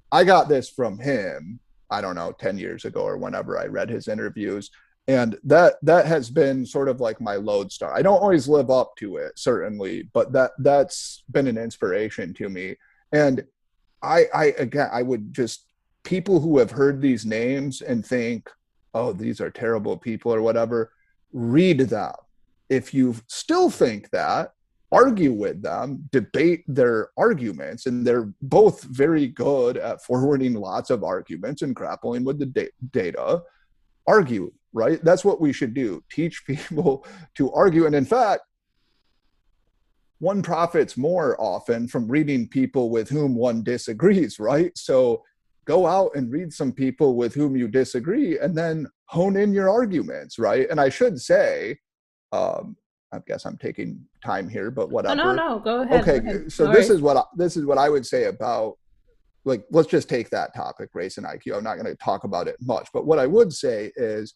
[0.10, 3.90] I got this from him, I don't know, 10 years ago or whenever I read
[3.90, 4.72] his interviews.
[5.10, 7.94] And that that has been sort of like my lodestar.
[7.94, 12.48] I don't always live up to it, certainly, but that that's been an inspiration to
[12.48, 12.78] me.
[13.12, 13.44] And
[14.02, 15.66] I I again I would just
[16.04, 18.50] people who have heard these names and think,
[18.94, 20.92] oh, these are terrible people or whatever,
[21.32, 22.14] read them.
[22.70, 24.54] if you still think that,
[24.92, 31.04] argue with them, debate their arguments, and they're both very good at forwarding lots of
[31.04, 33.42] arguments and grappling with the da- data.
[34.08, 35.04] Argue, right?
[35.04, 36.04] That's what we should do.
[36.12, 37.06] Teach people
[37.36, 37.86] to argue.
[37.88, 38.42] And in fact,
[40.20, 44.72] one profits more often from reading people with whom one disagrees, right?
[44.78, 45.24] So
[45.66, 49.70] go out and read some people with whom you disagree and then hone in your
[49.70, 50.70] arguments, right?
[50.70, 51.78] And I should say,
[52.32, 52.76] um,
[53.14, 55.22] I guess I'm taking time here, but whatever.
[55.22, 56.02] Oh, no, no, go ahead.
[56.02, 56.52] Okay, go ahead.
[56.52, 58.78] so this is what I, this is what I would say about
[59.46, 61.58] like let's just take that topic, race and IQ.
[61.58, 64.34] I'm not going to talk about it much, but what I would say is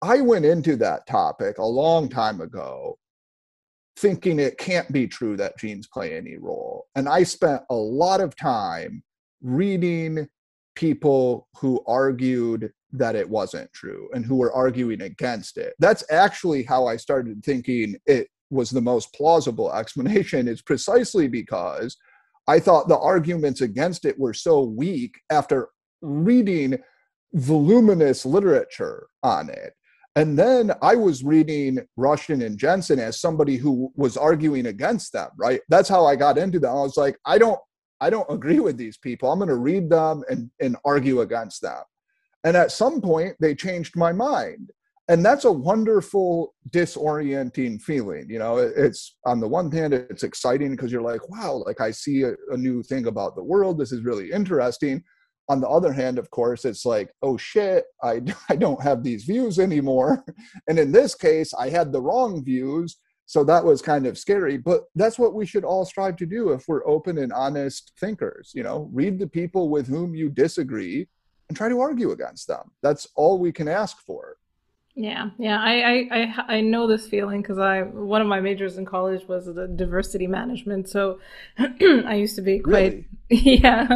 [0.00, 2.96] I went into that topic a long time ago
[3.96, 6.86] thinking it can't be true that genes play any role.
[6.94, 9.02] And I spent a lot of time
[9.42, 10.28] reading
[10.78, 15.74] people who argued that it wasn't true and who were arguing against it.
[15.80, 21.96] That's actually how I started thinking it was the most plausible explanation, is precisely because
[22.46, 25.68] I thought the arguments against it were so weak after
[26.00, 26.78] reading
[27.34, 29.72] voluminous literature on it.
[30.14, 35.30] And then I was reading Rushton and Jensen as somebody who was arguing against them,
[35.36, 35.60] right?
[35.68, 36.70] That's how I got into them.
[36.70, 37.58] I was like, I don't
[38.00, 39.30] I don't agree with these people.
[39.30, 41.82] I'm going to read them and, and argue against them.
[42.44, 44.70] And at some point, they changed my mind.
[45.08, 48.26] And that's a wonderful disorienting feeling.
[48.28, 51.90] You know, it's on the one hand, it's exciting because you're like, wow, like I
[51.90, 53.78] see a, a new thing about the world.
[53.78, 55.02] This is really interesting.
[55.48, 58.20] On the other hand, of course, it's like, oh shit, I,
[58.50, 60.24] I don't have these views anymore.
[60.68, 62.98] And in this case, I had the wrong views.
[63.28, 64.56] So that was kind of scary.
[64.56, 68.52] But that's what we should all strive to do if we're open and honest thinkers.
[68.54, 71.06] You know, read the people with whom you disagree
[71.50, 72.70] and try to argue against them.
[72.82, 74.38] That's all we can ask for.
[75.00, 78.84] Yeah, yeah, I I I, know this feeling because I one of my majors in
[78.84, 80.88] college was the diversity management.
[80.88, 81.20] So
[81.58, 83.06] I used to be quite really?
[83.62, 83.86] yeah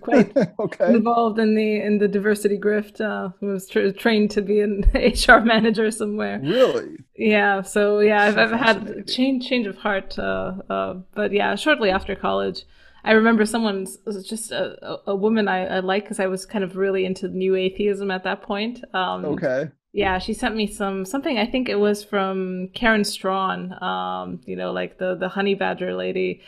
[0.00, 0.94] quite okay.
[0.94, 3.00] involved in the in the diversity grift.
[3.00, 6.38] Uh, was tra- trained to be an HR manager somewhere.
[6.40, 6.96] Really?
[7.16, 7.62] Yeah.
[7.62, 10.16] So yeah, I've, I've had change change of heart.
[10.16, 12.62] Uh, uh, but yeah, shortly after college.
[13.04, 16.62] I remember someone was just a, a woman I, I like because I was kind
[16.62, 18.84] of really into new atheism at that point.
[18.94, 19.72] Um, okay.
[19.94, 21.38] Yeah, she sent me some something.
[21.38, 25.94] I think it was from Karen Straughan, Um, you know, like the the honey badger
[25.94, 26.40] lady.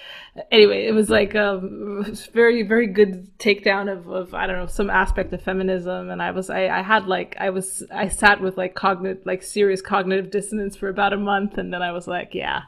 [0.50, 1.60] Anyway, it was like a
[2.32, 6.08] very very good takedown of, of I don't know some aspect of feminism.
[6.08, 9.42] And I was I, I had like I was I sat with like cognitive like
[9.42, 12.62] serious cognitive dissonance for about a month, and then I was like, yeah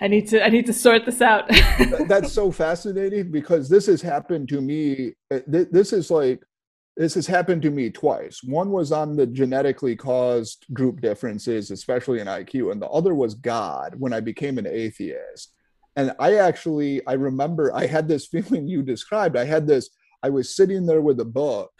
[0.00, 1.48] I need to I need to sort this out.
[2.08, 5.12] That's so fascinating because this has happened to me.
[5.30, 6.42] Uh, this is like
[6.96, 8.42] this has happened to me twice.
[8.44, 13.34] One was on the genetically caused group differences, especially in IQ, and the other was
[13.34, 15.52] God when I became an atheist.
[15.96, 19.36] And I actually I remember I had this feeling you described.
[19.36, 19.90] I had this
[20.22, 21.72] I was sitting there with a book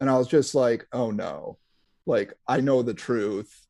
[0.00, 1.58] and I was just like, "Oh no.
[2.06, 3.68] Like I know the truth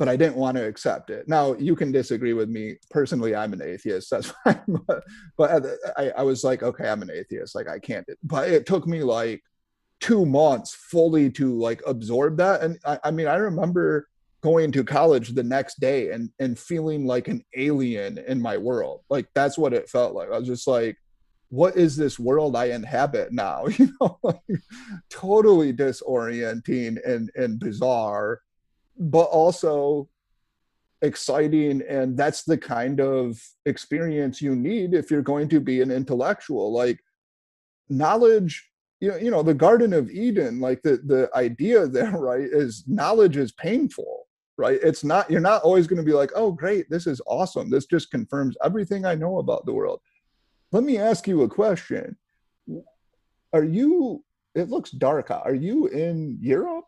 [0.00, 1.28] but I didn't want to accept it.
[1.28, 3.36] Now you can disagree with me personally.
[3.36, 4.08] I'm an atheist.
[4.10, 4.62] That's fine.
[4.86, 5.04] but,
[5.36, 7.54] but I, I was like, okay, I'm an atheist.
[7.54, 8.08] Like I can't.
[8.22, 9.42] But it took me like
[10.00, 12.62] two months fully to like absorb that.
[12.62, 14.08] And I, I mean, I remember
[14.42, 19.02] going to college the next day and and feeling like an alien in my world.
[19.10, 20.30] Like that's what it felt like.
[20.30, 20.96] I was just like,
[21.50, 23.66] what is this world I inhabit now?
[23.78, 24.40] You know, like,
[25.10, 28.40] totally disorienting and and bizarre
[29.00, 30.08] but also
[31.02, 35.90] exciting and that's the kind of experience you need if you're going to be an
[35.90, 37.00] intellectual like
[37.88, 38.69] knowledge
[39.00, 42.84] you know, you know the garden of eden like the the idea there right is
[42.86, 46.88] knowledge is painful right it's not you're not always going to be like oh great
[46.90, 50.00] this is awesome this just confirms everything i know about the world
[50.72, 52.16] let me ask you a question
[53.52, 54.22] are you
[54.54, 56.84] it looks dark are you in europe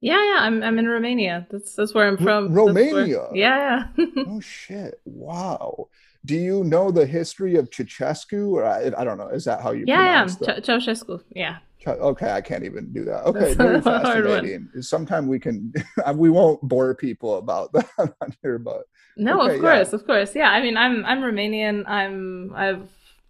[0.00, 1.46] yeah, yeah, I'm I'm in Romania.
[1.50, 2.52] That's that's where I'm from.
[2.52, 2.92] Romania.
[2.92, 4.04] Where, yeah, yeah.
[4.28, 5.00] oh shit!
[5.06, 5.88] Wow.
[6.24, 9.28] Do you know the history of Ceausescu, or I, I don't know?
[9.28, 9.84] Is that how you?
[9.86, 11.22] Yeah, yeah, Ceausescu.
[11.30, 11.58] Yeah.
[11.86, 13.24] Okay, I can't even do that.
[13.24, 14.70] Okay, very fascinating.
[14.80, 15.72] Sometime we can,
[16.14, 18.84] we won't bore people about that on here, but
[19.16, 19.94] no, okay, of course, yeah.
[19.94, 20.50] of course, yeah.
[20.50, 21.88] I mean, I'm I'm Romanian.
[21.88, 22.88] I'm I've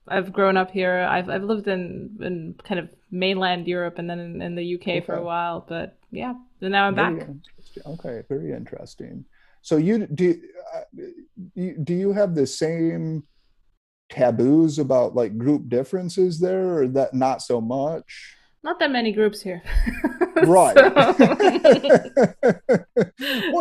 [0.08, 1.06] I've grown up here.
[1.10, 4.80] I've I've lived in in kind of mainland Europe and then in, in the UK
[4.80, 5.00] okay.
[5.00, 7.28] for a while, but yeah, and now I'm very back.
[7.86, 9.24] Okay, very interesting.
[9.64, 10.38] So you do
[10.74, 10.80] uh,
[11.56, 13.24] do you have the same
[14.10, 18.33] taboos about like group differences there, or that not so much?
[18.64, 19.62] Not that many groups here.
[20.46, 20.74] right.
[20.74, 20.90] we're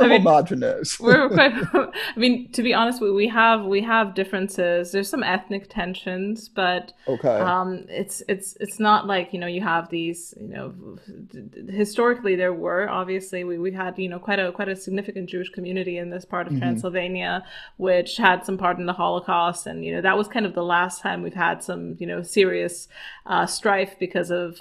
[0.01, 0.97] I mean, homogenous.
[0.99, 1.53] we're quite.
[1.73, 4.93] I mean, to be honest, we, we have we have differences.
[4.93, 7.37] There's some ethnic tensions, but okay.
[7.37, 10.73] Um, it's it's it's not like you know you have these you know
[11.69, 15.49] historically there were obviously we, we had you know quite a quite a significant Jewish
[15.49, 16.61] community in this part of mm-hmm.
[16.61, 17.43] Transylvania,
[17.75, 20.63] which had some part in the Holocaust, and you know that was kind of the
[20.63, 22.87] last time we've had some you know serious
[23.25, 24.57] uh, strife because of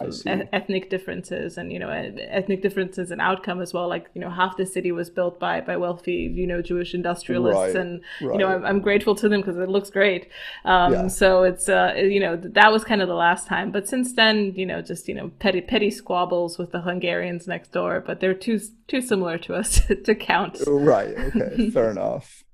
[0.53, 3.89] ethnic differences and you know ethnic differences in outcome as well.
[3.89, 7.75] Like you know half the city was built by by wealthy you know jewish industrialists
[7.75, 8.35] right, and right.
[8.35, 10.29] you know I'm, I'm, grateful to them because it looks great.
[10.65, 11.09] Um, yeah.
[11.09, 13.71] so it's uh, you know that was kind of the last time.
[13.71, 17.73] But since then you know just you know petty petty squabbles with the hungarians next
[17.73, 20.63] door but they're too too similar to us to count.
[20.67, 22.45] Right okay fair enough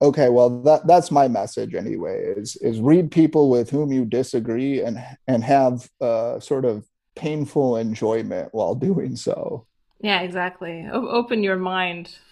[0.00, 4.80] okay well that that's my message anyway is is read people with whom you disagree
[4.80, 6.84] and and have uh, sort of
[7.18, 9.66] painful enjoyment while doing so.
[10.00, 10.88] Yeah exactly.
[10.90, 12.16] O- open your mind.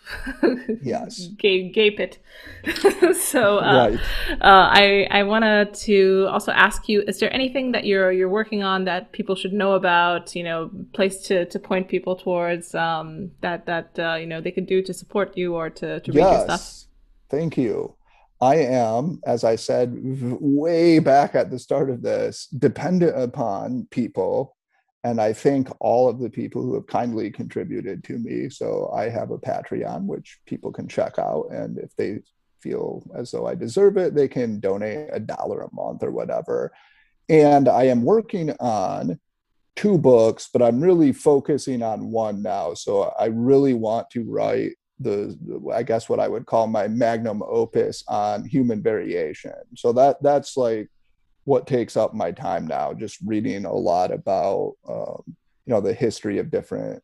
[0.82, 1.28] Yes.
[1.36, 2.18] Gape, gape it.
[3.16, 4.01] So uh, right.
[4.40, 8.62] uh, i i wanted to also ask you is there anything that you're you're working
[8.62, 13.32] on that people should know about you know place to to point people towards um
[13.40, 16.22] that that uh, you know they could do to support you or to to read
[16.22, 16.32] yes.
[16.32, 16.86] your stuff
[17.30, 17.96] Thank you.
[18.40, 24.54] I am, as I said way back at the start of this, dependent upon people.
[25.04, 28.50] And I thank all of the people who have kindly contributed to me.
[28.50, 31.46] So I have a Patreon, which people can check out.
[31.50, 32.20] And if they
[32.60, 36.72] feel as though I deserve it, they can donate a dollar a month or whatever.
[37.28, 39.18] And I am working on
[39.76, 42.74] two books, but I'm really focusing on one now.
[42.74, 45.36] So I really want to write the,
[45.74, 49.52] I guess what I would call my magnum opus on human variation.
[49.74, 50.89] So that that's like
[51.44, 55.94] what takes up my time now, just reading a lot about um, you know the
[55.94, 57.02] history of different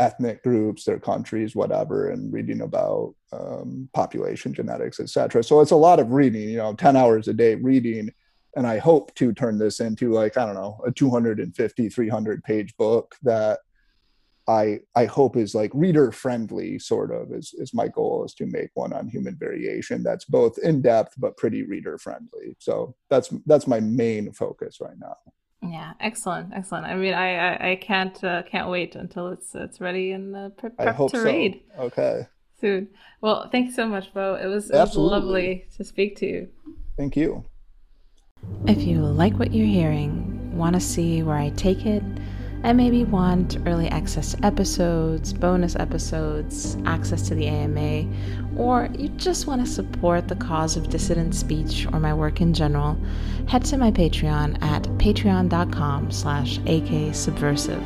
[0.00, 5.44] ethnic groups, their countries, whatever, and reading about um, population genetics, etc.
[5.44, 8.10] So it's a lot of reading, you know, 10 hours a day reading.
[8.56, 12.76] And I hope to turn this into like, I don't know, a 250, 300 page
[12.78, 13.60] book that
[14.50, 18.46] I I hope is like reader friendly sort of is is my goal is to
[18.46, 22.56] make one on human variation that's both in depth but pretty reader friendly.
[22.58, 25.16] So that's that's my main focus right now.
[25.62, 26.86] Yeah, excellent, excellent.
[26.86, 30.48] I mean, I I, I can't uh, can't wait until it's it's ready and uh,
[30.50, 31.24] pre- prep to so.
[31.24, 31.62] read.
[31.78, 32.26] Okay.
[32.60, 32.88] Soon.
[33.22, 34.34] Well, thank you so much, Bo.
[34.34, 36.48] It was, it was lovely to speak to you.
[36.98, 37.46] Thank you.
[38.66, 42.02] If you like what you're hearing, want to see where I take it
[42.62, 48.06] and maybe want early access to episodes, bonus episodes, access to the AMA,
[48.56, 52.52] or you just want to support the cause of dissident speech or my work in
[52.52, 52.98] general,
[53.48, 57.84] head to my Patreon at patreon.com slash aksubversive.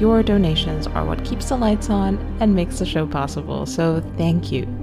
[0.00, 4.52] Your donations are what keeps the lights on and makes the show possible, so thank
[4.52, 4.77] you.